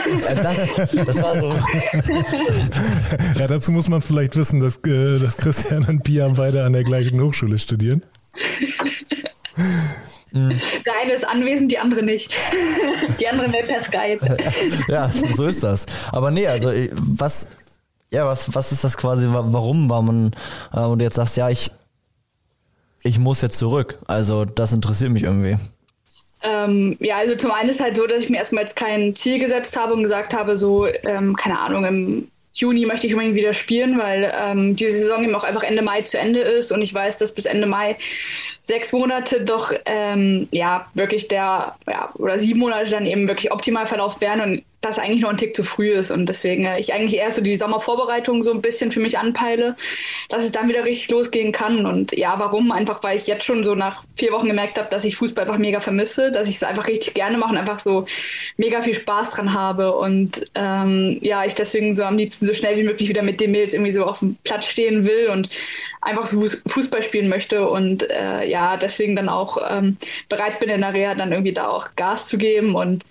Das, 0.43 0.59
das 1.07 1.23
war 1.23 1.41
so. 1.41 1.55
ja, 3.39 3.47
dazu 3.47 3.73
muss 3.73 3.89
man 3.89 4.03
vielleicht 4.03 4.37
wissen, 4.37 4.61
dass, 4.61 4.77
äh, 4.87 5.19
dass 5.19 5.37
Christian 5.37 5.85
und 5.85 6.03
Pia 6.03 6.29
beide 6.29 6.65
an 6.65 6.73
der 6.73 6.85
gleichen 6.85 7.21
Hochschule 7.21 7.59
studieren. 7.59 8.03
Mhm. 10.35 10.61
Der 10.87 10.93
eine 11.01 11.13
ist 11.13 11.27
anwesend, 11.27 11.71
die 11.71 11.79
andere 11.79 12.03
nicht. 12.03 12.33
Die 13.21 13.29
andere 13.29 13.53
will 13.53 13.65
per 13.67 13.83
Skype. 13.83 14.21
Ja, 14.89 15.09
so 15.09 15.47
ist 15.47 15.63
das. 15.63 15.87
Aber 16.13 16.31
nee, 16.31 16.47
also 16.47 16.71
äh, 16.71 16.91
was, 16.93 17.47
ja, 18.11 18.27
was, 18.27 18.55
was 18.55 18.73
ist 18.73 18.85
das 18.85 18.97
quasi, 18.97 19.27
warum 19.31 19.89
war 19.89 20.03
man, 20.03 20.33
äh, 20.73 20.81
und 20.81 21.01
jetzt 21.01 21.15
sagst, 21.15 21.37
ja, 21.37 21.49
ich, 21.49 21.71
ich 23.03 23.19
muss 23.19 23.41
jetzt 23.41 23.59
zurück. 23.59 23.99
Also 24.07 24.45
das 24.45 24.73
interessiert 24.73 25.11
mich 25.11 25.23
irgendwie. 25.23 25.57
Ähm, 26.43 26.97
ja, 27.01 27.19
also 27.19 27.37
zum 27.37 27.53
einen 27.53 27.71
ist 27.71 27.81
halt 27.81 27.97
so, 27.97 28.07
dass 28.07 28.23
ich 28.23 28.29
mir 28.29 28.39
erstmal 28.39 28.65
jetzt 28.65 28.77
kein 28.77 29.15
Ziel 29.15 29.39
gesetzt 29.39 29.79
habe 29.79 29.95
und 29.95 30.03
gesagt 30.03 30.35
habe, 30.35 30.57
so, 30.57 30.87
ähm, 30.87 31.37
keine 31.37 31.59
Ahnung, 31.59 31.85
im 31.85 32.29
Juni 32.55 32.87
möchte 32.87 33.07
ich 33.09 33.15
unbedingt 33.15 33.35
wieder 33.35 33.53
spielen, 33.53 33.99
weil 33.99 34.33
ähm, 34.35 34.77
die 34.77 34.89
Saison 34.89 35.25
eben 35.25 35.35
auch 35.35 35.43
einfach 35.43 35.65
Ende 35.65 35.83
Mai 35.83 36.03
zu 36.03 36.19
Ende 36.19 36.41
ist 36.41 36.71
und 36.71 36.83
ich 36.83 36.95
weiß, 36.95 37.17
dass 37.17 37.33
bis 37.33 37.47
Ende 37.47 37.67
Mai 37.67 37.97
sechs 38.63 38.93
Monate 38.93 39.41
doch 39.41 39.73
ähm, 39.87 40.49
ja 40.53 40.87
wirklich 40.95 41.27
der 41.27 41.75
ja, 41.89 42.11
oder 42.15 42.39
sieben 42.39 42.61
Monate 42.61 42.91
dann 42.91 43.07
eben 43.07 43.27
wirklich 43.27 43.51
optimal 43.51 43.87
verlaufen 43.87 44.21
werden 44.21 44.41
und 44.41 44.65
das 44.85 44.99
eigentlich 44.99 45.23
noch 45.23 45.31
ein 45.31 45.37
Tick 45.37 45.57
zu 45.57 45.65
früh 45.65 45.93
ist 45.93 46.11
und 46.11 46.29
deswegen 46.29 46.65
äh, 46.65 46.79
ich 46.79 46.93
eigentlich 46.93 47.19
eher 47.19 47.31
so 47.31 47.41
die 47.41 47.57
Sommervorbereitung 47.57 48.43
so 48.43 48.53
ein 48.53 48.63
bisschen 48.63 48.93
für 48.93 49.01
mich 49.01 49.19
anpeile, 49.19 49.77
dass 50.29 50.45
es 50.45 50.53
dann 50.53 50.69
wieder 50.69 50.85
richtig 50.85 51.11
losgehen 51.11 51.53
kann. 51.53 51.87
Und 51.87 52.13
ja, 52.17 52.39
warum? 52.39 52.73
Einfach 52.73 53.03
weil 53.03 53.17
ich 53.17 53.27
jetzt 53.27 53.45
schon 53.45 53.65
so 53.65 53.75
nach 53.75 54.05
vier 54.15 54.33
Wochen 54.33 54.49
gemerkt 54.49 54.79
habe, 54.79 54.89
dass 54.91 55.05
ich 55.05 55.17
Fußball 55.17 55.45
einfach 55.45 55.59
mega 55.59 55.81
vermisse, 55.81 56.31
dass 56.31 56.49
ich 56.49 56.57
es 56.57 56.63
einfach 56.63 56.89
richtig 56.89 57.15
gerne 57.15 57.39
mache 57.39 57.53
und 57.53 57.59
einfach 57.59 57.79
so 57.79 58.07
mega 58.57 58.83
viel 58.83 58.95
Spaß 58.95 59.31
dran 59.31 59.55
habe. 59.55 59.95
Und 59.97 60.47
ähm, 60.55 61.19
ja, 61.21 61.45
ich 61.45 61.55
deswegen 61.55 61.97
so 61.97 62.05
am 62.05 62.17
liebsten 62.17 62.47
so 62.47 62.55
schnell 62.55 62.77
wie 62.77 62.85
möglich 62.85 63.09
wieder 63.09 63.23
mit 63.23 63.41
den 63.41 63.53
Mädels 63.53 63.75
irgendwie 63.75 63.93
so 63.93 64.05
auf 64.05 64.19
dem 64.21 64.37
Platz 64.45 64.67
stehen 64.67 65.07
will 65.07 65.29
und 65.31 65.49
einfach 66.01 66.27
so 66.27 66.45
Fußball 66.67 67.03
spielen 67.03 67.29
möchte 67.29 67.69
und 67.69 68.09
äh, 68.11 68.47
ja, 68.47 68.77
deswegen 68.77 69.17
dann 69.17 69.29
auch 69.29 69.57
ähm, 69.69 69.97
bereit 70.29 70.61
bin 70.61 70.69
in 70.69 70.83
der 70.83 70.93
Reha 70.93 71.15
dann 71.15 71.33
irgendwie 71.33 71.55
da 71.55 71.69
auch 71.69 71.89
Gas 71.97 72.29
zu 72.29 72.37
geben 72.37 72.75
und 72.75 73.05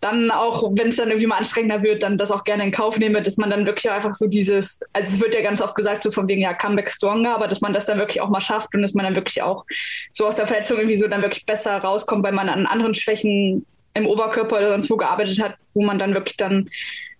dann 0.00 0.30
auch, 0.30 0.70
wenn 0.74 0.88
es 0.88 0.96
dann 0.96 1.08
irgendwie 1.08 1.26
mal 1.26 1.36
anstrengender 1.36 1.82
wird, 1.82 2.02
dann 2.02 2.16
das 2.16 2.30
auch 2.30 2.44
gerne 2.44 2.64
in 2.64 2.72
Kauf 2.72 2.98
nehme, 2.98 3.22
dass 3.22 3.36
man 3.36 3.50
dann 3.50 3.66
wirklich 3.66 3.90
auch 3.90 3.94
einfach 3.94 4.14
so 4.14 4.26
dieses, 4.26 4.80
also 4.92 5.14
es 5.14 5.20
wird 5.20 5.34
ja 5.34 5.42
ganz 5.42 5.60
oft 5.60 5.74
gesagt, 5.74 6.02
so 6.02 6.10
von 6.10 6.26
wegen 6.26 6.40
ja 6.40 6.54
Comeback 6.54 6.90
stronger, 6.90 7.34
aber 7.34 7.48
dass 7.48 7.60
man 7.60 7.74
das 7.74 7.84
dann 7.84 7.98
wirklich 7.98 8.20
auch 8.20 8.30
mal 8.30 8.40
schafft 8.40 8.74
und 8.74 8.80
dass 8.80 8.94
man 8.94 9.04
dann 9.04 9.14
wirklich 9.14 9.42
auch 9.42 9.64
so 10.12 10.26
aus 10.26 10.36
der 10.36 10.46
Verletzung 10.46 10.78
irgendwie 10.78 10.96
so 10.96 11.06
dann 11.06 11.20
wirklich 11.20 11.44
besser 11.44 11.76
rauskommt, 11.76 12.24
weil 12.24 12.32
man 12.32 12.48
an 12.48 12.66
anderen 12.66 12.94
Schwächen 12.94 13.66
im 13.92 14.06
Oberkörper 14.06 14.56
oder 14.56 14.70
sonst 14.70 14.88
wo 14.88 14.96
gearbeitet 14.96 15.40
hat, 15.42 15.56
wo 15.74 15.82
man 15.82 15.98
dann 15.98 16.14
wirklich 16.14 16.36
dann 16.36 16.70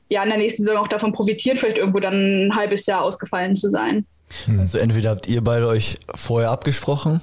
ja 0.09 0.23
in 0.23 0.31
der 0.31 0.39
nächsten 0.39 0.63
Saison 0.63 0.79
auch 0.79 0.89
davon 0.89 1.13
profitiert, 1.13 1.59
vielleicht 1.59 1.79
irgendwo 1.79 2.01
dann 2.01 2.47
ein 2.47 2.57
halbes 2.57 2.87
Jahr 2.87 3.03
ausgefallen 3.03 3.55
zu 3.55 3.69
sein. 3.69 4.07
Also 4.59 4.79
entweder 4.79 5.11
habt 5.11 5.27
ihr 5.27 5.43
beide 5.43 5.67
euch 5.67 5.97
vorher 6.15 6.51
abgesprochen 6.51 7.21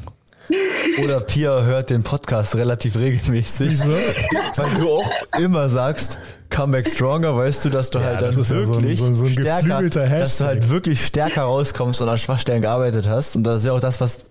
oder 1.04 1.22
Pia 1.22 1.64
hört 1.64 1.90
den 1.90 2.04
Podcast 2.04 2.56
relativ 2.56 2.98
regelmäßig, 2.98 3.80
weil 3.80 4.70
du 4.78 4.90
auch 4.90 5.10
immer 5.38 5.70
sagst, 5.70 6.18
Comeback 6.50 6.88
Stronger, 6.88 7.36
weißt 7.36 7.66
du, 7.66 7.70
dass 7.70 7.90
du 7.90 8.00
ja, 8.00 8.06
halt 8.06 8.22
dann 8.22 8.36
wirklich 8.36 9.00
ja 9.00 9.06
so 9.06 9.14
so, 9.14 9.26
so 9.26 9.28
stärker, 9.28 9.82
dass 9.90 10.38
du 10.38 10.46
halt 10.46 10.70
wirklich 10.70 11.06
stärker 11.06 11.44
rauskommst 11.44 12.02
und 12.02 12.10
an 12.10 12.18
Schwachstellen 12.18 12.62
gearbeitet 12.62 13.08
hast. 13.10 13.36
Und 13.36 13.44
das 13.44 13.62
ist 13.62 13.66
ja 13.66 13.74
auch 13.74 13.80
das, 13.80 14.00
was 14.00 14.26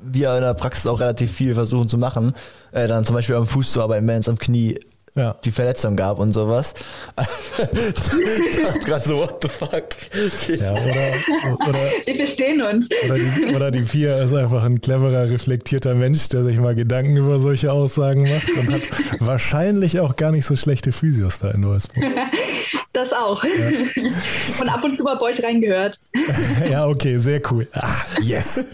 wir 0.00 0.34
in 0.34 0.42
der 0.42 0.54
Praxis 0.54 0.86
auch 0.86 1.00
relativ 1.00 1.32
viel 1.32 1.54
versuchen 1.54 1.88
zu 1.88 1.98
machen, 1.98 2.32
äh, 2.72 2.86
dann 2.86 3.04
zum 3.04 3.14
Beispiel 3.14 3.34
am 3.34 3.46
Fuß 3.46 3.72
zu 3.72 3.82
arbeiten, 3.82 4.06
wenn 4.06 4.20
es 4.20 4.28
am 4.28 4.38
Knie 4.38 4.78
ja. 5.14 5.36
die 5.44 5.50
Verletzung 5.50 5.96
gab 5.96 6.18
und 6.18 6.32
sowas. 6.32 6.74
ich 7.16 8.56
dachte 8.56 8.78
gerade 8.80 9.04
so, 9.04 9.18
what 9.18 9.38
the 9.42 9.48
fuck? 9.48 9.88
Ja, 10.48 10.72
oder, 10.72 11.68
oder, 11.68 11.78
Wir 12.04 12.14
verstehen 12.14 12.62
uns. 12.62 12.88
Oder 13.04 13.14
die, 13.14 13.54
oder 13.54 13.70
die 13.70 13.82
Vier 13.84 14.16
ist 14.18 14.32
einfach 14.34 14.64
ein 14.64 14.80
cleverer, 14.80 15.30
reflektierter 15.30 15.94
Mensch, 15.94 16.28
der 16.28 16.44
sich 16.44 16.58
mal 16.58 16.74
Gedanken 16.74 17.16
über 17.16 17.40
solche 17.40 17.72
Aussagen 17.72 18.22
macht 18.22 18.50
und 18.50 18.72
hat 18.72 18.82
wahrscheinlich 19.20 20.00
auch 20.00 20.16
gar 20.16 20.32
nicht 20.32 20.44
so 20.44 20.56
schlechte 20.56 20.92
Physios 20.92 21.40
da 21.40 21.50
in 21.50 21.64
Wolfsburg. 21.64 22.04
Das 22.98 23.12
auch. 23.12 23.44
Ja. 23.44 23.50
Und 24.60 24.68
ab 24.68 24.82
und 24.82 24.98
zu 24.98 25.04
mal 25.04 25.14
bei 25.14 25.26
euch 25.26 25.42
reingehört. 25.44 26.00
Ja, 26.68 26.86
okay, 26.88 27.16
sehr 27.18 27.40
cool. 27.50 27.68
Ah, 27.72 27.94
yes. 28.20 28.64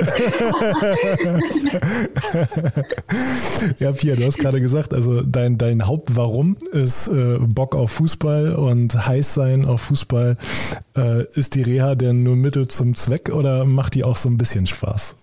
ja, 3.79 3.93
Pia, 3.93 4.17
du 4.17 4.25
hast 4.25 4.39
gerade 4.39 4.61
gesagt, 4.61 4.95
also 4.95 5.21
dein, 5.23 5.59
dein 5.59 5.87
Hauptwarum 5.87 6.57
ist 6.73 7.09
äh, 7.09 7.37
Bock 7.39 7.75
auf 7.75 7.93
Fußball 7.93 8.55
und 8.55 9.07
heiß 9.07 9.35
sein 9.35 9.67
auf 9.67 9.83
Fußball. 9.83 10.39
Äh, 10.97 11.25
ist 11.35 11.55
die 11.55 11.63
Reha 11.63 11.95
denn 11.95 12.23
nur 12.23 12.37
Mittel 12.37 12.67
zum 12.69 12.95
Zweck 12.95 13.29
oder 13.29 13.67
macht 13.67 13.95
die 13.95 14.05
auch 14.05 14.17
so 14.17 14.31
ein 14.31 14.39
bisschen 14.39 14.67
Spaß? 14.67 15.17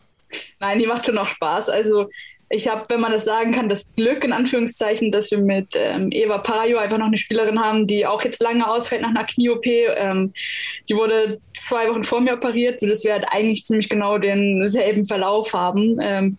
Nein, 0.60 0.78
die 0.78 0.86
macht 0.86 1.08
schon 1.08 1.16
noch 1.16 1.28
Spaß. 1.28 1.70
Also 1.70 2.10
ich 2.52 2.68
habe, 2.68 2.84
wenn 2.90 3.00
man 3.00 3.12
das 3.12 3.26
sagen 3.26 3.52
kann, 3.52 3.70
das 3.70 3.90
Glück 3.96 4.24
in 4.24 4.34
Anführungszeichen, 4.34 5.12
dass 5.12 5.32
wir 5.32 5.38
mit 5.38 5.70
ähm, 5.74 6.10
Eva 6.12 6.38
Pajo 6.40 6.78
einfach 6.78 6.98
noch 6.98 7.08
eine 7.08 7.18
Spielerin 7.18 7.62
haben, 7.62 7.88
die 7.88 8.06
auch 8.06 8.24
jetzt 8.24 8.42
lange 8.42 8.68
ausfällt 8.68 9.02
nach 9.02 9.10
einer 9.10 9.24
Knie-OP. 9.24 9.66
Ähm, 9.66 10.34
die 10.90 10.96
wurde 10.96 11.40
zwei 11.54 11.88
Wochen 11.90 12.04
vor 12.04 12.20
mir 12.20 12.34
operiert, 12.34 12.82
sodass 12.82 13.04
wir 13.04 13.14
halt 13.14 13.26
eigentlich 13.30 13.64
ziemlich 13.64 13.88
genau 13.88 14.18
denselben 14.18 15.06
Verlauf 15.06 15.54
haben 15.54 15.98
ähm, 16.02 16.38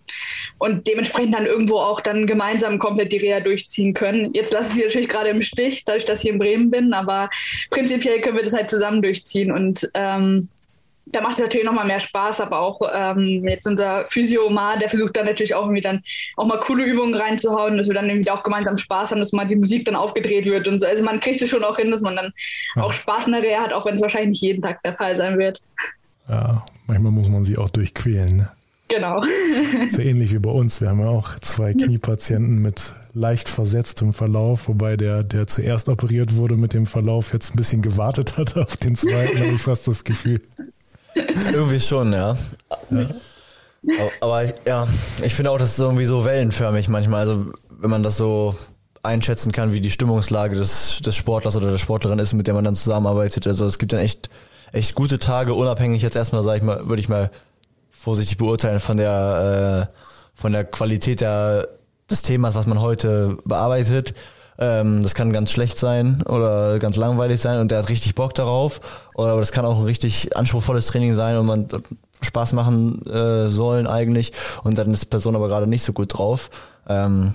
und 0.58 0.86
dementsprechend 0.86 1.34
dann 1.34 1.46
irgendwo 1.46 1.76
auch 1.76 2.00
dann 2.00 2.26
gemeinsam 2.26 2.78
komplett 2.78 3.12
die 3.12 3.18
Reha 3.18 3.40
durchziehen 3.40 3.94
können. 3.94 4.32
Jetzt 4.34 4.52
lasse 4.52 4.70
ich 4.70 4.76
sie 4.76 4.82
natürlich 4.82 5.08
gerade 5.08 5.30
im 5.30 5.42
Stich, 5.42 5.84
dadurch, 5.84 6.04
dass 6.04 6.24
ich 6.24 6.30
in 6.30 6.38
Bremen 6.38 6.70
bin, 6.70 6.92
aber 6.92 7.30
prinzipiell 7.70 8.20
können 8.20 8.36
wir 8.36 8.44
das 8.44 8.52
halt 8.52 8.70
zusammen 8.70 9.00
durchziehen 9.00 9.50
und 9.50 9.90
ähm, 9.94 10.48
da 11.12 11.20
macht 11.20 11.34
es 11.34 11.40
natürlich 11.40 11.66
nochmal 11.66 11.86
mehr 11.86 12.00
Spaß, 12.00 12.40
aber 12.40 12.60
auch 12.60 12.80
ähm, 12.92 13.46
jetzt 13.46 13.66
unser 13.66 14.06
Physio 14.08 14.46
Omar, 14.46 14.78
der 14.78 14.88
versucht 14.88 15.16
dann 15.16 15.26
natürlich 15.26 15.54
auch 15.54 15.62
irgendwie 15.62 15.82
dann 15.82 16.02
auch 16.36 16.46
mal 16.46 16.58
coole 16.58 16.84
Übungen 16.84 17.14
reinzuhauen, 17.14 17.76
dass 17.76 17.86
wir 17.86 17.94
dann 17.94 18.08
irgendwie 18.08 18.30
auch 18.30 18.42
gemeinsam 18.42 18.76
Spaß 18.76 19.10
haben, 19.10 19.18
dass 19.18 19.32
mal 19.32 19.46
die 19.46 19.56
Musik 19.56 19.84
dann 19.84 19.94
aufgedreht 19.94 20.46
wird 20.46 20.66
und 20.68 20.78
so. 20.78 20.86
Also 20.86 21.04
man 21.04 21.20
kriegt 21.20 21.42
es 21.42 21.50
schon 21.50 21.64
auch 21.64 21.76
hin, 21.76 21.90
dass 21.90 22.00
man 22.00 22.16
dann 22.16 22.32
ja. 22.76 22.82
auch 22.82 22.92
Spaß 22.92 23.26
in 23.26 23.32
der 23.32 23.42
Reha 23.42 23.62
hat, 23.62 23.72
auch 23.72 23.84
wenn 23.84 23.94
es 23.94 24.02
wahrscheinlich 24.02 24.30
nicht 24.30 24.42
jeden 24.42 24.62
Tag 24.62 24.82
der 24.82 24.94
Fall 24.94 25.14
sein 25.14 25.38
wird. 25.38 25.62
Ja, 26.28 26.64
manchmal 26.86 27.12
muss 27.12 27.28
man 27.28 27.44
sie 27.44 27.58
auch 27.58 27.70
durchquälen. 27.70 28.36
Ne? 28.36 28.48
Genau. 28.88 29.22
So 29.90 30.02
ähnlich 30.02 30.32
wie 30.32 30.38
bei 30.38 30.50
uns. 30.50 30.80
Wir 30.80 30.90
haben 30.90 31.00
ja 31.00 31.08
auch 31.08 31.38
zwei 31.40 31.72
Kniepatienten 31.72 32.60
mit 32.60 32.92
leicht 33.14 33.48
versetztem 33.48 34.12
Verlauf, 34.12 34.68
wobei 34.68 34.96
der, 34.96 35.24
der 35.24 35.46
zuerst 35.46 35.88
operiert 35.88 36.36
wurde 36.36 36.56
mit 36.56 36.74
dem 36.74 36.86
Verlauf 36.86 37.32
jetzt 37.32 37.52
ein 37.52 37.56
bisschen 37.56 37.82
gewartet 37.82 38.36
hat 38.36 38.56
auf 38.56 38.76
den 38.76 38.94
zweiten, 38.96 39.38
habe 39.38 39.54
ich 39.54 39.62
fast 39.62 39.88
das 39.88 40.04
Gefühl. 40.04 40.40
Irgendwie 41.14 41.80
schon, 41.80 42.12
ja. 42.12 42.36
ja. 42.90 43.06
Aber, 43.98 44.12
aber, 44.20 44.44
ja, 44.66 44.86
ich 45.22 45.34
finde 45.34 45.50
auch, 45.50 45.58
das 45.58 45.70
ist 45.70 45.78
irgendwie 45.78 46.04
so 46.04 46.24
wellenförmig 46.24 46.88
manchmal. 46.88 47.20
Also 47.20 47.52
wenn 47.68 47.90
man 47.90 48.02
das 48.02 48.16
so 48.16 48.54
einschätzen 49.02 49.50
kann, 49.52 49.72
wie 49.72 49.80
die 49.80 49.90
Stimmungslage 49.90 50.56
des, 50.56 51.00
des 51.00 51.16
Sportlers 51.16 51.56
oder 51.56 51.70
der 51.70 51.78
Sportlerin 51.78 52.18
ist, 52.18 52.32
mit 52.32 52.46
der 52.46 52.54
man 52.54 52.64
dann 52.64 52.76
zusammenarbeitet. 52.76 53.46
Also 53.46 53.66
es 53.66 53.78
gibt 53.78 53.92
dann 53.92 54.00
echt, 54.00 54.30
echt 54.72 54.94
gute 54.94 55.18
Tage, 55.18 55.54
unabhängig 55.54 56.02
jetzt 56.02 56.16
erstmal, 56.16 56.42
sage 56.44 56.58
ich 56.58 56.62
mal, 56.62 56.88
würde 56.88 57.00
ich 57.00 57.08
mal 57.08 57.30
vorsichtig 57.90 58.36
beurteilen 58.36 58.80
von 58.80 58.96
der, 58.96 59.88
äh, 59.90 59.96
von 60.34 60.52
der 60.52 60.64
Qualität 60.64 61.20
der, 61.20 61.68
des 62.10 62.22
Themas, 62.22 62.54
was 62.54 62.66
man 62.66 62.80
heute 62.80 63.36
bearbeitet. 63.44 64.14
Ähm, 64.62 65.02
das 65.02 65.14
kann 65.14 65.32
ganz 65.32 65.50
schlecht 65.50 65.76
sein 65.76 66.22
oder 66.22 66.78
ganz 66.78 66.94
langweilig 66.96 67.40
sein 67.40 67.58
und 67.58 67.72
der 67.72 67.78
hat 67.78 67.88
richtig 67.88 68.14
Bock 68.14 68.32
darauf. 68.34 68.80
Oder 69.14 69.32
aber 69.32 69.40
das 69.40 69.50
kann 69.50 69.64
auch 69.64 69.78
ein 69.78 69.84
richtig 69.84 70.36
anspruchsvolles 70.36 70.86
Training 70.86 71.14
sein 71.14 71.36
und 71.36 71.46
man 71.46 71.66
Spaß 72.20 72.52
machen 72.52 73.04
äh, 73.06 73.50
sollen 73.50 73.88
eigentlich 73.88 74.32
und 74.62 74.78
dann 74.78 74.92
ist 74.92 75.02
die 75.02 75.06
Person 75.06 75.34
aber 75.34 75.48
gerade 75.48 75.66
nicht 75.66 75.82
so 75.82 75.92
gut 75.92 76.16
drauf. 76.16 76.48
Ähm, 76.88 77.34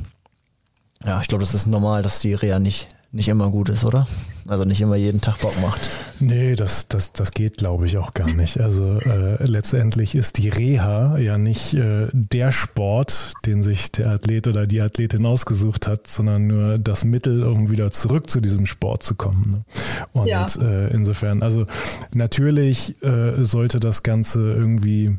ja, 1.04 1.20
ich 1.22 1.28
glaube, 1.28 1.44
das 1.44 1.54
ist 1.54 1.68
normal, 1.68 2.02
dass 2.02 2.20
die 2.20 2.34
Reha 2.34 2.60
nicht 2.60 2.88
nicht 3.18 3.30
immer 3.30 3.50
gut 3.50 3.70
ist, 3.70 3.84
oder? 3.84 4.08
Also 4.48 4.64
nicht 4.64 4.80
immer 4.80 4.96
jeden 4.96 5.22
Tag 5.22 5.40
Bock 5.40 5.60
macht. 5.60 5.82
Nee, 6.20 6.56
das, 6.56 6.88
das, 6.88 7.14
das 7.14 7.32
geht, 7.32 7.58
glaube 7.58 7.88
ich, 7.88 7.98
auch 7.98 8.14
gar 8.14 8.32
nicht. 8.32 8.62
Also 8.62 9.00
äh, 9.00 9.44
letztendlich 9.44 10.14
ist 10.14 10.38
die 10.38 10.50
Reha 10.50 11.18
ja 11.18 11.40
nicht 11.40 11.74
äh, 11.74 12.08
der 12.14 12.52
Sport, 12.52 13.34
den 13.48 13.64
sich 13.64 13.92
der 13.92 14.12
Athlet 14.12 14.48
oder 14.48 14.68
die 14.68 14.82
Athletin 14.82 15.26
ausgesucht 15.26 15.88
hat, 15.88 16.06
sondern 16.06 16.46
nur 16.46 16.78
das 16.78 17.04
Mittel, 17.04 17.44
um 17.44 17.72
wieder 17.72 17.90
zurück 17.92 18.30
zu 18.30 18.40
diesem 18.40 18.68
Sport 18.68 19.02
zu 19.02 19.16
kommen. 19.16 19.50
Ne? 19.50 19.66
Und 20.14 20.28
ja. 20.28 20.46
äh, 20.62 20.94
insofern, 20.94 21.42
also 21.42 21.66
natürlich 22.14 23.02
äh, 23.02 23.44
sollte 23.44 23.80
das 23.80 24.04
Ganze 24.04 24.54
irgendwie 24.54 25.18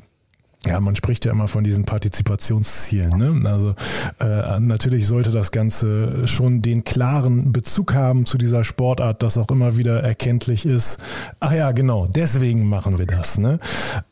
ja, 0.66 0.80
man 0.80 0.96
spricht 0.96 1.24
ja 1.24 1.30
immer 1.32 1.46
von 1.46 1.62
diesen 1.62 1.84
Partizipationszielen. 1.84 3.16
Ne? 3.16 3.48
Also 3.48 3.74
äh, 4.18 4.58
natürlich 4.58 5.06
sollte 5.06 5.30
das 5.30 5.52
Ganze 5.52 6.26
schon 6.26 6.62
den 6.62 6.82
klaren 6.82 7.52
Bezug 7.52 7.94
haben 7.94 8.26
zu 8.26 8.38
dieser 8.38 8.64
Sportart, 8.64 9.22
dass 9.22 9.38
auch 9.38 9.50
immer 9.50 9.76
wieder 9.76 10.02
erkenntlich 10.02 10.66
ist. 10.66 10.98
Ach 11.38 11.52
ja, 11.52 11.70
genau, 11.70 12.06
deswegen 12.06 12.68
machen 12.68 12.98
wir 12.98 13.06
das. 13.06 13.38
Ne? 13.38 13.60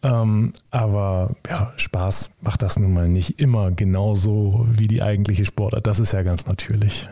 Ähm, 0.05 0.53
aber 0.71 1.35
ja, 1.49 1.73
Spaß 1.77 2.31
macht 2.43 2.63
das 2.63 2.79
nun 2.79 2.95
mal 2.95 3.09
nicht 3.09 3.41
immer 3.41 3.73
genauso 3.73 4.67
wie 4.71 4.87
die 4.87 5.03
eigentliche 5.03 5.45
Sportart. 5.45 5.87
Das 5.87 5.99
ist 5.99 6.13
ja 6.13 6.23
ganz 6.23 6.47
natürlich. 6.47 7.09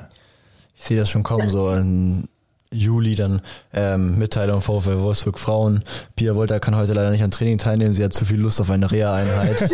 Ich 0.77 0.85
sehe 0.85 0.97
das 0.97 1.11
schon 1.11 1.25
kommen, 1.25 1.49
so 1.49 1.69
ein 1.69 2.29
Juli 2.75 3.15
dann 3.15 3.41
ähm, 3.73 4.19
Mitteilung 4.19 4.61
VfL 4.61 5.01
Wolfsburg 5.01 5.39
Frauen. 5.39 5.85
Pia 6.17 6.35
Wolter 6.35 6.61
kann 6.61 6.77
heute 6.77 6.93
leider 6.93 7.11
nicht 7.11 7.23
an 7.23 7.31
Training 7.31 7.59
teilnehmen. 7.59 7.93
Sie 7.93 8.05
hat 8.05 8.13
zu 8.13 8.25
viel 8.25 8.41
Lust 8.41 8.61
auf 8.61 8.71
eine 8.71 8.91
Reha-Einheit. 8.91 9.61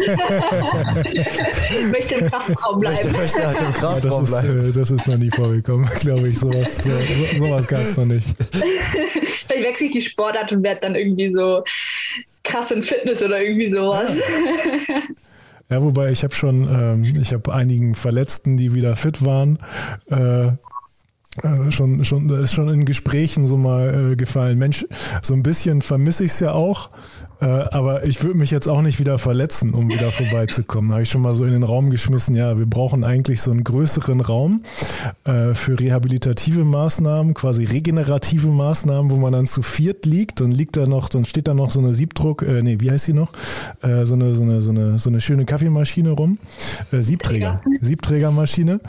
möchte 1.91 2.15
im 2.17 2.31
Kraftraum 2.31 2.81
bleiben. 2.81 2.97
Möchte, 2.97 3.19
möchte 3.19 3.47
halt 3.47 3.61
im 3.61 3.73
Kraftraum 3.73 4.25
ja, 4.25 4.43
das, 4.43 4.45
ist, 4.45 4.51
äh, 4.51 4.73
das 4.73 4.91
ist 4.91 5.07
noch 5.07 5.17
nie 5.17 5.31
vorgekommen, 5.31 5.89
glaube 6.01 6.29
ich. 6.29 6.39
Sowas, 6.39 6.85
so, 6.85 6.91
sowas 7.39 7.67
gab 7.67 7.83
es 7.83 7.97
noch 7.97 8.07
nicht. 8.07 8.27
Vielleicht 9.47 9.65
wechsle 9.65 9.87
ich 9.87 9.93
die 9.93 10.03
Sportart 10.03 10.53
und 10.53 10.63
werde 10.63 10.83
dann 10.83 10.95
irgendwie 10.95 11.31
so 11.31 11.65
krass 12.45 12.71
in 12.71 12.83
Fitness 12.83 13.23
oder 13.23 13.41
irgendwie 13.41 13.71
sowas. 13.71 14.17
Ja. 14.17 15.03
Ja, 15.71 15.81
wobei 15.85 16.11
ich 16.11 16.25
habe 16.25 16.35
schon, 16.35 16.65
ähm, 16.65 17.05
ich 17.21 17.33
habe 17.33 17.55
einigen 17.55 17.95
Verletzten, 17.95 18.57
die 18.57 18.75
wieder 18.75 18.97
fit 18.97 19.25
waren, 19.25 19.61
äh, 20.11 20.51
äh, 21.43 21.71
schon, 21.73 22.05
schon, 22.05 22.29
ist 22.31 22.53
schon 22.53 22.69
in 22.69 22.85
Gesprächen 22.85 23.47
so 23.47 23.57
mal 23.57 24.13
äh, 24.13 24.17
gefallen. 24.17 24.59
Mensch, 24.59 24.87
so 25.23 25.35
ein 25.35 25.43
bisschen 25.43 25.83
vermisse 25.83 26.25
ich 26.25 26.33
es 26.33 26.41
ja 26.41 26.53
auch. 26.53 26.91
Äh, 27.41 27.47
aber 27.47 28.05
ich 28.05 28.23
würde 28.23 28.39
mich 28.39 28.51
jetzt 28.51 28.69
auch 28.69 28.83
nicht 28.83 29.01
wieder 29.01 29.19
verletzen, 29.19 29.73
um 29.73 29.89
wieder 29.89 30.13
vorbeizukommen. 30.13 30.93
Habe 30.93 31.03
ich 31.03 31.11
schon 31.11 31.23
mal 31.23 31.35
so 31.35 31.45
in 31.45 31.53
den 31.53 31.63
Raum 31.63 31.91
geschmissen, 31.91 32.35
ja, 32.35 32.59
wir 32.59 32.67
brauchen 32.67 33.05
eigentlich 33.05 33.41
so 33.43 33.51
einen 33.51 33.65
größeren 33.65 34.21
Raum 34.21 34.63
äh, 35.25 35.55
für 35.55 35.79
rehabilitative 35.79 36.65
Maßnahmen, 36.65 37.35
quasi 37.35 37.65
regenerative 37.65 38.49
Maßnahmen, 38.49 39.11
wo 39.11 39.17
man 39.17 39.33
dann 39.33 39.47
zu 39.47 39.63
viert 39.63 40.07
liegt. 40.07 40.41
Dann 40.41 40.51
liegt 40.51 40.77
da 40.77 40.87
noch, 40.87 41.09
dann 41.09 41.25
steht 41.25 41.49
da 41.49 41.55
noch 41.55 41.71
so 41.71 41.81
eine 41.81 41.95
Siebdruck, 41.95 42.43
äh, 42.43 42.63
nee, 42.63 42.77
wie 42.81 42.91
heißt 42.91 43.07
sie 43.07 43.13
noch? 43.13 43.33
Äh, 43.83 44.07
so, 44.07 44.15
eine, 44.15 44.35
so, 44.35 44.43
eine, 44.43 44.61
so, 44.61 44.71
eine, 44.71 44.99
so 44.99 45.11
eine 45.11 45.21
schöne 45.21 45.45
Kaffeemaschine 45.45 46.11
rum. 46.11 46.39
Äh, 46.93 47.03
Siebträger. 47.03 47.61
Siebträgermaschine. 47.81 48.81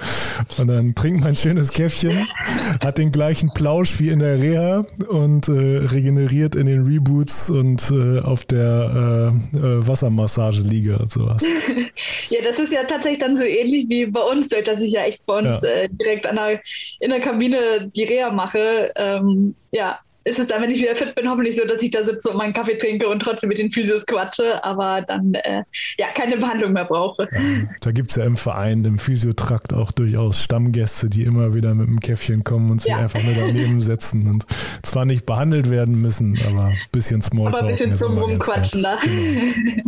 Und 0.58 0.68
dann 0.68 0.96
trinkt 0.96 1.22
man 1.22 1.30
ein 1.30 1.36
schönes 1.36 1.72
Käffchen, 1.72 2.28
hat 2.82 2.98
den 2.98 3.12
gleichen 3.12 3.52
Plausch 3.54 4.00
wie 4.00 4.10
in 4.10 4.20
der 4.20 4.40
Reha 4.40 4.86
und 5.10 5.48
äh, 5.48 5.52
regeneriert 5.52 6.56
in 6.56 6.66
den 6.66 6.86
Reboots 6.86 7.50
und 7.50 7.92
äh, 7.92 8.20
auf 8.20 8.41
auf 8.42 8.46
der 8.46 9.32
äh, 9.54 9.58
äh, 9.58 9.88
Wassermassage 9.88 10.62
liege 10.62 10.98
und 10.98 11.12
sowas. 11.12 11.44
ja, 12.30 12.42
das 12.44 12.58
ist 12.58 12.74
ja 12.74 12.84
tatsächlich 12.84 13.20
dann 13.20 13.38
so 13.38 13.44
ähnlich 13.44 13.88
wie 13.88 14.08
bei 14.08 14.22
uns, 14.22 14.50
dass 14.50 14.82
ich 14.82 14.94
ja 14.94 15.04
echt 15.04 15.26
bei 15.26 15.40
uns 15.40 15.62
ja. 15.62 15.70
äh, 15.70 15.90
direkt 15.90 16.26
an 16.26 16.38
der, 16.38 16.60
in 17.00 17.12
der 17.12 17.20
Kabine 17.20 17.92
die 17.96 18.04
Reha 18.04 18.32
mache. 18.32 18.92
Ähm, 18.96 19.56
ja, 19.72 20.00
ist 20.24 20.40
es 20.40 20.48
dann, 20.48 20.62
wenn 20.62 20.70
ich 20.70 20.80
wieder 20.80 20.96
fit 20.96 21.16
bin, 21.16 21.30
hoffentlich 21.30 21.56
so, 21.56 21.66
dass 21.66 21.82
ich 21.82 21.92
da 21.92 22.06
sitze 22.06 22.30
und 22.30 22.38
meinen 22.38 22.54
Kaffee 22.54 22.78
trinke 22.78 23.08
und 23.08 23.22
trotzdem 23.22 23.50
mit 23.50 23.58
den 23.58 23.72
Physios 23.72 24.06
quatsche, 24.06 24.64
aber 24.64 25.02
dann 25.02 25.34
äh, 25.34 25.64
ja 25.98 26.08
keine 26.14 26.38
Behandlung 26.38 26.74
mehr 26.74 26.86
brauche. 26.86 27.28
Ja, 27.32 27.40
da 27.80 27.92
gibt 27.92 28.12
es 28.12 28.16
ja 28.16 28.26
im 28.26 28.38
Verein, 28.38 28.86
im 28.86 29.00
Physiotrakt 29.00 29.74
auch 29.74 29.92
durchaus 29.92 30.42
Stammgäste, 30.42 31.10
die 31.10 31.24
immer 31.24 31.54
wieder 31.54 31.74
mit 31.74 31.88
einem 31.88 32.00
Käffchen 32.00 32.44
kommen 32.44 32.70
und 32.70 32.82
sich 32.82 32.92
ja. 32.92 32.98
einfach 32.98 33.24
nur 33.24 33.34
daneben 33.34 33.82
setzen 33.82 34.28
und 34.30 34.46
zwar 34.84 35.06
nicht 35.06 35.26
behandelt 35.26 35.70
werden 35.70 36.00
müssen, 36.00 36.38
aber 36.48 36.66
ein 36.66 36.78
bisschen 36.92 37.22
Smalltalk. 37.22 37.64
Aber 37.64 37.68
ein 37.70 37.74
bisschen 37.74 37.98
zum 37.98 38.18
Rumquatschen 38.18 38.84
da. 38.84 39.00
Genau. 39.02 39.84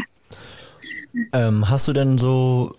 ähm, 1.34 1.70
hast 1.70 1.88
du 1.88 1.94
denn 1.94 2.18
so 2.18 2.76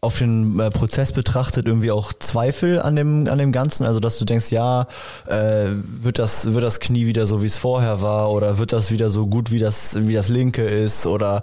auf 0.00 0.18
den 0.18 0.58
äh, 0.58 0.70
Prozess 0.70 1.12
betrachtet 1.12 1.66
irgendwie 1.66 1.90
auch 1.90 2.12
Zweifel 2.12 2.80
an 2.80 2.96
dem 2.96 3.28
an 3.28 3.38
dem 3.38 3.52
Ganzen, 3.52 3.84
also 3.84 4.00
dass 4.00 4.18
du 4.18 4.24
denkst, 4.24 4.50
ja, 4.50 4.86
äh, 5.26 5.66
wird 5.68 6.18
das 6.18 6.52
wird 6.52 6.64
das 6.64 6.80
Knie 6.80 7.06
wieder 7.06 7.26
so 7.26 7.42
wie 7.42 7.46
es 7.46 7.56
vorher 7.56 8.00
war? 8.00 8.32
Oder 8.32 8.58
wird 8.58 8.72
das 8.72 8.90
wieder 8.90 9.10
so 9.10 9.26
gut 9.26 9.50
wie 9.50 9.58
das 9.58 9.96
wie 10.06 10.14
das 10.14 10.28
linke 10.28 10.64
ist? 10.64 11.06
Oder 11.06 11.42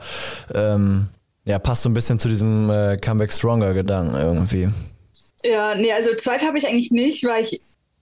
ähm, 0.53 1.09
ja 1.45 1.59
passt 1.59 1.83
so 1.83 1.89
ein 1.89 1.93
bisschen 1.93 2.17
zu 2.17 2.29
diesem 2.29 2.69
äh, 2.69 2.97
Comeback 2.97 3.31
Stronger 3.31 3.73
Gedanken 3.73 4.15
irgendwie. 4.15 4.69
Ja, 5.43 5.75
nee, 5.75 5.93
also 5.93 6.15
Zweifel 6.15 6.47
habe 6.47 6.57
ich 6.57 6.67
eigentlich 6.67 6.91
nicht, 6.91 7.23
weil 7.23 7.43
ich 7.43 7.61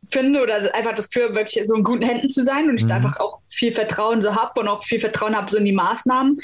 finde 0.09 0.41
oder 0.41 0.55
einfach 0.75 0.95
das 0.95 1.09
Gefühl, 1.09 1.35
wirklich 1.35 1.65
so 1.65 1.75
in 1.75 1.83
guten 1.83 2.03
Händen 2.03 2.29
zu 2.29 2.43
sein 2.43 2.69
und 2.69 2.77
ich 2.77 2.83
mhm. 2.83 2.89
da 2.89 2.95
einfach 2.95 3.19
auch 3.19 3.39
viel 3.49 3.73
Vertrauen 3.73 4.21
so 4.21 4.35
habe 4.35 4.59
und 4.59 4.67
auch 4.67 4.83
viel 4.83 4.99
Vertrauen 4.99 5.35
habe 5.35 5.49
so 5.49 5.57
in 5.57 5.65
die 5.65 5.71
Maßnahmen. 5.71 6.39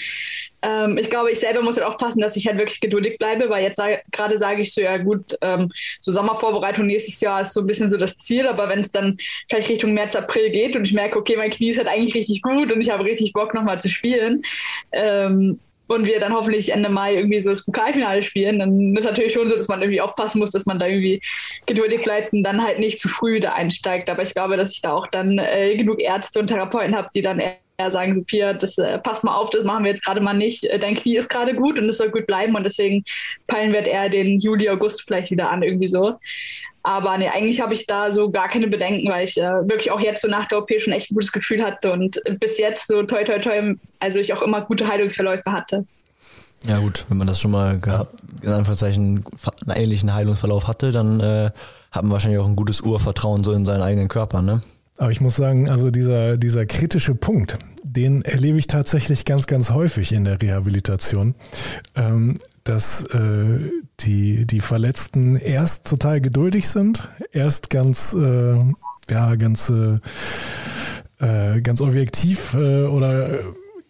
Ähm, 0.63 0.97
ich 0.97 1.09
glaube, 1.09 1.31
ich 1.31 1.39
selber 1.39 1.61
muss 1.61 1.77
halt 1.77 1.87
aufpassen, 1.87 2.21
dass 2.21 2.35
ich 2.35 2.47
halt 2.47 2.57
wirklich 2.57 2.79
geduldig 2.79 3.17
bleibe, 3.17 3.49
weil 3.49 3.63
jetzt 3.63 3.77
sag, 3.77 4.03
gerade 4.11 4.37
sage 4.37 4.61
ich 4.61 4.73
so, 4.73 4.81
ja 4.81 4.97
gut, 4.97 5.35
ähm, 5.41 5.71
so 5.99 6.11
Sommervorbereitung 6.11 6.85
nächstes 6.85 7.19
Jahr 7.19 7.41
ist 7.41 7.53
so 7.53 7.61
ein 7.61 7.67
bisschen 7.67 7.89
so 7.89 7.97
das 7.97 8.17
Ziel, 8.17 8.47
aber 8.47 8.69
wenn 8.69 8.79
es 8.79 8.91
dann 8.91 9.17
vielleicht 9.49 9.69
Richtung 9.69 9.93
März, 9.93 10.15
April 10.15 10.51
geht 10.51 10.75
und 10.75 10.83
ich 10.83 10.93
merke, 10.93 11.17
okay, 11.17 11.35
mein 11.35 11.49
Knie 11.49 11.71
ist 11.71 11.77
halt 11.77 11.87
eigentlich 11.87 12.13
richtig 12.13 12.41
gut 12.41 12.71
und 12.71 12.81
ich 12.81 12.91
habe 12.91 13.03
richtig 13.03 13.33
Bock 13.33 13.53
nochmal 13.53 13.81
zu 13.81 13.89
spielen, 13.89 14.43
ähm, 14.91 15.59
und 15.87 16.05
wir 16.05 16.19
dann 16.19 16.33
hoffentlich 16.33 16.71
Ende 16.71 16.89
Mai 16.89 17.15
irgendwie 17.15 17.41
so 17.41 17.49
das 17.49 17.65
Pokalfinale 17.65 18.23
spielen, 18.23 18.59
dann 18.59 18.95
ist 18.95 19.03
natürlich 19.03 19.33
schon 19.33 19.49
so, 19.49 19.55
dass 19.55 19.67
man 19.67 19.81
irgendwie 19.81 20.01
aufpassen 20.01 20.39
muss, 20.39 20.51
dass 20.51 20.65
man 20.65 20.79
da 20.79 20.87
irgendwie 20.87 21.21
geduldig 21.65 22.03
bleibt 22.03 22.33
und 22.33 22.43
dann 22.43 22.63
halt 22.63 22.79
nicht 22.79 22.99
zu 22.99 23.09
früh 23.09 23.39
da 23.39 23.53
einsteigt. 23.53 24.09
Aber 24.09 24.23
ich 24.23 24.33
glaube, 24.33 24.57
dass 24.57 24.73
ich 24.73 24.81
da 24.81 24.93
auch 24.93 25.07
dann 25.07 25.37
äh, 25.37 25.75
genug 25.75 25.99
Ärzte 25.99 26.39
und 26.39 26.47
Therapeuten 26.47 26.95
habe, 26.95 27.09
die 27.13 27.21
dann 27.21 27.39
eher 27.39 27.59
sagen, 27.89 28.13
Sophia, 28.13 28.53
das 28.53 28.77
äh, 28.77 28.99
passt 28.99 29.23
mal 29.23 29.35
auf, 29.35 29.49
das 29.49 29.63
machen 29.63 29.83
wir 29.83 29.89
jetzt 29.89 30.05
gerade 30.05 30.21
mal 30.21 30.33
nicht. 30.33 30.63
Äh, 30.63 30.79
dein 30.79 30.95
Knie 30.95 31.17
ist 31.17 31.29
gerade 31.29 31.55
gut 31.55 31.79
und 31.79 31.89
es 31.89 31.97
soll 31.97 32.09
gut 32.09 32.27
bleiben 32.27 32.55
und 32.55 32.63
deswegen 32.63 33.03
peilen 33.47 33.73
wir 33.73 33.85
eher 33.85 34.09
den 34.09 34.39
Juli, 34.39 34.69
August 34.69 35.01
vielleicht 35.01 35.31
wieder 35.31 35.49
an, 35.49 35.63
irgendwie 35.63 35.87
so. 35.87 36.15
Aber 36.83 37.17
nee, 37.17 37.29
eigentlich 37.29 37.61
habe 37.61 37.73
ich 37.73 37.85
da 37.85 38.11
so 38.11 38.31
gar 38.31 38.49
keine 38.49 38.67
Bedenken, 38.67 39.09
weil 39.09 39.25
ich 39.25 39.37
äh, 39.37 39.43
wirklich 39.67 39.91
auch 39.91 39.99
jetzt 39.99 40.21
so 40.21 40.27
nach 40.27 40.47
der 40.47 40.59
OP 40.59 40.71
schon 40.79 40.93
echt 40.93 41.11
ein 41.11 41.15
gutes 41.15 41.31
Gefühl 41.31 41.63
hatte 41.63 41.91
und 41.91 42.19
bis 42.39 42.57
jetzt 42.57 42.87
so 42.87 43.03
toi 43.03 43.23
toi 43.23 43.39
toi, 43.39 43.75
also 43.99 44.19
ich 44.19 44.33
auch 44.33 44.41
immer 44.41 44.61
gute 44.61 44.87
Heilungsverläufe 44.87 45.51
hatte. 45.51 45.85
Ja 46.65 46.79
gut, 46.79 47.05
wenn 47.09 47.17
man 47.17 47.27
das 47.27 47.39
schon 47.39 47.51
mal 47.51 47.79
gehabt, 47.79 48.15
in 48.41 48.49
Anführungszeichen 48.49 49.25
einen 49.65 49.77
ähnlichen 49.77 50.13
Heilungsverlauf 50.13 50.67
hatte, 50.67 50.91
dann 50.91 51.19
äh, 51.19 51.51
hat 51.91 52.03
man 52.03 52.11
wahrscheinlich 52.11 52.39
auch 52.39 52.47
ein 52.47 52.55
gutes 52.55 52.81
Urvertrauen 52.81 53.43
so 53.43 53.51
in 53.51 53.65
seinen 53.65 53.81
eigenen 53.81 54.07
Körper, 54.07 54.41
ne? 54.41 54.61
Aber 54.97 55.09
ich 55.09 55.21
muss 55.21 55.35
sagen, 55.35 55.67
also 55.67 55.89
dieser, 55.89 56.37
dieser 56.37 56.67
kritische 56.67 57.15
Punkt, 57.15 57.57
den 57.83 58.21
erlebe 58.21 58.59
ich 58.59 58.67
tatsächlich 58.67 59.25
ganz, 59.25 59.47
ganz 59.47 59.71
häufig 59.71 60.11
in 60.11 60.25
der 60.25 60.39
Rehabilitation. 60.39 61.33
Ähm, 61.95 62.37
dass 62.63 63.03
äh, 63.05 63.71
die, 63.99 64.45
die 64.45 64.59
Verletzten 64.59 65.35
erst 65.35 65.87
total 65.87 66.21
geduldig 66.21 66.69
sind, 66.69 67.07
erst 67.31 67.69
ganz, 67.69 68.13
äh, 68.13 68.57
ja, 69.09 69.35
ganz, 69.35 69.69
äh, 69.69 69.99
äh 71.19 71.61
ganz 71.61 71.81
objektiv 71.81 72.53
äh, 72.53 72.85
oder 72.85 73.39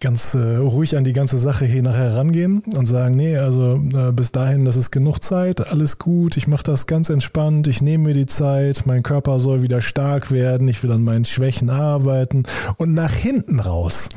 ganz 0.01 0.33
äh, 0.33 0.55
ruhig 0.55 0.97
an 0.97 1.03
die 1.03 1.13
ganze 1.13 1.37
Sache 1.37 1.65
hier 1.65 1.83
nachher 1.83 2.15
rangehen 2.15 2.63
und 2.75 2.87
sagen, 2.87 3.15
nee, 3.15 3.37
also 3.37 3.75
äh, 3.75 4.11
bis 4.11 4.31
dahin, 4.31 4.65
das 4.65 4.75
ist 4.75 4.91
genug 4.91 5.19
Zeit, 5.19 5.69
alles 5.71 5.99
gut, 5.99 6.37
ich 6.37 6.47
mache 6.47 6.63
das 6.63 6.87
ganz 6.87 7.09
entspannt, 7.09 7.67
ich 7.67 7.81
nehme 7.81 8.05
mir 8.05 8.13
die 8.15 8.25
Zeit, 8.25 8.83
mein 8.85 9.03
Körper 9.03 9.39
soll 9.39 9.61
wieder 9.61 9.81
stark 9.81 10.31
werden, 10.31 10.67
ich 10.67 10.81
will 10.81 10.91
an 10.91 11.03
meinen 11.03 11.23
Schwächen 11.23 11.69
arbeiten. 11.69 12.43
Und 12.77 12.93
nach 12.93 13.13
hinten 13.13 13.59
raus, 13.59 14.09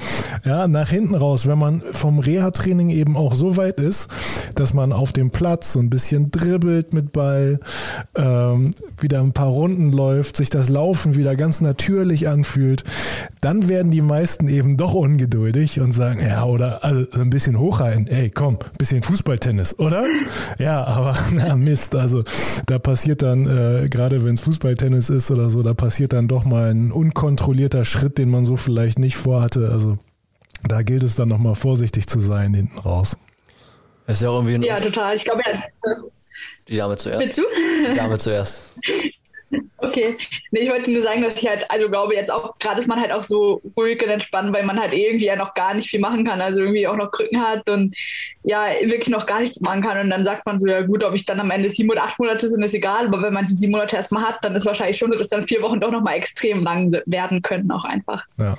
ja, 0.45 0.67
nach 0.69 0.89
hinten 0.89 1.15
raus, 1.15 1.47
wenn 1.47 1.59
man 1.59 1.83
vom 1.93 2.19
Reha-Training 2.19 2.89
eben 2.89 3.17
auch 3.17 3.35
so 3.35 3.59
weit 3.59 3.79
ist, 3.79 4.09
dass 4.55 4.73
man 4.73 4.93
auf 4.93 5.13
dem 5.13 5.31
Platz 5.31 5.75
so 5.75 5.81
ein 5.81 5.91
bisschen 5.91 6.31
dribbelt 6.31 6.95
mit 6.95 7.13
Ball, 7.13 7.61
ähm, 8.15 8.71
wieder 8.99 9.21
ein 9.21 9.33
paar 9.33 9.49
Runden 9.49 9.93
läuft, 9.93 10.37
sich 10.37 10.49
das 10.49 10.71
Laufen 10.71 11.15
wieder 11.15 11.37
ganz 11.37 11.61
natürlich 11.61 12.27
anfühlt, 12.27 12.85
dann 13.43 13.69
werden 13.69 13.91
die 13.91 14.01
meisten 14.01 14.49
eben 14.49 14.79
doch 14.79 14.95
ungeduldig 14.95 15.74
und 15.81 15.93
sagen, 15.93 16.21
ja, 16.21 16.45
oder 16.45 16.85
also 16.85 17.07
ein 17.21 17.31
bisschen 17.31 17.59
hochhalten, 17.59 18.07
ey, 18.07 18.31
komm, 18.31 18.59
bisschen 18.79 19.03
Fußballtennis, 19.03 19.79
oder? 19.79 20.07
Ja, 20.59 20.85
aber 20.85 21.19
na 21.33 21.57
Mist, 21.57 21.95
also 21.95 22.25
da 22.67 22.79
passiert 22.79 23.23
dann, 23.23 23.47
äh, 23.47 23.89
gerade 23.89 24.25
wenn 24.25 24.35
es 24.35 24.41
Fußballtennis 24.41 25.11
ist 25.11 25.31
oder 25.31 25.51
so, 25.51 25.63
da 25.63 25.75
passiert 25.75 26.13
dann 26.13 26.29
doch 26.29 26.45
mal 26.45 26.71
ein 26.71 26.93
unkontrollierter 26.93 27.85
Schritt, 27.85 28.19
den 28.19 28.31
man 28.31 28.45
so 28.45 28.57
vielleicht 28.57 28.99
nicht 28.99 29.17
vorhatte. 29.17 29.71
Also 29.73 29.99
da 30.63 30.83
gilt 30.83 31.03
es 31.03 31.17
dann 31.17 31.29
nochmal 31.29 31.55
vorsichtig 31.55 32.07
zu 32.07 32.19
sein 32.19 32.55
hinten 32.55 32.79
raus. 32.79 33.17
ist 34.07 34.23
ja 34.23 34.31
irgendwie 34.31 34.55
ein 34.55 34.63
Ja, 34.63 34.81
total. 34.81 35.15
Ich 35.15 35.25
glaube 35.25 35.43
ja. 35.47 35.63
Die 36.69 36.77
Dame 36.77 36.97
zuerst. 36.97 37.21
Willst 37.21 37.39
du? 37.39 37.43
Die 37.91 37.97
Dame 37.97 38.19
zuerst. 38.19 38.75
Okay. 39.79 40.17
Nee, 40.51 40.61
ich 40.61 40.71
wollte 40.71 40.91
nur 40.91 41.03
sagen, 41.03 41.23
dass 41.23 41.43
ich 41.43 41.49
halt, 41.49 41.65
also 41.71 41.89
glaube 41.89 42.15
jetzt 42.15 42.33
auch, 42.33 42.59
gerade 42.59 42.81
ist 42.81 42.87
man 42.87 43.01
halt 43.01 43.13
auch 43.13 43.23
so 43.23 43.61
ruhig 43.77 44.03
und 44.03 44.11
entspannt, 44.11 44.53
weil 44.53 44.65
man 44.65 44.81
halt 44.81 44.95
irgendwie 44.95 45.27
ja 45.27 45.37
noch 45.37 45.55
gar 45.55 45.75
nicht 45.75 45.89
viel 45.89 46.01
machen 46.01 46.25
kann, 46.25 46.41
also 46.41 46.61
irgendwie 46.61 46.87
auch 46.87 46.97
noch 46.97 47.11
Krücken 47.11 47.41
hat 47.41 47.69
und 47.69 47.95
ja, 48.43 48.67
wirklich 48.81 49.11
noch 49.11 49.27
gar 49.27 49.41
nichts 49.41 49.61
machen 49.61 49.83
kann. 49.83 49.99
Und 49.99 50.11
dann 50.11 50.25
sagt 50.25 50.47
man 50.47 50.59
so, 50.59 50.67
ja 50.67 50.83
gut, 50.83 51.05
ob 51.05 51.15
ich 51.15 51.25
dann 51.25 51.41
am 51.41 51.51
Ende 51.51 51.71
sieben 51.71 51.91
oder 51.91 52.05
acht 52.05 52.19
Monate 52.19 52.49
sind, 52.49 52.63
ist 52.65 52.75
egal, 52.75 53.07
aber 53.07 53.23
wenn 53.23 53.35
man 53.35 53.47
die 53.47 53.55
sieben 53.55 53.73
Monate 53.73 53.97
erstmal 53.97 54.25
hat, 54.25 54.39
dann 54.43 54.55
ist 54.57 54.67
wahrscheinlich 54.67 54.99
schon 54.99 55.11
so, 55.11 55.17
dass 55.17 55.29
dann 55.29 55.47
vier 55.47 55.63
Wochen 55.63 55.81
doch 55.81 55.91
nochmal 55.91 56.15
extrem 56.15 56.63
lang 56.63 56.93
werden 57.07 57.43
können, 57.43 57.71
auch 57.71 57.85
einfach. 57.85 58.25
Ja. 58.39 58.57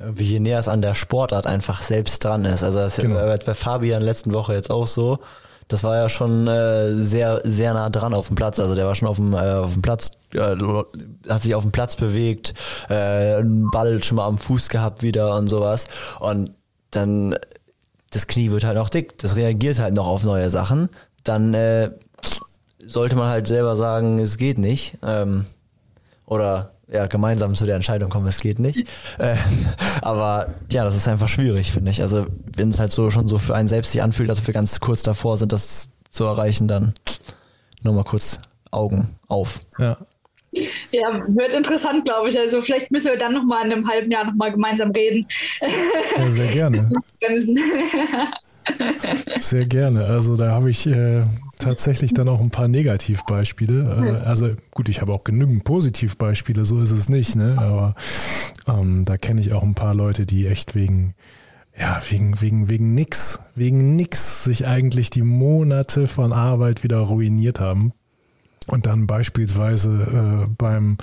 Wie 0.00 0.24
je 0.24 0.40
näher 0.40 0.60
es 0.60 0.68
an 0.68 0.80
der 0.80 0.94
Sportart 0.94 1.46
einfach 1.46 1.82
selbst 1.82 2.22
dran 2.22 2.44
ist. 2.44 2.62
Also 2.62 2.78
das 2.78 2.96
genau. 2.96 3.16
war 3.16 3.36
bei 3.36 3.54
Fabian 3.54 4.02
letzten 4.02 4.32
Woche 4.32 4.54
jetzt 4.54 4.70
auch 4.70 4.86
so 4.86 5.18
das 5.68 5.84
war 5.84 5.96
ja 5.96 6.08
schon 6.08 6.48
äh, 6.48 6.94
sehr, 6.94 7.42
sehr 7.44 7.74
nah 7.74 7.90
dran 7.90 8.14
auf 8.14 8.28
dem 8.28 8.36
Platz. 8.36 8.58
Also 8.58 8.74
der 8.74 8.86
war 8.86 8.94
schon 8.94 9.08
auf 9.08 9.16
dem, 9.16 9.34
äh, 9.34 9.52
auf 9.52 9.74
dem 9.74 9.82
Platz, 9.82 10.10
äh, 10.32 10.56
hat 11.28 11.42
sich 11.42 11.54
auf 11.54 11.62
dem 11.62 11.72
Platz 11.72 11.96
bewegt, 11.96 12.54
äh, 12.88 13.42
Ball 13.44 14.02
schon 14.02 14.16
mal 14.16 14.26
am 14.26 14.38
Fuß 14.38 14.70
gehabt 14.70 15.02
wieder 15.02 15.36
und 15.36 15.48
sowas. 15.48 15.86
Und 16.20 16.54
dann, 16.90 17.36
das 18.10 18.26
Knie 18.26 18.50
wird 18.50 18.64
halt 18.64 18.76
noch 18.76 18.88
dick, 18.88 19.18
das 19.18 19.36
reagiert 19.36 19.78
halt 19.78 19.94
noch 19.94 20.06
auf 20.06 20.24
neue 20.24 20.48
Sachen. 20.48 20.88
Dann 21.22 21.52
äh, 21.52 21.90
sollte 22.84 23.16
man 23.16 23.28
halt 23.28 23.46
selber 23.46 23.76
sagen, 23.76 24.18
es 24.18 24.38
geht 24.38 24.56
nicht. 24.56 24.96
Ähm, 25.02 25.44
oder 26.24 26.72
ja, 26.90 27.06
gemeinsam 27.06 27.54
zu 27.54 27.66
der 27.66 27.76
Entscheidung 27.76 28.10
kommen, 28.10 28.26
es 28.26 28.40
geht 28.40 28.58
nicht. 28.58 28.86
Äh, 29.18 29.34
aber 30.00 30.54
ja, 30.70 30.84
das 30.84 30.94
ist 30.94 31.08
einfach 31.08 31.26
schwierig, 31.28 31.72
finde 31.72 31.90
ich. 31.90 32.02
Also 32.02 32.26
wenn 32.54 32.68
es 32.68 32.78
halt 32.78 32.92
so 32.92 33.10
schon 33.10 33.26
so 33.26 33.38
für 33.38 33.54
einen 33.54 33.66
selbst 33.66 33.90
sich 33.90 34.00
anfühlt, 34.00 34.28
dass 34.28 34.46
wir 34.46 34.54
ganz 34.54 34.78
kurz 34.78 35.02
davor 35.02 35.36
sind, 35.36 35.50
das 35.50 35.90
zu 36.08 36.24
erreichen, 36.24 36.68
dann 36.68 36.92
nur 37.82 37.94
mal 37.94 38.04
kurz 38.04 38.38
Augen 38.70 39.16
auf. 39.26 39.60
Ja. 39.78 39.96
Ja, 40.92 41.22
wird 41.26 41.52
interessant, 41.52 42.04
glaube 42.04 42.28
ich. 42.28 42.38
Also 42.38 42.60
vielleicht 42.62 42.92
müssen 42.92 43.10
wir 43.10 43.18
dann 43.18 43.34
noch 43.34 43.44
mal 43.44 43.64
in 43.66 43.72
einem 43.72 43.88
halben 43.88 44.10
Jahr 44.10 44.24
noch 44.24 44.34
mal 44.34 44.52
gemeinsam 44.52 44.92
reden. 44.92 45.26
Ja, 46.16 46.30
sehr 46.30 46.52
gerne. 46.52 46.88
Sehr 49.38 49.66
gerne. 49.66 50.04
Also 50.04 50.36
da 50.36 50.50
habe 50.50 50.70
ich, 50.70 50.86
äh, 50.86 51.22
tatsächlich 51.58 52.14
dann 52.14 52.28
auch 52.28 52.40
ein 52.40 52.50
paar 52.50 52.68
Negativbeispiele. 52.68 54.20
Äh, 54.22 54.26
also 54.26 54.50
gut, 54.70 54.88
ich 54.88 55.00
habe 55.00 55.12
auch 55.12 55.24
genügend 55.24 55.64
Positivbeispiele, 55.64 56.64
so 56.64 56.80
ist 56.80 56.90
es 56.90 57.08
nicht, 57.08 57.36
ne? 57.36 57.56
Aber 57.58 57.94
ähm, 58.66 59.04
da 59.04 59.16
kenne 59.16 59.40
ich 59.40 59.52
auch 59.52 59.62
ein 59.62 59.74
paar 59.74 59.94
Leute, 59.94 60.26
die 60.26 60.46
echt 60.46 60.74
wegen 60.74 61.14
ja, 61.78 62.00
wegen, 62.08 62.40
wegen, 62.40 62.68
wegen 62.68 62.94
nix, 62.94 63.38
wegen 63.54 63.94
nix 63.94 64.42
sich 64.44 64.66
eigentlich 64.66 65.10
die 65.10 65.22
Monate 65.22 66.08
von 66.08 66.32
Arbeit 66.32 66.82
wieder 66.82 66.98
ruiniert 66.98 67.60
haben 67.60 67.92
und 68.66 68.86
dann 68.86 69.06
beispielsweise 69.06 70.46
äh, 70.48 70.54
beim 70.58 70.98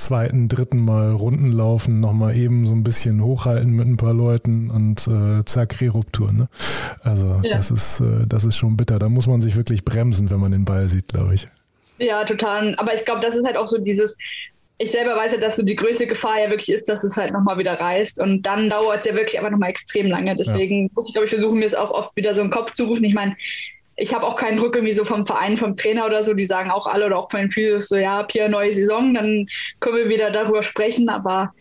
zweiten, 0.00 0.48
dritten 0.48 0.84
Mal 0.84 1.12
Runden 1.12 1.52
laufen, 1.52 2.00
nochmal 2.00 2.36
eben 2.36 2.66
so 2.66 2.72
ein 2.72 2.82
bisschen 2.82 3.22
hochhalten 3.22 3.70
mit 3.72 3.86
ein 3.86 3.96
paar 3.96 4.14
Leuten 4.14 4.70
und 4.70 5.06
äh, 5.06 5.44
zack, 5.44 5.80
Reruptur. 5.80 6.32
Ne? 6.32 6.48
Also 7.02 7.40
ja. 7.42 7.56
das 7.56 7.70
ist, 7.70 8.00
äh, 8.00 8.26
das 8.26 8.44
ist 8.44 8.56
schon 8.56 8.76
bitter. 8.76 8.98
Da 8.98 9.08
muss 9.08 9.26
man 9.26 9.40
sich 9.40 9.56
wirklich 9.56 9.84
bremsen, 9.84 10.30
wenn 10.30 10.40
man 10.40 10.52
den 10.52 10.64
Ball 10.64 10.88
sieht, 10.88 11.08
glaube 11.08 11.34
ich. 11.34 11.48
Ja, 11.98 12.24
total. 12.24 12.74
Aber 12.76 12.94
ich 12.94 13.04
glaube, 13.04 13.20
das 13.20 13.36
ist 13.36 13.46
halt 13.46 13.56
auch 13.56 13.68
so 13.68 13.78
dieses, 13.78 14.16
ich 14.78 14.90
selber 14.90 15.14
weiß 15.14 15.32
ja, 15.32 15.38
dass 15.38 15.56
so 15.56 15.62
die 15.62 15.76
größte 15.76 16.06
Gefahr 16.06 16.40
ja 16.40 16.48
wirklich 16.48 16.70
ist, 16.70 16.88
dass 16.88 17.04
es 17.04 17.16
halt 17.18 17.32
nochmal 17.34 17.58
wieder 17.58 17.78
reißt. 17.78 18.18
Und 18.18 18.42
dann 18.42 18.70
dauert 18.70 19.00
es 19.00 19.06
ja 19.06 19.14
wirklich 19.14 19.38
aber 19.38 19.50
nochmal 19.50 19.68
extrem 19.68 20.06
lange. 20.06 20.34
Deswegen 20.36 20.84
ja. 20.84 20.90
muss 20.94 21.08
ich, 21.08 21.12
glaube 21.12 21.26
ich, 21.26 21.30
versuchen, 21.30 21.58
mir 21.58 21.66
es 21.66 21.74
auch 21.74 21.90
oft 21.90 22.16
wieder 22.16 22.34
so 22.34 22.40
in 22.40 22.48
den 22.48 22.52
Kopf 22.52 22.72
zu 22.72 22.84
rufen. 22.84 23.04
Ich 23.04 23.14
meine, 23.14 23.36
ich 24.00 24.14
habe 24.14 24.26
auch 24.26 24.36
keinen 24.36 24.56
Druck 24.56 24.74
irgendwie 24.74 24.94
so 24.94 25.04
vom 25.04 25.26
Verein, 25.26 25.58
vom 25.58 25.76
Trainer 25.76 26.06
oder 26.06 26.24
so. 26.24 26.32
Die 26.32 26.46
sagen 26.46 26.70
auch 26.70 26.86
alle 26.86 27.06
oder 27.06 27.18
auch 27.18 27.30
von 27.30 27.40
den 27.40 27.50
Physios 27.50 27.88
so, 27.88 27.96
ja, 27.96 28.22
Pia, 28.22 28.48
neue 28.48 28.72
Saison, 28.72 29.12
dann 29.14 29.46
können 29.78 29.96
wir 29.96 30.08
wieder 30.08 30.30
darüber 30.30 30.62
sprechen. 30.62 31.10
Aber 31.10 31.52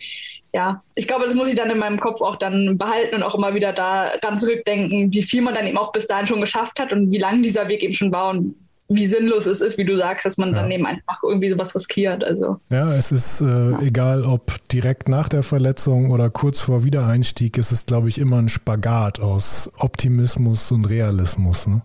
ja, 0.53 0.81
ich 0.95 1.07
glaube, 1.07 1.25
das 1.25 1.35
muss 1.35 1.49
ich 1.49 1.55
dann 1.55 1.69
in 1.69 1.77
meinem 1.77 1.99
Kopf 1.99 2.21
auch 2.21 2.37
dann 2.37 2.77
behalten 2.77 3.15
und 3.15 3.23
auch 3.23 3.35
immer 3.35 3.53
wieder 3.53 3.73
daran 3.73 4.39
zurückdenken, 4.39 5.13
wie 5.13 5.23
viel 5.23 5.41
man 5.41 5.53
dann 5.53 5.67
eben 5.67 5.77
auch 5.77 5.91
bis 5.91 6.07
dahin 6.07 6.27
schon 6.27 6.41
geschafft 6.41 6.79
hat 6.79 6.93
und 6.93 7.11
wie 7.11 7.17
lang 7.17 7.41
dieser 7.41 7.67
Weg 7.67 7.83
eben 7.83 7.93
schon 7.93 8.11
war 8.11 8.29
und 8.29 8.55
wie 8.91 9.05
sinnlos 9.05 9.45
es 9.45 9.61
ist, 9.61 9.77
wie 9.77 9.85
du 9.85 9.95
sagst, 9.97 10.25
dass 10.25 10.37
man 10.37 10.49
ja. 10.49 10.61
dann 10.61 10.71
eben 10.71 10.85
einfach 10.85 11.21
irgendwie 11.21 11.49
sowas 11.49 11.75
riskiert. 11.75 12.23
Also. 12.23 12.57
Ja, 12.71 12.91
es 12.93 13.11
ist 13.11 13.41
äh, 13.41 13.45
ja. 13.45 13.79
egal, 13.81 14.23
ob 14.23 14.67
direkt 14.69 15.09
nach 15.09 15.29
der 15.29 15.43
Verletzung 15.43 16.09
oder 16.09 16.31
kurz 16.31 16.59
vor 16.59 16.83
Wiedereinstieg, 16.83 17.57
es 17.59 17.71
ist, 17.71 17.87
glaube 17.87 18.09
ich, 18.09 18.17
immer 18.17 18.37
ein 18.37 18.49
Spagat 18.49 19.19
aus 19.19 19.69
Optimismus 19.77 20.71
und 20.71 20.85
Realismus. 20.85 21.67
Ne? 21.67 21.83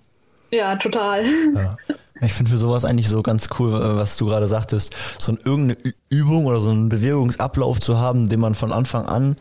Ja, 0.54 0.76
total. 0.76 1.26
Ja. 1.54 1.76
Ich 2.20 2.32
finde 2.32 2.50
für 2.50 2.58
sowas 2.58 2.84
eigentlich 2.84 3.08
so 3.08 3.22
ganz 3.22 3.48
cool, 3.58 3.72
was 3.72 4.16
du 4.16 4.26
gerade 4.26 4.46
sagtest, 4.46 4.94
so 5.18 5.32
eine, 5.32 5.40
irgendeine 5.44 5.94
Übung 6.08 6.46
oder 6.46 6.60
so 6.60 6.70
einen 6.70 6.88
Bewegungsablauf 6.88 7.80
zu 7.80 7.98
haben, 7.98 8.28
den 8.28 8.40
man 8.40 8.54
von 8.54 8.72
Anfang 8.72 9.06
an 9.06 9.36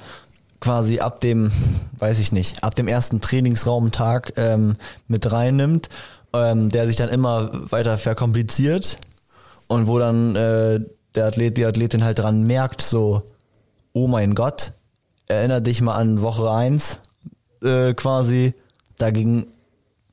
quasi 0.60 1.00
ab 1.00 1.20
dem, 1.20 1.52
weiß 2.00 2.20
ich 2.20 2.32
nicht, 2.32 2.64
ab 2.64 2.74
dem 2.74 2.88
ersten 2.88 3.22
Trainingsraumtag 3.22 4.34
ähm, 4.38 4.78
mit 5.08 5.32
reinnimmt, 5.32 5.90
ähm, 6.34 6.70
der 6.70 6.88
sich 6.88 6.96
dann 6.96 7.10
immer 7.10 7.52
weiter 7.70 7.98
verkompliziert 7.98 8.98
und 9.68 9.88
wo 9.88 10.00
dann 10.00 10.36
äh, 10.36 10.80
der 11.16 11.26
Athlet, 11.28 11.58
die 11.58 11.66
Athletin 11.66 12.04
halt 12.04 12.20
dran 12.20 12.44
merkt, 12.44 12.82
so, 12.82 13.24
oh 13.92 14.08
mein 14.08 14.36
Gott, 14.36 14.72
erinnere 15.28 15.62
dich 15.62 15.82
mal 15.82 15.96
an 15.96 16.22
Woche 16.22 16.50
eins 16.50 17.00
äh, 17.62 17.94
quasi, 17.94 18.54
da 18.98 19.12
ging 19.12 19.48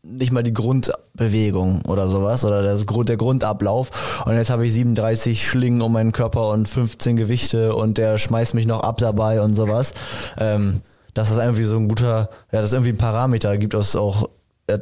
nicht 0.03 0.33
mal 0.33 0.43
die 0.43 0.55
Grundbewegung 0.55 1.83
oder 1.87 2.09
sowas 2.09 2.45
oder 2.45 2.63
das, 2.63 2.85
der 2.87 3.17
Grundablauf. 3.17 4.25
Und 4.25 4.35
jetzt 4.35 4.51
habe 4.51 4.67
ich 4.67 4.73
37 4.73 5.47
Schlingen 5.47 5.83
um 5.83 5.93
meinen 5.93 6.13
Körper 6.13 6.51
und 6.51 6.69
15 6.69 7.17
Gewichte 7.17 7.75
und 7.75 7.99
der 7.99 8.19
schmeißt 8.19 8.55
mich 8.55 8.67
noch 8.67 8.81
ab 8.81 8.99
dabei 8.99 9.41
und 9.43 9.55
sowas. 9.55 9.93
Ähm, 10.39 10.81
dass 11.15 11.29
das 11.29 11.39
irgendwie 11.39 11.65
so 11.65 11.77
ein 11.77 11.89
guter, 11.89 12.31
ja, 12.53 12.61
das 12.61 12.73
irgendwie 12.73 12.93
ein 12.93 12.99
Parameter 12.99 13.59
gibt, 13.59 13.75
was 13.75 13.97
auch 13.97 14.29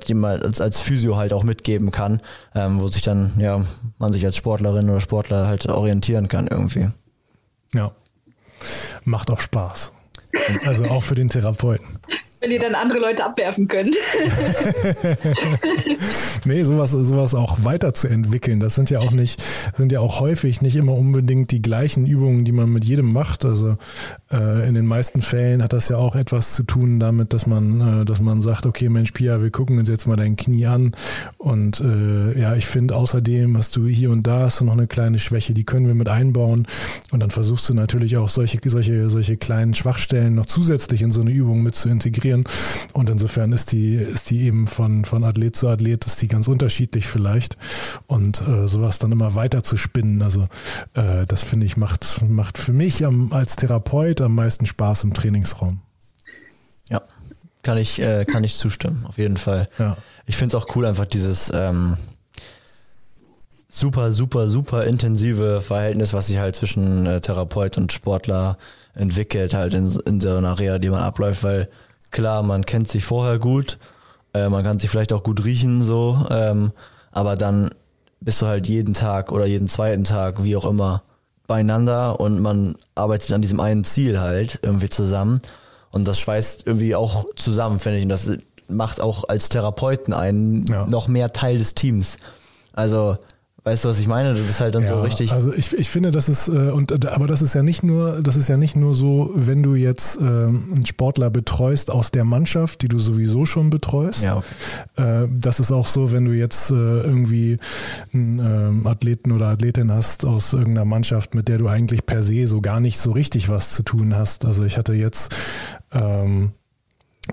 die 0.07 0.13
man 0.13 0.43
als, 0.43 0.61
als 0.61 0.81
Physio 0.81 1.17
halt 1.17 1.33
auch 1.33 1.45
mitgeben 1.45 1.91
kann, 1.91 2.21
ähm, 2.55 2.79
wo 2.81 2.89
sich 2.89 3.01
dann, 3.01 3.33
ja, 3.39 3.65
man 3.99 4.13
sich 4.13 4.25
als 4.27 4.37
Sportlerin 4.37 4.91
oder 4.91 5.01
Sportler 5.01 5.47
halt 5.47 5.67
orientieren 5.67 6.29
kann 6.29 6.47
irgendwie. 6.47 6.89
Ja. 7.75 7.93
Macht 9.05 9.31
auch 9.31 9.41
Spaß. 9.41 9.93
Also 10.67 10.85
auch 10.85 11.03
für 11.03 11.15
den 11.15 11.31
Therapeuten 11.31 11.87
wenn 12.41 12.51
ihr 12.51 12.61
dann 12.61 12.75
andere 12.75 13.01
Leute 13.01 13.25
abwerfen 13.25 13.67
könnt. 13.67 13.95
nee, 16.45 16.63
sowas, 16.63 16.93
sowas 16.93 17.35
auch 17.35 17.65
weiterzuentwickeln. 17.65 18.61
Das 18.61 18.77
sind 18.77 18.91
ja 18.91 19.01
auch 19.01 19.11
nicht, 19.11 19.43
sind 19.77 19.91
ja 19.91 20.01
auch 20.01 20.21
häufig 20.21 20.63
nicht 20.63 20.77
immer 20.77 20.95
unbedingt 20.95 21.51
die 21.51 21.63
gleichen 21.63 22.07
Übungen, 22.07 22.45
die 22.45 22.53
man 22.53 22.71
mit 22.71 22.85
jedem 22.85 23.13
macht. 23.13 23.45
Also 23.45 23.77
äh, 24.31 24.69
in 24.69 24.75
den 24.75 24.87
meisten 24.87 25.21
Fällen 25.21 25.63
hat 25.63 25.73
das 25.73 25.89
ja 25.89 25.97
auch 25.97 26.15
etwas 26.15 26.55
zu 26.55 26.63
tun 26.63 27.01
damit, 27.01 27.33
dass 27.33 27.47
man, 27.47 28.03
äh, 28.03 28.05
dass 28.05 28.21
man 28.21 28.41
sagt, 28.41 28.67
okay, 28.67 28.89
Mensch, 28.89 29.13
Pia, 29.13 29.43
wir 29.43 29.51
gucken 29.51 29.79
uns 29.79 29.89
jetzt 29.89 30.07
mal 30.07 30.17
dein 30.17 30.37
Knie 30.37 30.67
an. 30.67 30.93
Und 31.39 31.81
äh, 31.81 32.41
ja, 32.41 32.55
ich 32.55 32.67
finde 32.67 32.95
außerdem 32.95 33.57
hast 33.57 33.75
du 33.75 33.87
hier 33.87 34.13
und 34.13 34.27
da 34.27 34.41
hast 34.41 34.61
du 34.61 34.65
noch 34.65 34.75
eine 34.75 34.87
kleine 34.87 35.19
Schwäche, 35.19 35.55
die 35.55 35.65
können 35.65 35.89
wir 35.89 35.95
mit 35.95 36.09
einbauen. 36.09 36.67
Und 37.11 37.21
dann 37.21 37.31
versuchst 37.31 37.69
du 37.69 37.75
natürlich 37.75 38.17
auch 38.17 38.29
solche, 38.29 38.61
solche, 38.65 39.11
solche 39.11 39.37
kleinen 39.37 39.75
Schwachstellen 39.75 40.37
noch 40.37 40.47
zusätzlich 40.47 41.03
in 41.03 41.11
so 41.11 41.21
eine 41.21 41.33
Übung 41.33 41.63
mit 41.63 41.75
zu 41.75 41.89
integrieren 41.89 42.28
integrieren. 42.29 42.45
Und 42.93 43.11
insofern 43.11 43.53
ist 43.53 43.73
die, 43.73 43.95
ist 43.95 44.31
die 44.31 44.43
eben 44.43 44.67
von, 44.67 45.05
von 45.05 45.25
Athlet 45.25 45.57
zu 45.57 45.69
Athlet, 45.69 46.05
ist 46.07 46.21
die 46.23 46.29
ganz 46.29 46.49
unterschiedlich 46.49 47.07
vielleicht. 47.07 47.57
Und 48.07 48.41
äh, 48.47 48.67
sowas 48.67 48.99
dann 48.99 49.13
immer 49.13 49.35
weiter 49.35 49.63
zu 49.63 49.77
spinnen, 49.77 50.23
also 50.23 50.49
äh, 50.95 51.27
das 51.27 51.43
finde 51.43 51.67
ich 51.67 51.77
macht, 51.77 52.23
macht 52.29 52.59
für 52.59 52.73
mich 52.73 53.05
am, 53.05 53.33
als 53.33 53.57
Therapeut 53.57 54.21
am 54.21 54.35
meisten 54.35 54.67
Spaß 54.67 55.05
im 55.05 55.15
Trainingsraum. 55.15 55.81
Ja, 56.89 57.03
kann 57.63 57.79
ich, 57.79 58.01
äh, 58.01 58.25
kann 58.25 58.45
ich 58.45 58.57
zustimmen, 58.57 59.05
auf 59.07 59.19
jeden 59.19 59.37
Fall. 59.37 59.69
Ja. 59.79 59.97
Ich 60.27 60.37
finde 60.37 60.57
es 60.57 60.63
auch 60.63 60.75
cool, 60.75 60.87
einfach 60.87 61.07
dieses 61.07 61.51
ähm, 61.55 61.97
super, 63.69 64.13
super, 64.13 64.49
super 64.49 64.85
intensive 64.85 65.61
Verhältnis, 65.61 66.13
was 66.13 66.29
sich 66.29 66.39
halt 66.39 66.57
zwischen 66.57 67.07
äh, 67.07 67.21
Therapeut 67.21 67.77
und 67.79 67.93
Sportler 67.93 68.57
entwickelt, 68.95 69.55
halt 69.55 69.75
in, 69.75 69.89
in 70.07 70.21
so 70.21 70.37
einer 70.37 70.59
Reha, 70.59 70.79
die 70.79 70.91
man 70.91 71.03
abläuft, 71.03 71.45
weil 71.45 71.69
klar, 72.11 72.43
man 72.43 72.65
kennt 72.65 72.89
sich 72.89 73.05
vorher 73.05 73.39
gut, 73.39 73.79
äh, 74.35 74.49
man 74.49 74.65
kann 74.65 74.79
sich 74.79 74.91
vielleicht 74.91 75.13
auch 75.13 75.23
gut 75.23 75.45
riechen, 75.45 75.83
so, 75.83 76.27
ähm, 76.31 76.73
aber 77.13 77.37
dann 77.37 77.71
bist 78.21 78.43
du 78.43 78.47
halt 78.47 78.67
jeden 78.67 78.95
Tag 78.95 79.33
oder 79.33 79.47
jeden 79.47 79.69
zweiten 79.69 80.05
Tag, 80.05 80.43
wie 80.43 80.57
auch 80.57 80.65
immer, 80.65 81.03
beieinander 81.47 82.21
und 82.21 82.41
man 82.41 82.77
arbeitet 82.95 83.33
an 83.33 83.43
diesem 83.43 83.61
einen 83.61 83.85
Ziel 83.85 84.21
halt 84.21 84.59
irgendwie 84.63 84.91
zusammen 84.91 85.41
und 85.91 86.07
das 86.07 86.19
schweißt 86.19 86.67
irgendwie 86.67 86.95
auch 86.95 87.25
zusammen, 87.37 87.81
finde 87.81 87.99
ich, 87.99 88.05
und 88.05 88.11
das 88.11 88.31
macht 88.69 89.01
auch 89.01 89.29
als 89.29 89.49
Therapeuten 89.49 90.13
einen 90.13 90.67
ja. 90.67 90.87
noch 90.87 91.09
mehr 91.09 91.33
Teil 91.33 91.59
des 91.59 91.75
Teams. 91.75 92.19
Also 92.75 93.17
Weißt 93.65 93.85
du, 93.85 93.89
was 93.89 93.99
ich 93.99 94.07
meine? 94.07 94.31
Das 94.31 94.41
ist 94.41 94.61
halt 94.61 94.75
dann 94.75 94.85
ja, 94.85 94.95
so 94.95 95.01
richtig. 95.01 95.33
Also 95.33 95.53
ich, 95.53 95.75
ich 95.75 95.91
finde, 95.91 96.11
das 96.11 96.29
ist, 96.29 96.49
äh, 96.49 96.71
und 96.71 96.93
äh, 96.93 97.09
aber 97.09 97.27
das 97.27 97.43
ist 97.43 97.55
ja 97.55 97.63
nicht 97.63 97.83
nur, 97.83 98.23
das 98.23 98.37
ist 98.37 98.49
ja 98.49 98.57
nicht 98.57 98.77
nur 98.77 98.95
so, 98.95 99.33
wenn 99.35 99.63
du 99.63 99.75
jetzt 99.75 100.17
äh, 100.17 100.25
einen 100.25 100.87
Sportler 100.87 101.29
betreust 101.29 101.91
aus 101.91 102.11
der 102.11 102.25
Mannschaft, 102.25 102.83
die 102.83 102.89
du 102.89 102.99
sowieso 102.99 103.47
schon 103.47 103.69
betreust. 103.69 104.23
Ja, 104.23 104.37
okay. 104.37 105.25
Äh, 105.25 105.29
das 105.31 105.61
ist 105.61 105.73
auch 105.73 105.87
so, 105.87 106.13
wenn 106.13 106.25
du 106.25 106.33
jetzt 106.33 106.71
irgendwie 106.71 107.59
einen 108.15 108.39
ähm, 108.39 108.87
Athleten 108.87 109.33
oder 109.33 109.47
Athletin 109.49 109.93
hast 109.93 110.25
aus 110.25 110.53
irgendeiner 110.53 110.85
Mannschaft, 110.85 111.35
mit 111.35 111.49
der 111.49 111.59
du 111.59 111.69
eigentlich 111.69 112.07
per 112.07 112.23
se 112.23 112.47
so 112.47 112.61
gar 112.61 112.81
nicht 112.81 112.99
so 112.99 113.11
richtig 113.11 113.49
was 113.49 113.73
zu 113.73 113.83
tun 113.83 114.15
hast. 114.15 114.45
Also 114.45 114.65
ich 114.65 114.79
hatte 114.79 114.95
jetzt 114.95 115.35
ähm, 115.93 116.53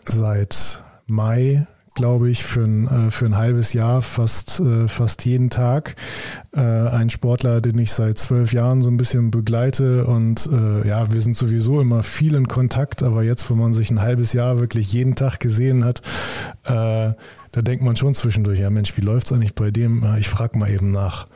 seit 0.05 0.83
Mai 1.07 1.67
glaube 1.95 2.29
ich, 2.29 2.43
für 2.43 2.63
ein, 2.63 2.87
äh, 2.87 3.11
für 3.11 3.25
ein 3.25 3.37
halbes 3.37 3.73
Jahr 3.73 4.01
fast, 4.01 4.59
äh, 4.59 4.87
fast 4.87 5.25
jeden 5.25 5.49
Tag. 5.49 5.95
Äh, 6.53 6.59
ein 6.61 7.09
Sportler, 7.09 7.61
den 7.61 7.79
ich 7.79 7.93
seit 7.93 8.17
zwölf 8.17 8.53
Jahren 8.53 8.81
so 8.81 8.91
ein 8.91 8.97
bisschen 8.97 9.31
begleite 9.31 10.05
und 10.05 10.49
ja, 10.85 11.11
wir 11.11 11.21
sind 11.21 11.35
sowieso 11.35 11.79
immer 11.79 12.03
viel 12.03 12.35
in 12.35 12.47
Kontakt, 12.47 13.01
aber 13.03 13.23
jetzt, 13.23 13.49
wo 13.49 13.55
man 13.55 13.73
sich 13.73 13.89
ein 13.89 14.01
halbes 14.01 14.33
Jahr 14.33 14.59
wirklich 14.59 14.91
jeden 14.91 15.15
Tag 15.15 15.39
gesehen 15.39 15.85
hat, 15.85 16.01
da 16.63 17.15
denkt 17.53 17.83
man 17.83 17.95
schon 17.95 18.13
zwischendurch, 18.13 18.59
ja 18.59 18.69
Mensch, 18.69 18.95
wie 18.97 19.01
läuft's 19.01 19.31
eigentlich 19.31 19.55
bei 19.55 19.71
dem? 19.71 20.05
Ich 20.19 20.27
frage 20.27 20.57
mal 20.57 20.69
eben 20.69 20.91
nach. 20.91 21.27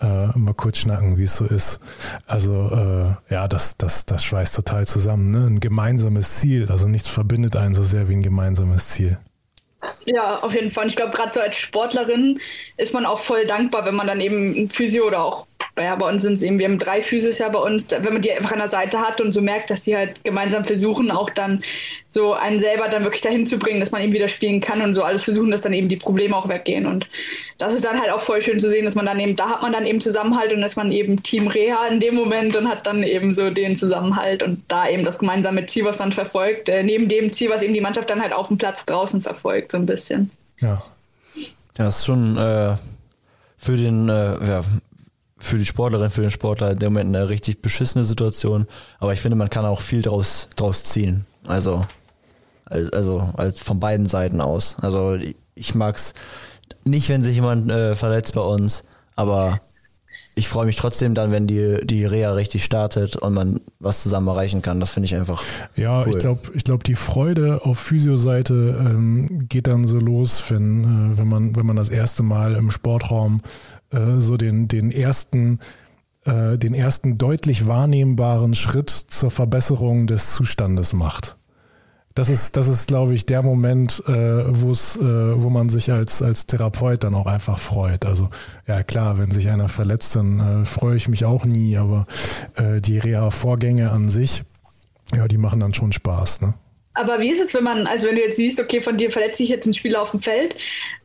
Äh, 0.00 0.36
mal 0.36 0.54
kurz 0.54 0.78
schnacken, 0.78 1.16
wie 1.16 1.22
es 1.22 1.36
so 1.36 1.44
ist. 1.44 1.80
Also 2.26 2.70
äh, 2.70 3.32
ja, 3.32 3.48
das, 3.48 3.76
das, 3.76 4.06
das 4.06 4.24
schweißt 4.24 4.54
total 4.54 4.86
zusammen. 4.86 5.30
Ne? 5.30 5.46
Ein 5.46 5.60
gemeinsames 5.60 6.36
Ziel. 6.36 6.70
Also 6.70 6.88
nichts 6.88 7.08
verbindet 7.08 7.56
einen 7.56 7.74
so 7.74 7.82
sehr 7.82 8.08
wie 8.08 8.14
ein 8.14 8.22
gemeinsames 8.22 8.88
Ziel. 8.88 9.18
Ja, 10.06 10.40
auf 10.40 10.54
jeden 10.54 10.70
Fall. 10.70 10.86
Ich 10.86 10.96
glaube, 10.96 11.12
gerade 11.12 11.32
so 11.34 11.40
als 11.40 11.56
Sportlerin 11.56 12.40
ist 12.76 12.94
man 12.94 13.06
auch 13.06 13.18
voll 13.18 13.46
dankbar, 13.46 13.84
wenn 13.84 13.94
man 13.94 14.06
dann 14.06 14.20
eben 14.20 14.64
ein 14.64 14.70
Physio 14.70 15.06
oder 15.06 15.22
auch 15.24 15.46
ja, 15.76 15.96
bei 15.96 16.08
uns 16.08 16.22
sind 16.22 16.34
es 16.34 16.42
eben, 16.42 16.58
wir 16.58 16.66
haben 16.66 16.78
drei 16.78 17.02
Physios 17.02 17.38
ja 17.38 17.48
bei 17.48 17.58
uns, 17.58 17.88
wenn 17.90 18.12
man 18.12 18.22
die 18.22 18.30
einfach 18.32 18.52
an 18.52 18.58
der 18.58 18.68
Seite 18.68 19.00
hat 19.00 19.20
und 19.20 19.32
so 19.32 19.40
merkt, 19.40 19.70
dass 19.70 19.84
sie 19.84 19.96
halt 19.96 20.22
gemeinsam 20.22 20.64
versuchen, 20.64 21.10
auch 21.10 21.30
dann 21.30 21.62
so 22.06 22.32
einen 22.32 22.60
selber 22.60 22.88
dann 22.88 23.02
wirklich 23.02 23.22
dahin 23.22 23.44
zu 23.44 23.58
bringen, 23.58 23.80
dass 23.80 23.90
man 23.90 24.00
eben 24.02 24.12
wieder 24.12 24.28
spielen 24.28 24.60
kann 24.60 24.82
und 24.82 24.94
so 24.94 25.02
alles 25.02 25.24
versuchen, 25.24 25.50
dass 25.50 25.62
dann 25.62 25.72
eben 25.72 25.88
die 25.88 25.96
Probleme 25.96 26.36
auch 26.36 26.48
weggehen. 26.48 26.86
Und 26.86 27.08
das 27.58 27.74
ist 27.74 27.84
dann 27.84 28.00
halt 28.00 28.10
auch 28.10 28.20
voll 28.20 28.40
schön 28.40 28.60
zu 28.60 28.68
sehen, 28.70 28.84
dass 28.84 28.94
man 28.94 29.06
dann 29.06 29.18
eben, 29.18 29.34
da 29.34 29.50
hat 29.50 29.62
man 29.62 29.72
dann 29.72 29.84
eben 29.84 30.00
Zusammenhalt 30.00 30.52
und 30.52 30.60
dass 30.60 30.76
man 30.76 30.92
eben 30.92 31.22
Team 31.24 31.48
Reha 31.48 31.88
in 31.88 31.98
dem 31.98 32.14
Moment 32.14 32.54
und 32.54 32.68
hat 32.68 32.86
dann 32.86 33.02
eben 33.02 33.34
so 33.34 33.50
den 33.50 33.74
Zusammenhalt 33.74 34.44
und 34.44 34.62
da 34.68 34.88
eben 34.88 35.04
das 35.04 35.18
gemeinsame 35.18 35.66
Ziel, 35.66 35.84
was 35.84 35.98
man 35.98 36.12
verfolgt, 36.12 36.68
äh, 36.68 36.84
neben 36.84 37.08
dem 37.08 37.32
Ziel, 37.32 37.50
was 37.50 37.62
eben 37.62 37.74
die 37.74 37.80
Mannschaft 37.80 38.08
dann 38.10 38.22
halt 38.22 38.32
auf 38.32 38.46
dem 38.46 38.58
Platz 38.58 38.86
draußen 38.86 39.20
verfolgt, 39.20 39.72
so 39.72 39.78
ein 39.78 39.86
bisschen. 39.86 40.30
Ja. 40.60 40.84
Ja, 41.76 41.86
das 41.86 41.98
ist 41.98 42.06
schon 42.06 42.36
äh 42.36 42.76
für 43.64 43.76
den, 43.78 44.10
äh, 44.10 44.46
ja, 44.46 44.60
für 45.44 45.58
die 45.58 45.66
Sportlerin, 45.66 46.10
für 46.10 46.22
den 46.22 46.30
Sportler 46.30 46.70
in 46.72 46.78
dem 46.78 46.92
Moment 46.92 47.14
eine 47.14 47.28
richtig 47.28 47.62
beschissene 47.62 48.04
Situation. 48.04 48.66
Aber 48.98 49.12
ich 49.12 49.20
finde, 49.20 49.36
man 49.36 49.50
kann 49.50 49.64
auch 49.64 49.80
viel 49.80 50.02
draus, 50.02 50.48
draus 50.56 50.84
ziehen. 50.84 51.26
Also, 51.46 51.82
also 52.64 53.30
als 53.36 53.62
von 53.62 53.80
beiden 53.80 54.06
Seiten 54.06 54.40
aus. 54.40 54.76
Also 54.80 55.18
ich 55.54 55.74
mag's 55.74 56.14
nicht, 56.84 57.08
wenn 57.08 57.22
sich 57.22 57.34
jemand 57.36 57.70
äh, 57.70 57.94
verletzt 57.94 58.34
bei 58.34 58.40
uns, 58.40 58.84
aber 59.16 59.60
ich 60.36 60.48
freue 60.48 60.66
mich 60.66 60.76
trotzdem 60.76 61.14
dann, 61.14 61.30
wenn 61.30 61.46
die, 61.46 61.78
die 61.84 62.04
Reha 62.04 62.32
richtig 62.32 62.64
startet 62.64 63.16
und 63.16 63.34
man 63.34 63.60
was 63.78 64.02
zusammen 64.02 64.28
erreichen 64.28 64.62
kann. 64.62 64.80
Das 64.80 64.90
finde 64.90 65.06
ich 65.06 65.14
einfach. 65.14 65.42
Ja, 65.76 66.02
cool. 66.02 66.08
ich 66.10 66.18
glaube, 66.18 66.40
ich 66.54 66.64
glaube, 66.64 66.82
die 66.84 66.96
Freude 66.96 67.64
auf 67.64 67.78
Physioseite 67.78 68.76
ähm, 68.80 69.48
geht 69.48 69.66
dann 69.68 69.84
so 69.84 69.98
los, 69.98 70.42
wenn, 70.48 71.12
äh, 71.12 71.18
wenn 71.18 71.28
man, 71.28 71.54
wenn 71.54 71.66
man 71.66 71.76
das 71.76 71.88
erste 71.88 72.22
Mal 72.22 72.56
im 72.56 72.70
Sportraum 72.70 73.42
äh, 73.90 74.18
so 74.18 74.36
den, 74.36 74.66
den 74.66 74.90
ersten 74.90 75.60
äh, 76.24 76.58
den 76.58 76.74
ersten 76.74 77.18
deutlich 77.18 77.66
wahrnehmbaren 77.66 78.54
Schritt 78.54 78.90
zur 78.90 79.30
Verbesserung 79.30 80.06
des 80.06 80.32
Zustandes 80.32 80.92
macht. 80.92 81.36
Das 82.16 82.28
ist, 82.28 82.56
das 82.56 82.68
ist, 82.68 82.86
glaube 82.86 83.12
ich, 83.12 83.26
der 83.26 83.42
Moment, 83.42 84.00
äh, 84.06 84.12
wo 84.12 84.70
es, 84.70 84.96
äh, 84.96 85.00
wo 85.02 85.50
man 85.50 85.68
sich 85.68 85.90
als 85.90 86.22
als 86.22 86.46
Therapeut 86.46 87.02
dann 87.02 87.14
auch 87.16 87.26
einfach 87.26 87.58
freut. 87.58 88.06
Also 88.06 88.30
ja 88.68 88.84
klar, 88.84 89.18
wenn 89.18 89.32
sich 89.32 89.50
einer 89.50 89.68
verletzt, 89.68 90.14
dann 90.14 90.62
äh, 90.62 90.64
freue 90.64 90.96
ich 90.96 91.08
mich 91.08 91.24
auch 91.24 91.44
nie, 91.44 91.76
aber 91.76 92.06
äh, 92.54 92.80
die 92.80 92.98
Reha-Vorgänge 92.98 93.90
an 93.90 94.10
sich, 94.10 94.44
ja, 95.12 95.26
die 95.26 95.38
machen 95.38 95.58
dann 95.58 95.74
schon 95.74 95.90
Spaß. 95.90 96.40
Ne? 96.42 96.54
Aber 96.94 97.20
wie 97.20 97.30
ist 97.30 97.40
es, 97.40 97.52
wenn 97.54 97.64
man, 97.64 97.86
also 97.86 98.08
wenn 98.08 98.16
du 98.16 98.22
jetzt 98.22 98.36
siehst, 98.36 98.60
okay, 98.60 98.80
von 98.80 98.96
dir 98.96 99.10
verletzt 99.10 99.38
sich 99.38 99.48
jetzt 99.48 99.66
ein 99.66 99.74
Spieler 99.74 100.00
auf 100.00 100.12
dem 100.12 100.22
Feld 100.22 100.54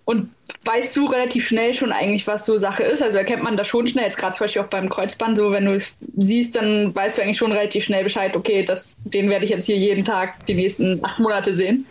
und 0.05 0.29
weißt 0.65 0.95
du 0.95 1.05
relativ 1.05 1.47
schnell 1.47 1.73
schon 1.73 1.91
eigentlich, 1.91 2.27
was 2.27 2.45
so 2.45 2.57
Sache 2.57 2.83
ist? 2.83 3.01
Also 3.01 3.17
erkennt 3.17 3.43
man 3.43 3.57
das 3.57 3.67
schon 3.67 3.87
schnell, 3.87 4.05
jetzt 4.05 4.17
gerade 4.17 4.37
zum 4.37 4.45
Beispiel 4.45 4.61
auch 4.61 4.67
beim 4.67 4.89
Kreuzband, 4.89 5.37
so 5.37 5.51
wenn 5.51 5.65
du 5.65 5.73
es 5.73 5.95
siehst, 6.17 6.55
dann 6.55 6.93
weißt 6.93 7.17
du 7.17 7.23
eigentlich 7.23 7.37
schon 7.37 7.51
relativ 7.51 7.85
schnell 7.85 8.03
Bescheid, 8.03 8.35
okay, 8.35 8.63
das, 8.63 8.95
den 9.03 9.29
werde 9.29 9.45
ich 9.45 9.51
jetzt 9.51 9.65
hier 9.65 9.77
jeden 9.77 10.05
Tag 10.05 10.45
die 10.45 10.53
nächsten 10.53 11.03
acht 11.03 11.19
Monate 11.19 11.55
sehen. 11.55 11.85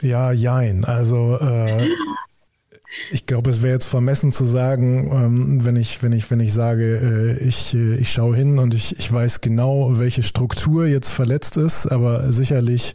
Ja, 0.00 0.32
jein. 0.32 0.84
Also 0.84 1.38
äh, 1.40 1.88
ich 3.10 3.26
glaube, 3.26 3.50
es 3.50 3.62
wäre 3.62 3.74
jetzt 3.74 3.86
vermessen 3.86 4.32
zu 4.32 4.44
sagen, 4.44 5.10
ähm, 5.12 5.64
wenn 5.64 5.76
ich, 5.76 6.02
wenn 6.02 6.12
ich, 6.12 6.30
wenn 6.30 6.40
ich 6.40 6.52
sage, 6.52 7.38
äh, 7.40 7.44
ich, 7.44 7.74
äh, 7.74 7.96
ich 7.96 8.12
schaue 8.12 8.36
hin 8.36 8.58
und 8.58 8.74
ich, 8.74 8.98
ich 8.98 9.12
weiß 9.12 9.40
genau, 9.40 9.98
welche 9.98 10.22
Struktur 10.22 10.86
jetzt 10.86 11.10
verletzt 11.10 11.56
ist, 11.56 11.86
aber 11.86 12.32
sicherlich 12.32 12.94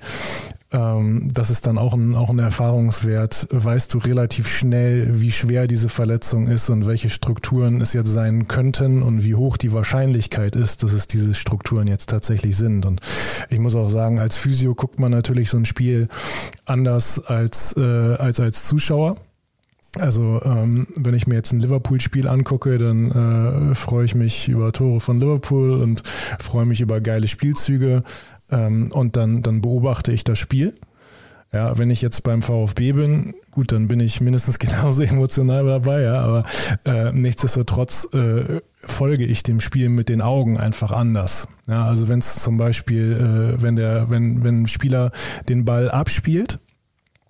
ähm, 0.72 1.30
das 1.34 1.50
ist 1.50 1.66
dann 1.66 1.78
auch 1.78 1.94
ein, 1.94 2.16
auch 2.16 2.30
ein 2.30 2.40
Erfahrungswert. 2.40 3.48
Weißt 3.50 3.94
du 3.94 3.98
relativ 3.98 4.48
schnell, 4.48 5.20
wie 5.20 5.32
schwer 5.32 5.68
diese 5.68 5.90
Verletzung 5.90 6.48
ist 6.48 6.70
und 6.70 6.86
welche 6.86 7.10
Strukturen 7.10 7.82
es 7.82 7.94
jetzt 7.94 8.12
sein 8.12 8.48
könnten 8.48 9.02
und 9.02 9.24
wie 9.24 9.36
hoch 9.36 9.58
die 9.58 9.74
Wahrscheinlichkeit 9.74 10.56
ist, 10.56 10.84
dass 10.84 10.94
es 10.94 11.08
diese 11.08 11.34
Strukturen 11.34 11.88
jetzt 11.88 12.10
tatsächlich 12.10 12.56
sind. 12.56 12.86
Und 12.86 13.02
ich 13.50 13.60
muss 13.60 13.76
auch 13.76 13.90
sagen, 13.90 14.20
als 14.20 14.36
Physio 14.36 14.76
guckt 14.76 15.00
man 15.00 15.12
natürlich 15.12 15.50
so 15.50 15.58
ein 15.58 15.66
Spiel 15.66 16.08
anders 16.66 17.20
als, 17.20 17.76
äh, 17.76 17.82
als 17.82 18.40
als 18.40 18.66
Zuschauer. 18.66 19.18
Also 19.98 20.42
ähm, 20.44 20.86
wenn 20.96 21.16
ich 21.16 21.26
mir 21.26 21.36
jetzt 21.36 21.52
ein 21.52 21.60
Liverpool-Spiel 21.60 22.28
angucke, 22.28 22.78
dann 22.78 23.72
äh, 23.72 23.76
freue 23.76 24.06
ich 24.06 24.14
mich 24.14 24.48
über 24.48 24.72
Tore 24.72 25.00
von 25.00 25.20
Liverpool 25.20 25.82
und 25.82 26.04
freue 26.40 26.66
mich 26.66 26.82
über 26.82 27.02
geile 27.02 27.28
Spielzüge 27.28 28.04
ähm, 28.52 28.92
und 28.92 29.18
dann, 29.18 29.42
dann 29.42 29.62
beobachte 29.62 30.12
ich 30.12 30.24
das 30.24 30.38
Spiel. 30.38 30.76
Ja, 31.52 31.80
wenn 31.80 31.90
ich 31.90 32.04
jetzt 32.04 32.22
beim 32.22 32.44
VfB 32.44 32.92
bin, 32.92 33.34
gut, 33.50 33.72
dann 33.72 33.88
bin 33.88 34.00
ich 34.00 34.22
mindestens 34.22 34.60
genauso 34.60 35.02
emotional 35.02 35.66
dabei, 35.66 36.02
ja, 36.02 36.22
aber 36.22 36.46
äh, 36.86 37.12
nichtsdestotrotz 37.12 38.08
äh, 38.14 38.62
folge 38.84 39.26
ich 39.26 39.42
dem 39.42 39.60
Spiel 39.60 39.90
mit 39.90 40.10
den 40.10 40.22
Augen 40.22 40.60
einfach 40.60 40.92
anders. 40.92 41.48
Ja, 41.68 41.86
also 41.86 42.08
wenn 42.08 42.20
es 42.20 42.36
zum 42.36 42.58
Beispiel, 42.58 43.14
äh, 43.58 43.62
wenn 43.64 43.76
der, 43.76 44.12
wenn, 44.12 44.44
wenn 44.44 44.64
ein 44.64 44.68
Spieler 44.68 45.12
den 45.48 45.66
Ball 45.66 45.90
abspielt, 45.90 46.60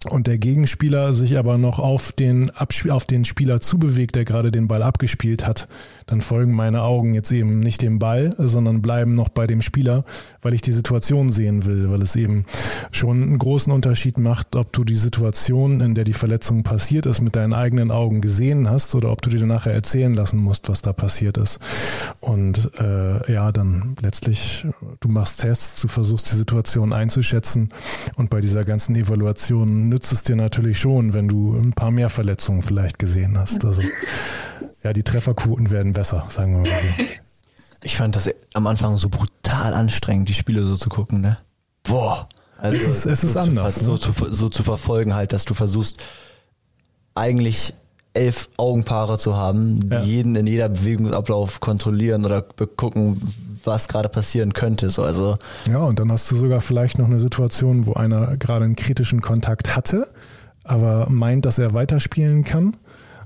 und 0.08 0.28
der 0.28 0.38
Gegenspieler 0.38 1.12
sich 1.12 1.38
aber 1.38 1.58
noch 1.58 1.78
auf 1.78 2.14
den, 2.14 2.52
Absp 2.52 2.90
auf 2.90 3.06
den 3.06 3.26
Spieler 3.26 3.60
zubewegt, 3.60 4.16
der 4.16 4.24
gerade 4.24 4.50
den 4.50 4.70
Ball 4.70 4.82
abgespielt 4.82 5.46
hat, 5.46 5.68
dann 6.06 6.22
folgen 6.22 6.54
meine 6.54 6.84
Augen 6.84 7.14
jetzt 7.14 7.32
eben 7.32 7.60
nicht 7.60 7.82
dem 7.82 8.00
Ball, 8.00 8.34
sondern 8.38 8.82
bleiben 8.82 9.14
noch 9.14 9.28
bei 9.28 9.46
dem 9.46 9.62
Spieler, 9.62 10.06
weil 10.42 10.54
ich 10.54 10.62
die 10.62 10.72
Situation 10.72 11.30
sehen 11.30 11.66
will, 11.66 11.92
weil 11.92 12.02
es 12.02 12.16
eben 12.16 12.46
schon 12.92 13.22
einen 13.22 13.38
großen 13.38 13.74
Unterschied 13.74 14.18
macht, 14.18 14.56
ob 14.56 14.72
du 14.72 14.86
die 14.86 14.96
Situation, 14.96 15.82
in 15.82 15.96
der 15.96 16.06
die 16.06 16.14
Verletzung 16.14 16.64
passiert 16.64 17.06
ist, 17.06 17.20
mit 17.20 17.36
deinen 17.36 17.54
eigenen 17.54 17.92
Augen 17.92 18.22
gesehen 18.22 18.70
hast 18.70 18.96
oder 18.96 19.12
ob 19.12 19.22
du 19.22 19.30
dir 19.30 19.46
nachher 19.46 19.74
erzählen 19.74 20.14
lassen 20.14 20.40
musst, 20.40 20.70
was 20.70 20.82
da 20.82 20.94
passiert 20.94 21.38
ist. 21.38 21.60
Und 22.22 22.72
äh, 22.80 23.34
ja, 23.34 23.52
dann 23.52 23.96
letztlich, 24.02 24.66
du 25.02 25.10
machst 25.10 25.42
Tests, 25.42 25.82
du 25.82 25.90
versuchst 25.90 26.32
die 26.32 26.38
Situation 26.38 26.94
einzuschätzen 26.94 27.70
und 28.16 28.30
bei 28.30 28.40
dieser 28.40 28.64
ganzen 28.64 28.96
Evaluation 28.96 29.89
nützt 29.90 30.12
es 30.12 30.24
dir 30.24 30.36
natürlich 30.36 30.80
schon, 30.80 31.14
wenn 31.14 31.28
du 31.28 31.56
ein 31.56 31.74
paar 31.74 31.92
mehr 31.92 32.10
Verletzungen 32.10 32.62
vielleicht 32.62 33.00
gesehen 33.00 33.38
hast. 33.38 33.66
Also 33.66 33.82
ja, 34.84 34.94
die 34.94 35.04
Trefferquoten 35.04 35.72
werden 35.72 35.94
besser, 35.94 36.26
sagen 36.30 36.64
wir 36.64 36.72
mal 36.72 36.80
so. 36.80 37.04
Ich 37.82 37.96
fand 37.96 38.14
das 38.18 38.30
am 38.54 38.68
Anfang 38.68 38.98
so 38.98 39.08
brutal 39.08 39.74
anstrengend, 39.74 40.28
die 40.28 40.34
Spiele 40.34 40.64
so 40.66 40.76
zu 40.76 40.90
gucken, 40.90 41.22
ne? 41.22 41.38
Boah. 41.84 42.28
Also 42.58 42.76
es 42.76 42.88
ist, 42.88 43.06
es 43.06 43.24
ist 43.24 43.34
so 43.34 43.40
anders. 43.40 43.76
Zu, 43.76 43.80
ne? 43.80 43.86
so, 43.86 43.98
zu, 43.98 44.34
so 44.34 44.50
zu 44.50 44.64
verfolgen 44.64 45.14
halt, 45.14 45.32
dass 45.32 45.46
du 45.46 45.54
versuchst, 45.54 45.96
eigentlich 47.16 47.74
elf 48.14 48.50
Augenpaare 48.58 49.18
zu 49.18 49.36
haben, 49.36 49.80
die 49.80 49.94
ja. 49.94 50.02
jeden 50.02 50.36
in 50.36 50.48
jeder 50.48 50.68
Bewegungsablauf 50.68 51.62
kontrollieren 51.62 52.26
oder 52.26 52.42
gucken, 52.42 53.22
was 53.66 53.88
gerade 53.88 54.10
passieren 54.10 54.54
könnte. 54.54 54.90
So, 54.90 55.04
also 55.04 55.38
ja, 55.70 55.80
und 55.80 56.00
dann 56.00 56.12
hast 56.12 56.30
du 56.32 56.36
sogar 56.36 56.62
vielleicht 56.62 57.00
noch 57.00 57.08
eine 57.08 57.20
Situation, 57.20 57.86
wo 57.86 57.94
einer 57.94 58.38
gerade 58.38 58.66
einen 58.66 58.76
kritischen 58.76 59.22
Kontakt 59.22 59.76
hatte, 59.76 60.08
aber 60.64 61.08
meint, 61.10 61.46
dass 61.46 61.60
er 61.60 61.74
weiterspielen 61.74 62.44
kann 62.44 62.76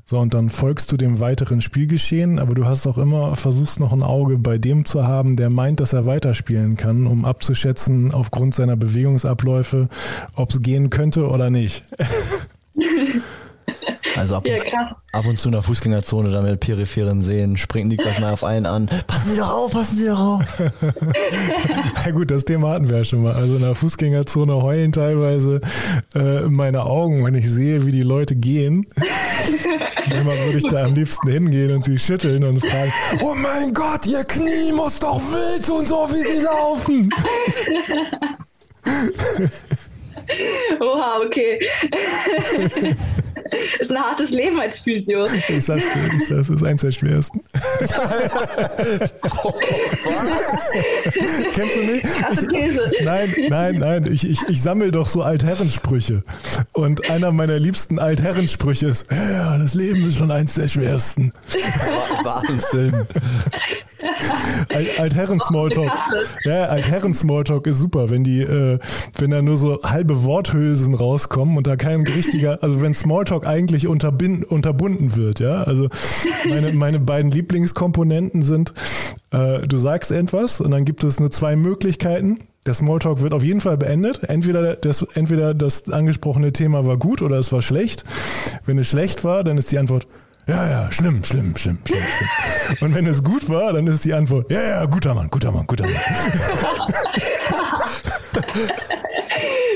so, 0.06 0.20
und 0.20 0.34
dann 0.34 0.50
folgst 0.50 0.92
du 0.92 0.98
dem 0.98 1.22
weiteren 1.22 1.62
Spielgeschehen, 1.62 2.38
aber 2.38 2.56
du 2.56 2.66
hast 2.66 2.86
auch 2.88 2.98
immer, 2.98 3.36
versuchst 3.36 3.80
noch 3.80 3.94
ein 3.94 4.04
Auge 4.04 4.38
bei 4.38 4.58
dem 4.58 4.84
zu 4.86 5.08
haben, 5.08 5.38
der 5.38 5.50
meint, 5.50 5.80
dass 5.80 5.94
er 5.94 6.06
weiterspielen 6.06 6.76
kann, 6.76 7.08
um 7.08 7.24
abzuschätzen 7.24 8.12
aufgrund 8.12 8.54
seiner 8.54 8.76
Bewegungsabläufe, 8.76 9.88
ob 10.36 10.50
es 10.50 10.62
gehen 10.62 10.90
könnte 10.90 11.30
oder 11.30 11.50
nicht. 11.50 11.86
Also 14.16 14.36
ab, 14.36 14.48
ja, 14.48 14.58
ab 15.12 15.26
und 15.26 15.40
zu 15.40 15.48
in 15.48 15.54
der 15.54 15.62
Fußgängerzone, 15.62 16.30
da 16.30 16.42
mit 16.42 16.60
peripheren 16.60 17.22
Seen, 17.22 17.58
springt 17.58 17.88
Niklas 17.90 18.20
mal 18.20 18.34
auf 18.34 18.44
einen 18.44 18.66
an. 18.66 18.88
Passen 19.08 19.32
Sie 19.32 19.38
doch 19.38 19.50
auf, 19.50 19.72
passen 19.72 19.98
Sie 19.98 20.08
doch 20.08 20.20
auf. 20.20 20.62
Na 22.06 22.12
gut, 22.12 22.30
das 22.30 22.46
Thema 22.46 22.70
hatten 22.72 22.90
wir 22.90 22.98
ja 22.98 23.04
schon 23.04 23.24
mal. 23.24 23.34
Also 23.34 23.56
in 23.56 23.62
der 23.62 23.76
Fußgängerzone 23.76 24.62
heulen 24.62 24.92
teilweise 24.92 25.62
äh, 26.14 26.42
meine 26.42 26.84
Augen, 26.86 27.26
wenn 27.26 27.34
ich 27.34 27.50
sehe, 27.50 27.86
wie 27.86 27.92
die 27.92 28.04
Leute 28.04 28.36
gehen. 28.36 28.86
Immer 30.10 30.38
würde 30.38 30.58
ich 30.58 30.68
da 30.68 30.84
am 30.84 30.94
liebsten 30.94 31.30
hingehen 31.30 31.74
und 31.74 31.86
sie 31.86 31.98
schütteln 31.98 32.44
und 32.44 32.60
fragen, 32.60 32.92
oh 33.22 33.34
mein 33.36 33.74
Gott, 33.74 34.06
ihr 34.06 34.24
Knie 34.26 34.72
muss 34.74 35.00
doch 35.00 35.20
weh 35.20 35.60
tun, 35.60 35.86
so 35.86 36.08
wie 36.12 36.22
sie 36.22 36.44
laufen. 36.44 37.10
Oha, 40.80 41.20
okay. 41.26 41.60
ist 43.80 43.92
ein 43.92 43.98
hartes 43.98 44.32
Leben 44.32 44.60
als 44.60 44.80
Physio. 44.80 45.26
Ich 45.26 45.66
sag's 45.66 45.86
dir, 45.94 46.12
ich 46.16 46.28
sag's, 46.28 46.50
ist 46.50 46.64
eins 46.64 46.82
der 46.82 46.92
schwersten. 46.92 47.42
Kennst 51.54 51.76
du 51.76 51.84
nicht? 51.84 52.06
Ich, 52.06 53.02
nein, 53.04 53.34
nein, 53.50 53.76
nein. 53.76 54.12
Ich, 54.12 54.30
ich, 54.30 54.42
ich 54.48 54.62
sammle 54.62 54.92
doch 54.92 55.08
so 55.08 55.24
Altherrensprüche. 55.24 56.24
Und 56.72 57.10
einer 57.10 57.32
meiner 57.32 57.60
liebsten 57.60 58.00
Altherrensprüche 58.00 58.88
ist, 58.88 59.06
ja, 59.12 59.58
das 59.58 59.74
Leben 59.74 60.06
ist 60.08 60.18
schon 60.18 60.32
eins 60.32 60.56
der 60.56 60.68
schwersten. 60.68 61.32
Wahnsinn. 62.24 63.08
Altherren-Smalltalk. 65.00 65.92
Ja, 66.44 66.66
Altherren-Smalltalk 66.66 67.68
ist 67.68 67.80
super, 67.80 68.10
wenn 68.10 68.24
die, 68.24 68.42
äh, 68.42 68.80
wenn 69.18 69.32
da 69.32 69.42
nur 69.42 69.58
so 69.58 69.82
halbe 69.84 70.24
Worthülsen 70.24 70.94
rauskommen 70.94 71.58
und 71.58 71.68
da 71.68 71.76
kein 71.76 72.02
richtiger, 72.02 72.62
also 72.62 72.82
wenn 72.82 72.94
Smalltalk 72.94 73.46
eigentlich 73.46 73.88
unterbunden 73.88 75.16
wird, 75.16 75.40
ja. 75.40 75.64
Also 75.64 75.90
meine, 76.48 76.74
meine 76.74 77.00
beiden 77.00 77.32
Lieblingskomponenten 77.32 78.44
sind, 78.44 78.74
äh, 79.32 79.68
du 79.68 79.78
sagst 79.78 80.12
etwas 80.12 80.62
und 80.62 80.72
dann 80.72 80.86
gibt 80.86 81.04
es 81.04 81.20
nur 81.20 81.32
zwei 81.32 81.56
Möglichkeiten. 81.56 82.40
Der 82.66 82.74
Smalltalk 82.74 83.22
wird 83.22 83.34
auf 83.34 83.44
jeden 83.44 83.60
Fall 83.60 83.78
beendet. 83.78 84.24
Entweder 84.24 84.76
das, 84.76 85.02
entweder 85.16 85.54
das 85.54 85.90
angesprochene 85.92 86.54
Thema 86.54 86.86
war 86.86 86.98
gut 86.98 87.22
oder 87.22 87.38
es 87.38 87.52
war 87.52 87.62
schlecht. 87.62 88.06
Wenn 88.66 88.78
es 88.78 88.88
schlecht 88.88 89.26
war, 89.26 89.44
dann 89.44 89.58
ist 89.58 89.72
die 89.72 89.78
Antwort, 89.78 90.08
ja, 90.48 90.70
ja, 90.70 90.92
schlimm, 90.92 91.24
schlimm, 91.24 91.56
schlimm, 91.56 91.78
schlimm, 91.86 92.04
schlimm. 92.08 92.78
Und 92.82 92.96
wenn 92.96 93.06
es 93.08 93.24
gut 93.24 93.48
war, 93.50 93.74
dann 93.74 93.88
ist 93.88 94.04
die 94.06 94.14
Antwort, 94.14 94.52
ja, 94.52 94.62
ja, 94.62 94.86
guter 94.86 95.14
Mann, 95.14 95.30
guter 95.30 95.52
Mann, 95.52 95.66
guter 95.66 95.86
Mann. 95.86 95.96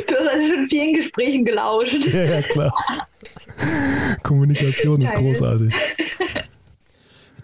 Du 0.07 0.15
hast 0.15 0.29
also 0.33 0.47
schon 0.47 0.67
vielen 0.67 0.93
Gesprächen 0.93 1.45
gelauscht. 1.45 2.05
Ja, 2.05 2.23
ja, 2.23 2.41
klar. 2.41 2.73
Kommunikation 4.23 5.01
ist 5.01 5.13
großartig. 5.13 5.73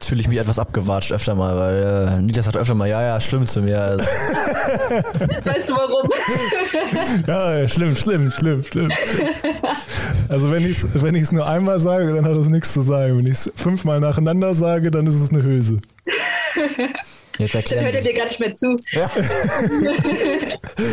Fühle 0.07 0.21
ich 0.21 0.27
mich 0.27 0.37
etwas 0.39 0.59
abgewatscht 0.59 1.11
öfter 1.11 1.35
mal, 1.35 1.55
weil 1.57 2.17
äh, 2.17 2.21
Niklas 2.21 2.45
sagt 2.45 2.57
öfter 2.57 2.75
mal, 2.75 2.87
ja, 2.87 3.01
ja, 3.01 3.19
schlimm 3.21 3.45
zu 3.47 3.61
mir. 3.61 3.81
Also, 3.81 4.03
Weißt 5.43 5.69
du 5.69 5.73
warum? 5.75 6.09
Ja, 7.27 7.59
ja, 7.59 7.67
schlimm, 7.69 7.95
schlimm, 7.95 8.31
schlimm, 8.31 8.63
schlimm. 8.63 8.91
Also 10.29 10.51
wenn 10.51 10.65
ich 10.65 10.77
es 10.83 11.01
wenn 11.01 11.15
ich's 11.15 11.31
nur 11.31 11.47
einmal 11.47 11.79
sage, 11.79 12.13
dann 12.13 12.25
hat 12.25 12.35
das 12.35 12.47
nichts 12.47 12.73
zu 12.73 12.81
sagen. 12.81 13.17
Wenn 13.17 13.25
ich 13.25 13.33
es 13.33 13.51
fünfmal 13.55 13.99
nacheinander 13.99 14.55
sage, 14.55 14.91
dann 14.91 15.07
ist 15.07 15.15
es 15.15 15.29
eine 15.31 15.43
Hülse. 15.43 15.79
jetzt, 17.37 17.53
Dann 17.53 17.61
erklären 17.61 17.85
hört 17.85 17.95
er 17.95 18.01
sie, 18.01 18.09
dir 18.09 18.17
gar 18.17 18.25
nicht 18.25 18.39
mehr 18.39 18.53
zu. 18.55 18.75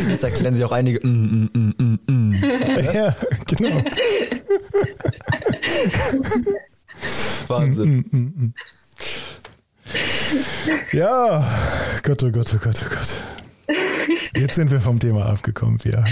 jetzt 0.09 0.25
erklären 0.25 0.55
sie 0.55 0.65
auch 0.65 0.73
einige, 0.73 1.07
mm, 1.07 1.11
mm, 1.11 1.51
mm, 1.55 1.75
mm, 1.79 1.99
mm. 2.07 2.35
Ja, 2.95 3.15
genau. 3.47 3.83
Wahnsinn. 7.47 8.05
Mm, 8.11 8.17
mm, 8.17 8.19
mm. 8.45 8.55
Ja, 10.93 11.49
Gott, 12.03 12.23
oh 12.23 12.31
Gott, 12.31 12.53
oh 12.55 12.59
Gott, 12.59 12.83
oh 12.85 12.89
Gott. 12.89 13.09
Jetzt 14.35 14.55
sind 14.55 14.71
wir 14.71 14.81
vom 14.81 14.99
Thema 14.99 15.27
abgekommen, 15.27 15.79
ja. 15.85 16.05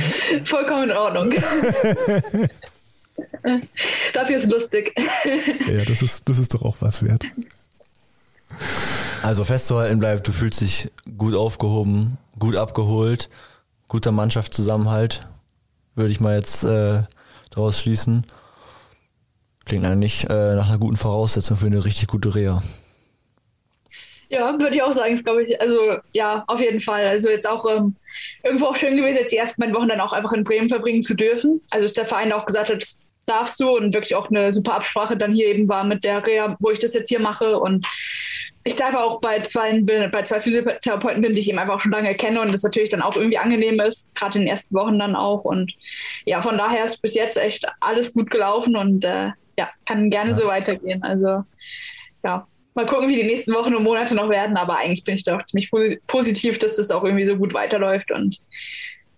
Vollkommen 0.45 0.91
in 0.91 0.97
Ordnung. 0.97 1.31
Dafür 4.13 4.37
ist 4.37 4.51
lustig. 4.51 4.95
Ja, 5.67 5.85
das 5.85 6.03
ist, 6.03 6.29
das 6.29 6.39
ist 6.39 6.55
doch 6.55 6.63
auch 6.63 6.77
was 6.81 7.03
wert. 7.03 7.25
Also 9.23 9.45
festzuhalten 9.45 9.99
bleibt, 9.99 10.29
du 10.29 10.33
fühlst 10.33 10.61
dich 10.61 10.89
gut 11.17 11.35
aufgehoben, 11.35 12.19
gut 12.39 12.57
abgeholt, 12.57 13.29
guter 13.89 14.13
Mannschaftszusammenhalt, 14.13 15.21
würde 15.95 16.11
ich 16.11 16.21
mal 16.21 16.37
jetzt 16.37 16.65
äh, 16.65 17.03
daraus 17.51 17.81
schließen. 17.81 18.25
Klingt 19.65 19.85
eigentlich 19.85 20.25
äh, 20.31 20.55
nach 20.55 20.69
einer 20.69 20.79
guten 20.79 20.97
Voraussetzung 20.97 21.57
für 21.57 21.67
eine 21.67 21.85
richtig 21.85 22.07
gute 22.07 22.35
Reha. 22.35 22.63
Ja, 24.31 24.53
würde 24.61 24.77
ich 24.77 24.83
auch 24.83 24.93
sagen, 24.93 25.15
ist 25.15 25.25
glaube 25.25 25.43
ich, 25.43 25.61
also 25.61 25.99
ja, 26.13 26.45
auf 26.49 26.61
jeden 26.61 26.81
Fall. 26.81 27.07
Also 27.07 27.31
jetzt 27.31 27.49
auch 27.49 27.65
ähm, 27.71 27.97
irgendwo 28.45 28.67
auch 28.67 28.77
schön 28.77 28.97
gewesen, 28.97 29.19
jetzt 29.19 29.33
die 29.33 29.39
ersten 29.39 29.61
beiden 29.61 29.75
Wochen 29.75 29.89
dann 29.89 30.01
auch 30.01 30.13
einfach 30.13 30.33
in 30.33 30.45
Bremen 30.45 30.69
verbringen 30.69 31.03
zu 31.03 31.15
dürfen. 31.15 31.63
Also 31.71 31.85
dass 31.85 31.95
der 31.95 32.05
Verein 32.05 32.33
auch 32.33 32.45
gesagt 32.45 32.71
hat, 32.71 32.83
das 32.83 32.99
darfst 33.25 33.61
du 33.61 33.71
und 33.71 33.95
wirklich 33.95 34.15
auch 34.15 34.29
eine 34.31 34.53
super 34.53 34.75
Absprache 34.75 35.17
dann 35.17 35.33
hier 35.35 35.47
eben 35.49 35.69
war 35.69 35.85
mit 35.85 36.05
der 36.05 36.27
Reha, 36.27 36.57
wo 36.61 36.71
ich 36.71 36.79
das 36.79 36.95
jetzt 36.95 37.09
hier 37.09 37.21
mache 37.21 37.59
und 37.59 37.87
ich 38.65 38.75
darf 38.77 38.95
auch 38.95 39.21
bei 39.21 39.41
zwei, 39.41 39.81
bei 39.81 40.23
zwei 40.25 40.41
Physiotherapeuten 40.41 41.23
bin, 41.23 41.33
die 41.33 41.41
ich 41.41 41.49
eben 41.49 41.59
einfach 41.59 41.77
auch 41.77 41.81
schon 41.81 41.93
lange 41.93 42.15
kenne 42.15 42.41
und 42.41 42.53
das 42.53 42.63
natürlich 42.63 42.91
dann 42.91 43.01
auch 43.01 43.17
irgendwie 43.17 43.39
angenehm 43.39 43.81
ist, 43.81 44.15
gerade 44.15 44.39
in 44.39 44.45
den 44.45 44.51
ersten 44.51 44.75
Wochen 44.75 44.99
dann 44.99 45.17
auch. 45.17 45.45
Und 45.45 45.73
ja, 46.27 46.43
von 46.43 46.59
daher 46.59 46.85
ist 46.85 47.01
bis 47.01 47.15
jetzt 47.15 47.39
echt 47.39 47.65
alles 47.81 48.13
gut 48.13 48.31
gelaufen 48.31 48.77
und 48.77 49.05
äh, 49.05 49.31
ja, 49.59 49.71
kann 49.87 50.11
gerne 50.11 50.31
Ja. 50.31 50.37
so 50.37 50.47
weitergehen. 50.47 51.03
Also 51.03 51.45
ja, 52.23 52.47
mal 52.79 52.87
gucken, 52.87 53.09
wie 53.09 53.17
die 53.17 53.25
nächsten 53.25 53.53
Wochen 53.55 53.75
und 53.75 53.83
Monate 53.83 54.15
noch 54.15 54.29
werden, 54.31 54.57
aber 54.57 54.79
eigentlich 54.79 55.05
bin 55.05 55.17
ich 55.17 55.25
doch 55.25 55.45
ziemlich 55.45 55.69
posi- 55.71 55.99
positiv, 56.07 56.59
dass 56.59 56.77
das 56.77 56.91
auch 56.91 57.05
irgendwie 57.05 57.25
so 57.27 57.37
gut 57.37 57.53
weiterläuft 57.55 58.11
und 58.13 58.39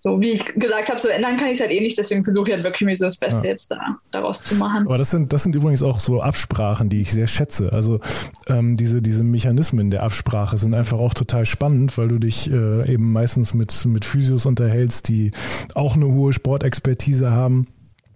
so, 0.02 0.18
wie 0.18 0.30
ich 0.30 0.46
gesagt 0.54 0.88
habe, 0.88 0.98
so 0.98 1.08
ändern 1.08 1.36
kann 1.36 1.48
ich 1.48 1.54
es 1.56 1.60
halt 1.60 1.70
eh 1.70 1.80
nicht, 1.80 1.98
deswegen 1.98 2.24
versuche 2.24 2.48
ich 2.48 2.54
halt 2.54 2.64
wirklich 2.64 2.86
mir 2.86 2.96
so 2.96 3.04
das 3.04 3.16
Beste 3.16 3.44
Ja. 3.44 3.50
jetzt 3.50 3.70
da, 3.70 3.98
daraus 4.12 4.40
zu 4.40 4.54
machen. 4.54 4.86
Aber 4.86 4.96
das 4.96 5.10
sind, 5.10 5.30
das 5.30 5.42
sind 5.42 5.54
übrigens 5.54 5.82
auch 5.82 6.00
so 6.00 6.22
Absprachen, 6.22 6.88
die 6.88 7.02
ich 7.02 7.12
sehr 7.12 7.26
schätze. 7.26 7.70
Also 7.70 8.00
ähm, 8.46 8.78
diese, 8.78 9.02
diese 9.02 9.22
Mechanismen 9.24 9.90
der 9.90 10.02
Absprache 10.02 10.56
sind 10.56 10.72
einfach 10.72 10.96
auch 10.98 11.12
total 11.12 11.44
spannend, 11.44 11.98
weil 11.98 12.08
du 12.08 12.18
dich 12.18 12.50
äh, 12.50 12.90
eben 12.90 13.12
meistens 13.12 13.52
mit, 13.52 13.84
mit 13.84 14.06
Physios 14.06 14.46
unterhältst, 14.46 15.06
die 15.10 15.32
auch 15.74 15.96
eine 15.96 16.06
hohe 16.06 16.32
Sportexpertise 16.32 17.30
haben. 17.30 17.66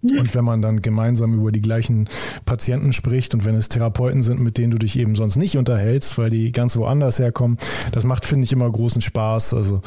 Und 0.05 0.35
wenn 0.35 0.45
man 0.45 0.61
dann 0.61 0.83
gemeinsam 0.83 1.33
über 1.33 1.51
die 1.51 1.63
gleichen 1.63 2.09
Patienten 2.45 2.93
spricht 2.93 3.35
und 3.35 3.45
wenn 3.47 3.55
es 3.55 3.71
Therapeuten 3.71 4.21
sind, 4.21 4.39
mit 4.41 4.59
denen 4.59 4.71
du 4.71 4.79
dich 4.79 4.99
eben 4.99 5.17
sonst 5.17 5.37
nicht 5.37 5.57
unterhältst, 5.57 6.19
weil 6.19 6.29
die 6.29 6.53
ganz 6.53 6.77
woanders 6.77 7.19
herkommen, 7.19 7.57
das 7.93 8.05
macht, 8.05 8.27
finde 8.27 8.45
ich, 8.45 8.53
immer 8.53 8.71
großen 8.71 9.01
Spaß. 9.01 9.55
Also 9.55 9.81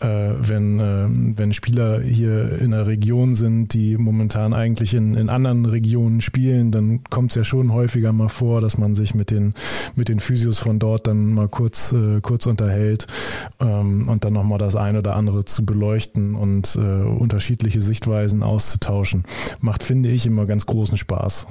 äh, 0.00 0.06
wenn, 0.06 0.80
äh, 0.80 1.06
wenn 1.38 1.52
Spieler 1.52 2.00
hier 2.00 2.58
in 2.60 2.72
einer 2.72 2.86
Region 2.86 3.34
sind, 3.34 3.74
die 3.74 3.98
momentan 3.98 4.54
eigentlich 4.54 4.94
in, 4.94 5.14
in 5.14 5.28
anderen 5.28 5.66
Regionen 5.66 6.22
spielen, 6.22 6.70
dann 6.70 7.04
kommt 7.04 7.32
es 7.32 7.34
ja 7.36 7.44
schon 7.44 7.72
häufiger 7.72 8.12
mal 8.12 8.28
vor, 8.28 8.62
dass 8.62 8.78
man 8.78 8.94
sich 8.94 9.14
mit 9.14 9.30
den, 9.30 9.52
mit 9.94 10.08
den 10.08 10.18
Physios 10.18 10.58
von 10.58 10.78
dort 10.78 11.06
dann 11.06 11.34
mal 11.34 11.48
kurz, 11.48 11.92
äh, 11.92 12.20
kurz 12.22 12.46
unterhält 12.46 13.06
ähm, 13.60 14.08
und 14.08 14.24
dann 14.24 14.32
nochmal 14.32 14.58
das 14.58 14.76
eine 14.76 15.00
oder 15.00 15.14
andere 15.14 15.44
zu 15.44 15.66
beleuchten 15.66 16.34
und 16.34 16.74
äh, 16.76 16.78
unterschiedliche 16.78 17.82
Sichtweisen 17.82 18.42
auszutauschen 18.42 19.24
macht, 19.62 19.82
finde 19.82 20.08
ich, 20.10 20.26
immer 20.26 20.46
ganz 20.46 20.66
großen 20.66 20.96
Spaß. 20.98 21.46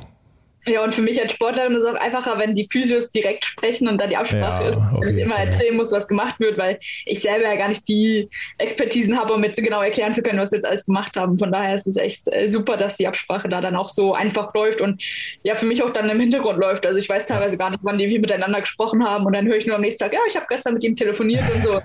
Ja, 0.69 0.83
und 0.83 0.93
für 0.93 1.01
mich 1.01 1.21
als 1.21 1.31
Sportlerin 1.31 1.71
ist 1.71 1.85
es 1.85 1.95
auch 1.95 1.97
einfacher, 2.01 2.37
wenn 2.39 2.53
die 2.53 2.67
Physios 2.69 3.09
direkt 3.09 3.45
sprechen 3.45 3.87
und 3.87 4.01
da 4.01 4.05
die 4.07 4.17
Absprache 4.17 4.65
Ja, 4.65 4.69
ist. 4.99 5.05
Wenn 5.05 5.09
ich 5.15 5.23
immer 5.23 5.35
Fall. 5.35 5.47
erzählen 5.47 5.77
muss, 5.77 5.93
was 5.93 6.09
gemacht 6.09 6.37
wird, 6.41 6.57
weil 6.57 6.77
ich 7.05 7.21
selber 7.21 7.45
ja 7.47 7.55
gar 7.55 7.69
nicht 7.69 7.87
die 7.87 8.27
Expertisen 8.57 9.17
habe, 9.17 9.31
um 9.33 9.41
jetzt 9.45 9.63
genau 9.63 9.81
erklären 9.81 10.13
zu 10.13 10.21
können, 10.21 10.39
was 10.39 10.51
wir 10.51 10.57
jetzt 10.57 10.65
alles 10.65 10.85
gemacht 10.85 11.15
haben. 11.15 11.39
Von 11.39 11.53
daher 11.53 11.73
ist 11.73 11.87
es 11.87 11.95
echt 11.95 12.23
äh, 12.33 12.49
super, 12.49 12.75
dass 12.75 12.97
die 12.97 13.07
Absprache 13.07 13.47
da 13.47 13.61
dann 13.61 13.77
auch 13.77 13.87
so 13.87 14.13
einfach 14.13 14.53
läuft 14.53 14.81
und 14.81 15.01
ja, 15.41 15.55
für 15.55 15.67
mich 15.67 15.81
auch 15.83 15.91
dann 15.91 16.09
im 16.09 16.19
Hintergrund 16.19 16.59
läuft. 16.59 16.85
Also 16.85 16.99
ich 16.99 17.07
weiß 17.07 17.23
teilweise 17.23 17.57
gar 17.57 17.69
nicht, 17.69 17.79
wann 17.83 17.97
die 17.97 18.19
miteinander 18.19 18.59
gesprochen 18.59 19.05
haben 19.07 19.25
und 19.25 19.31
dann 19.33 19.47
höre 19.47 19.55
ich 19.55 19.67
nur 19.67 19.75
am 19.77 19.81
nächsten 19.81 20.03
Tag, 20.03 20.11
ja, 20.11 20.19
ich 20.27 20.35
habe 20.35 20.47
gestern 20.49 20.73
mit 20.73 20.83
ihm 20.83 20.97
telefoniert 20.97 21.45
und 21.55 21.63
so. 21.63 21.79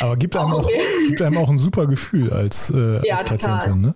Aber 0.00 0.16
gibt 0.16 0.34
einem, 0.34 0.46
auch, 0.54 0.64
Okay. 0.64 0.80
gibt 1.08 1.20
einem 1.20 1.36
auch 1.36 1.50
ein 1.50 1.58
super 1.58 1.86
Gefühl 1.86 2.32
als, 2.32 2.70
äh, 2.70 3.06
Ja, 3.06 3.16
als 3.18 3.28
total. 3.28 3.58
Patientin. 3.58 3.80
Ne? 3.82 3.94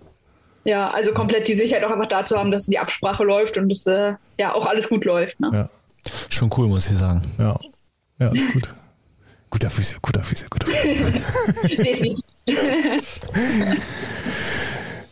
Ja, 0.65 0.89
also 0.91 1.13
komplett 1.13 1.47
die 1.47 1.55
Sicherheit 1.55 1.83
auch 1.83 1.91
einfach 1.91 2.07
dazu 2.07 2.37
haben, 2.37 2.51
dass 2.51 2.65
die 2.65 2.79
Absprache 2.79 3.23
läuft 3.23 3.57
und 3.57 3.69
dass 3.69 3.85
äh, 3.87 4.13
ja 4.37 4.53
auch 4.53 4.65
alles 4.65 4.89
gut 4.89 5.05
läuft. 5.05 5.39
Ne? 5.39 5.49
Ja, 5.53 5.69
Schon 6.29 6.49
cool, 6.57 6.67
muss 6.67 6.89
ich 6.89 6.97
sagen. 6.97 7.21
ja. 7.37 7.55
Ja, 8.19 8.31
ist 8.31 8.51
gut. 8.51 8.69
Guter 9.49 9.69
Physio, 9.69 9.97
guter 10.01 10.21
Physio, 10.21 10.47
guter 10.49 10.67
Physio. 10.67 11.21
Definitiv. 11.63 12.19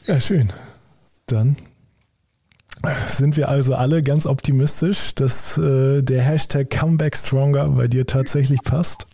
Ja, 0.06 0.20
schön. 0.20 0.52
Dann 1.26 1.56
sind 3.08 3.38
wir 3.38 3.50
also 3.50 3.76
alle 3.76 4.04
ganz 4.04 4.28
optimistisch, 4.28 5.16
dass 5.16 5.58
äh, 5.58 6.02
der 6.04 6.22
Hashtag 6.22 6.70
Comeback 6.70 7.16
Stronger 7.18 7.66
bei 7.70 7.88
dir 7.88 8.06
tatsächlich 8.06 8.62
passt. 8.62 9.08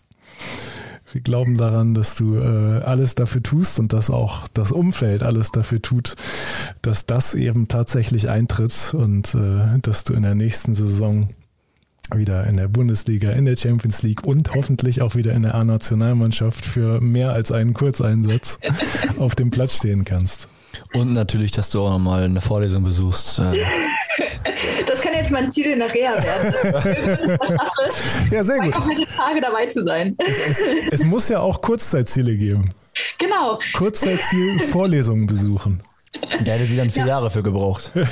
Wir 1.14 1.20
glauben 1.20 1.56
daran, 1.56 1.94
dass 1.94 2.16
du 2.16 2.34
äh, 2.34 2.82
alles 2.82 3.14
dafür 3.14 3.40
tust 3.40 3.78
und 3.78 3.92
dass 3.92 4.10
auch 4.10 4.48
das 4.48 4.72
Umfeld 4.72 5.22
alles 5.22 5.52
dafür 5.52 5.80
tut, 5.80 6.16
dass 6.82 7.06
das 7.06 7.34
eben 7.34 7.68
tatsächlich 7.68 8.28
eintritt 8.28 8.92
und 8.94 9.32
äh, 9.36 9.78
dass 9.80 10.02
du 10.02 10.14
in 10.14 10.24
der 10.24 10.34
nächsten 10.34 10.74
Saison 10.74 11.28
wieder 12.12 12.48
in 12.48 12.56
der 12.56 12.66
Bundesliga, 12.66 13.30
in 13.30 13.44
der 13.44 13.56
Champions 13.56 14.02
League 14.02 14.26
und 14.26 14.56
hoffentlich 14.56 15.02
auch 15.02 15.14
wieder 15.14 15.34
in 15.34 15.44
der 15.44 15.54
A-Nationalmannschaft 15.54 16.66
für 16.66 17.00
mehr 17.00 17.30
als 17.32 17.52
einen 17.52 17.74
Kurzeinsatz 17.74 18.58
auf 19.20 19.36
dem 19.36 19.50
Platz 19.50 19.76
stehen 19.76 20.04
kannst. 20.04 20.48
Und 20.94 21.12
natürlich, 21.12 21.52
dass 21.52 21.70
du 21.70 21.80
auch 21.80 21.90
nochmal 21.90 22.24
eine 22.24 22.40
Vorlesung 22.40 22.82
besuchst. 22.82 23.40
Jetzt 25.24 25.32
mein 25.32 25.50
Ziel 25.50 25.66
in 25.72 25.78
der 25.78 25.92
Reha 25.94 26.22
werden. 26.22 26.54
Ja, 28.30 28.44
sehr 28.44 28.58
gut. 28.58 28.72
komplette 28.72 29.06
Tage 29.16 29.40
dabei 29.40 29.64
zu 29.66 29.82
sein. 29.84 30.16
Es 30.90 31.02
muss 31.02 31.28
ja 31.30 31.40
auch 31.40 31.62
Kurzzeitziele 31.62 32.36
geben. 32.36 32.68
Genau. 33.18 33.58
Kurzzeitziel 33.74 34.60
Vorlesungen 34.60 35.26
besuchen. 35.26 35.82
der 36.44 36.54
hätte 36.54 36.64
sie 36.66 36.76
dann 36.76 36.90
vier 36.90 37.06
Jahre 37.06 37.30
für 37.30 37.42
gebraucht. 37.42 37.90
Einen 37.94 38.06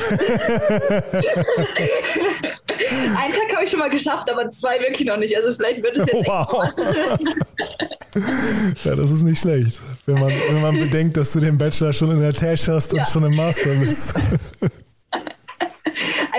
Tag 3.32 3.52
habe 3.54 3.64
ich 3.64 3.70
schon 3.70 3.78
mal 3.80 3.90
geschafft, 3.90 4.30
aber 4.30 4.48
zwei 4.50 4.80
wirklich 4.80 5.06
noch 5.06 5.18
nicht. 5.18 5.36
Also 5.36 5.52
vielleicht 5.54 5.82
wird 5.82 5.96
es 5.98 6.06
jetzt 6.06 6.14
echt 6.14 6.26
Wow. 6.28 6.68
Ja, 8.84 8.96
das 8.96 9.10
ist 9.10 9.22
nicht 9.22 9.40
schlecht. 9.40 9.80
Wenn 10.06 10.18
man, 10.18 10.30
wenn 10.30 10.60
man 10.62 10.78
bedenkt, 10.78 11.16
dass 11.16 11.32
du 11.32 11.40
den 11.40 11.58
Bachelor 11.58 11.92
schon 11.92 12.10
in 12.10 12.20
der 12.20 12.32
Tasche 12.34 12.72
hast 12.72 12.92
und 12.92 12.98
Ja. 13.00 13.06
schon 13.06 13.24
im 13.24 13.34
Master 13.36 13.70
bist. 13.80 14.14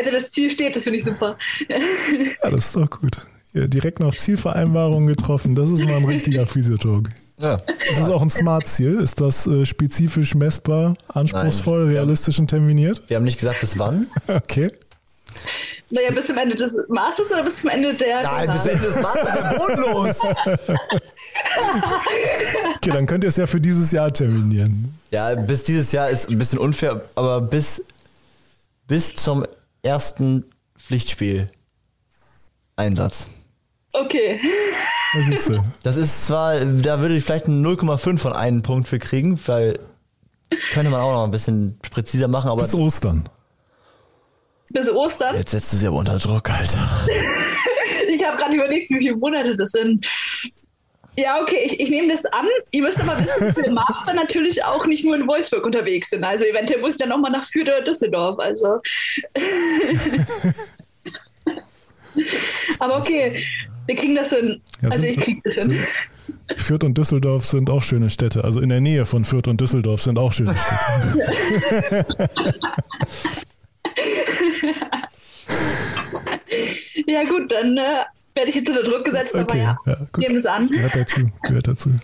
Also 0.04 0.12
das 0.18 0.32
Ziel 0.32 0.52
steht, 0.52 0.76
das 0.76 0.84
finde 0.84 1.00
ich 1.00 1.06
super. 1.06 1.38
Ja, 1.70 2.50
das 2.50 2.68
ist 2.68 2.76
doch 2.76 2.90
gut. 2.90 3.26
Ja, 3.54 3.68
direkt 3.68 4.00
noch 4.00 4.16
Zielvereinbarungen 4.16 5.08
getroffen. 5.08 5.56
Das 5.56 5.70
ist 5.70 5.82
mal 5.84 5.96
ein 5.96 6.06
richtiger 6.06 6.46
Physiotalk. 6.46 7.10
Ja. 7.40 7.56
Ist 7.56 8.00
das 8.00 8.10
auch 8.10 8.22
ein 8.22 8.30
Smart-Ziel? 8.30 9.00
Ist 9.00 9.22
das 9.22 9.48
äh, 9.48 9.66
spezifisch 9.66 10.36
messbar, 10.36 10.94
anspruchsvoll, 11.08 11.86
Nein. 11.86 11.96
realistisch 11.96 12.38
und 12.40 12.48
terminiert? 12.48 13.02
Wir 13.08 13.18
haben 13.18 13.24
nicht 13.24 13.40
gesagt, 13.40 13.62
bis 13.62 13.78
wann. 13.78 14.08
Okay. 14.28 14.72
Naja, 15.90 16.12
bis 16.12 16.28
zum 16.28 16.38
Ende 16.38 16.56
des 16.56 16.78
Masters 16.90 17.32
oder 17.32 17.44
bis 17.44 17.60
zum 17.60 17.70
Ende 17.70 17.94
der 17.94 18.24
Nein, 18.24 18.52
bis 18.52 18.66
Ende 18.66 18.86
des 18.86 19.02
Masters 19.02 19.36
wäre 19.36 19.58
bodenlos. 19.58 20.20
Okay, 22.76 22.92
dann 22.92 23.06
könnt 23.06 23.24
ihr 23.24 23.28
es 23.30 23.38
ja 23.38 23.48
für 23.48 23.60
dieses 23.60 23.92
Jahr 23.92 24.14
terminieren. 24.14 24.94
Ja, 25.12 25.34
bis 25.34 25.64
dieses 25.64 25.92
Jahr 25.92 26.10
ist 26.10 26.30
ein 26.30 26.38
bisschen 26.38 26.60
unfair, 26.60 27.02
aber 27.16 27.42
bis, 27.42 27.84
bis 28.88 29.16
zum 29.16 29.46
ersten 29.84 30.46
Pflichtspiel 30.78 31.48
Einsatz. 32.76 33.28
Okay. 33.92 34.40
Das 35.84 35.96
ist 35.96 36.26
zwar, 36.26 36.66
da 36.66 37.00
würde 37.00 37.16
ich 37.16 37.24
vielleicht 37.24 37.46
einen 37.46 37.64
0,5 37.64 38.18
von 38.18 38.34
einem 38.34 38.64
Punkt 38.64 38.88
für 38.88 38.98
kriegen, 38.98 39.40
weil 39.46 39.78
könnte 40.72 40.90
man 40.90 41.02
auch 41.02 41.14
noch 41.14 41.24
ein 41.26 41.30
bisschen 41.30 41.78
präziser 41.92 42.28
machen, 42.28 42.50
aber 42.50 42.64
Bis 42.64 42.74
Ostern. 42.74 43.30
Bis 44.70 44.90
Ostern. 44.90 45.36
jetzt 45.36 45.52
setzt 45.52 45.72
du 45.72 45.78
sie 45.78 45.86
aber 45.86 45.98
unter 45.98 46.18
Druck, 46.18 46.50
Alter. 46.50 46.90
Ich 48.08 48.26
habe 48.26 48.38
gerade 48.38 48.56
überlegt, 48.56 48.90
wie 48.90 49.00
viele 49.00 49.16
Monate 49.16 49.56
das 49.56 49.72
sind. 49.72 50.06
Ja, 51.16 51.40
okay, 51.42 51.60
ich, 51.66 51.80
ich 51.80 51.90
nehme 51.90 52.10
das 52.10 52.26
an. 52.26 52.46
Ihr 52.72 52.82
müsst 52.82 53.00
aber 53.00 53.18
wissen, 53.20 53.48
dass 53.48 53.58
wir 53.58 53.72
Master 53.72 54.14
natürlich 54.14 54.64
auch 54.64 54.86
nicht 54.86 55.06
nur 55.06 55.16
in 55.16 55.28
Wolfsburg 55.28 55.66
unterwegs 55.66 56.10
sind. 56.10 56.24
Also 56.24 56.46
eventuell 56.46 56.82
muss 56.82 56.94
ich 56.94 57.00
dann 57.00 57.12
auch 57.12 57.20
mal 57.20 57.30
nach 57.30 57.48
Fürth 57.48 57.68
oder 57.68 57.82
Düsseldorf. 57.82 58.40
Also. 58.40 58.80
aber 62.80 62.98
okay, 62.98 63.46
wir 63.86 63.96
kriegen 63.96 64.16
das 64.16 64.32
hin. 64.32 64.62
Ja, 64.82 64.90
also 64.90 65.06
ich 65.06 65.20
krieg 65.20 65.40
das 65.44 65.56
hin. 65.56 65.78
Fürth 66.58 66.84
und 66.84 66.98
Düsseldorf 66.98 67.46
sind 67.46 67.70
auch 67.70 67.84
schöne 67.84 68.10
Städte. 68.10 68.44
Also 68.44 68.60
in 68.60 68.70
der 68.70 68.82
Nähe 68.82 69.06
von 69.06 69.24
Fürth 69.24 69.48
und 69.48 69.62
Düsseldorf 69.62 70.02
sind 70.02 70.18
auch 70.18 70.34
schöne 70.34 70.56
Städte. 70.56 72.06
Ja 77.06 77.24
gut, 77.24 77.52
dann 77.52 77.78
äh, 77.78 78.04
werde 78.36 78.50
ich 78.50 78.56
jetzt 78.56 78.70
unter 78.70 78.84
Druck 78.84 79.04
gesetzt, 79.06 79.34
aber 79.36 79.44
Okay, 79.44 79.60
ja, 79.60 79.78
ja, 79.86 79.96
gut. 80.12 80.18
nehmen 80.24 80.36
es 80.36 80.46
an. 80.46 80.70
Gehört 80.70 80.96
dazu, 80.96 81.22
gehört 81.44 81.68
dazu. 81.68 81.90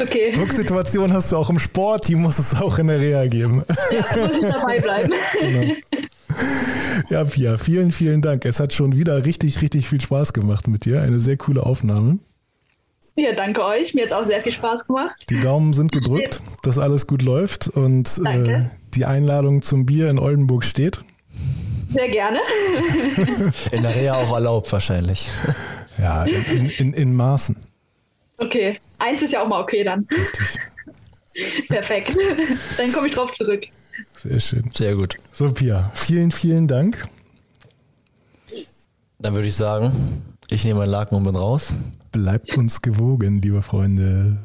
Okay, 0.00 0.32
Drucksituation 0.32 1.12
hast 1.12 1.30
du 1.30 1.36
auch 1.36 1.50
im 1.50 1.58
Sport, 1.58 2.08
die 2.08 2.14
muss 2.14 2.38
es 2.38 2.54
auch 2.54 2.78
in 2.78 2.86
der 2.86 2.98
Reha 2.98 3.26
geben. 3.26 3.62
ja, 3.90 4.16
muss 4.26 4.34
ich 4.38 4.48
dabei 4.50 4.80
bleiben. 4.80 5.12
Genau. 5.38 5.74
Ja, 7.10 7.24
Pia, 7.24 7.58
vielen, 7.58 7.92
vielen 7.92 8.22
Dank. 8.22 8.46
Es 8.46 8.60
hat 8.60 8.72
schon 8.72 8.96
wieder 8.96 9.26
richtig, 9.26 9.60
richtig 9.60 9.90
viel 9.90 10.00
Spaß 10.00 10.32
gemacht 10.32 10.68
mit 10.68 10.86
dir. 10.86 11.02
Eine 11.02 11.20
sehr 11.20 11.36
coole 11.36 11.64
Aufnahme. 11.66 12.18
Ja, 13.14 13.34
danke 13.34 13.62
euch. 13.62 13.92
Mir 13.92 14.04
hat 14.04 14.06
es 14.06 14.12
auch 14.14 14.24
sehr 14.24 14.42
viel 14.42 14.52
Spaß 14.52 14.86
gemacht. 14.86 15.14
Die 15.28 15.38
Daumen 15.40 15.74
sind 15.74 15.92
gedrückt, 15.92 16.40
dass 16.62 16.78
alles 16.78 17.06
gut 17.06 17.20
läuft 17.20 17.68
und 17.68 18.22
äh, 18.24 18.64
die 18.94 19.04
Einladung 19.04 19.60
zum 19.60 19.84
Bier 19.84 20.08
in 20.08 20.18
Oldenburg 20.18 20.64
steht. 20.64 21.04
Sehr 21.92 22.08
gerne. 22.08 22.40
In 23.72 23.82
der 23.82 23.94
Reha 23.94 24.14
auch 24.14 24.32
erlaubt 24.32 24.72
wahrscheinlich. 24.72 25.28
Ja, 25.98 26.24
in, 26.24 26.66
in, 26.66 26.92
in 26.94 27.14
Maßen. 27.14 27.56
Okay, 28.38 28.80
eins 28.98 29.22
ist 29.22 29.32
ja 29.32 29.42
auch 29.42 29.48
mal 29.48 29.60
okay 29.60 29.84
dann. 29.84 30.08
Richtig. 30.10 30.58
Perfekt. 31.68 32.16
Dann 32.76 32.92
komme 32.92 33.06
ich 33.06 33.14
drauf 33.14 33.32
zurück. 33.32 33.64
Sehr 34.14 34.40
schön. 34.40 34.70
Sehr 34.74 34.94
gut. 34.94 35.16
So, 35.30 35.52
Pia, 35.52 35.90
vielen, 35.94 36.32
vielen 36.32 36.66
Dank. 36.66 37.06
Dann 39.18 39.34
würde 39.34 39.48
ich 39.48 39.54
sagen, 39.54 40.22
ich 40.48 40.64
nehme 40.64 40.80
meinen 40.80 40.90
Laken 40.90 41.16
und 41.18 41.24
bin 41.24 41.36
raus. 41.36 41.72
Bleibt 42.10 42.56
uns 42.56 42.82
gewogen, 42.82 43.40
liebe 43.40 43.62
Freunde. 43.62 44.38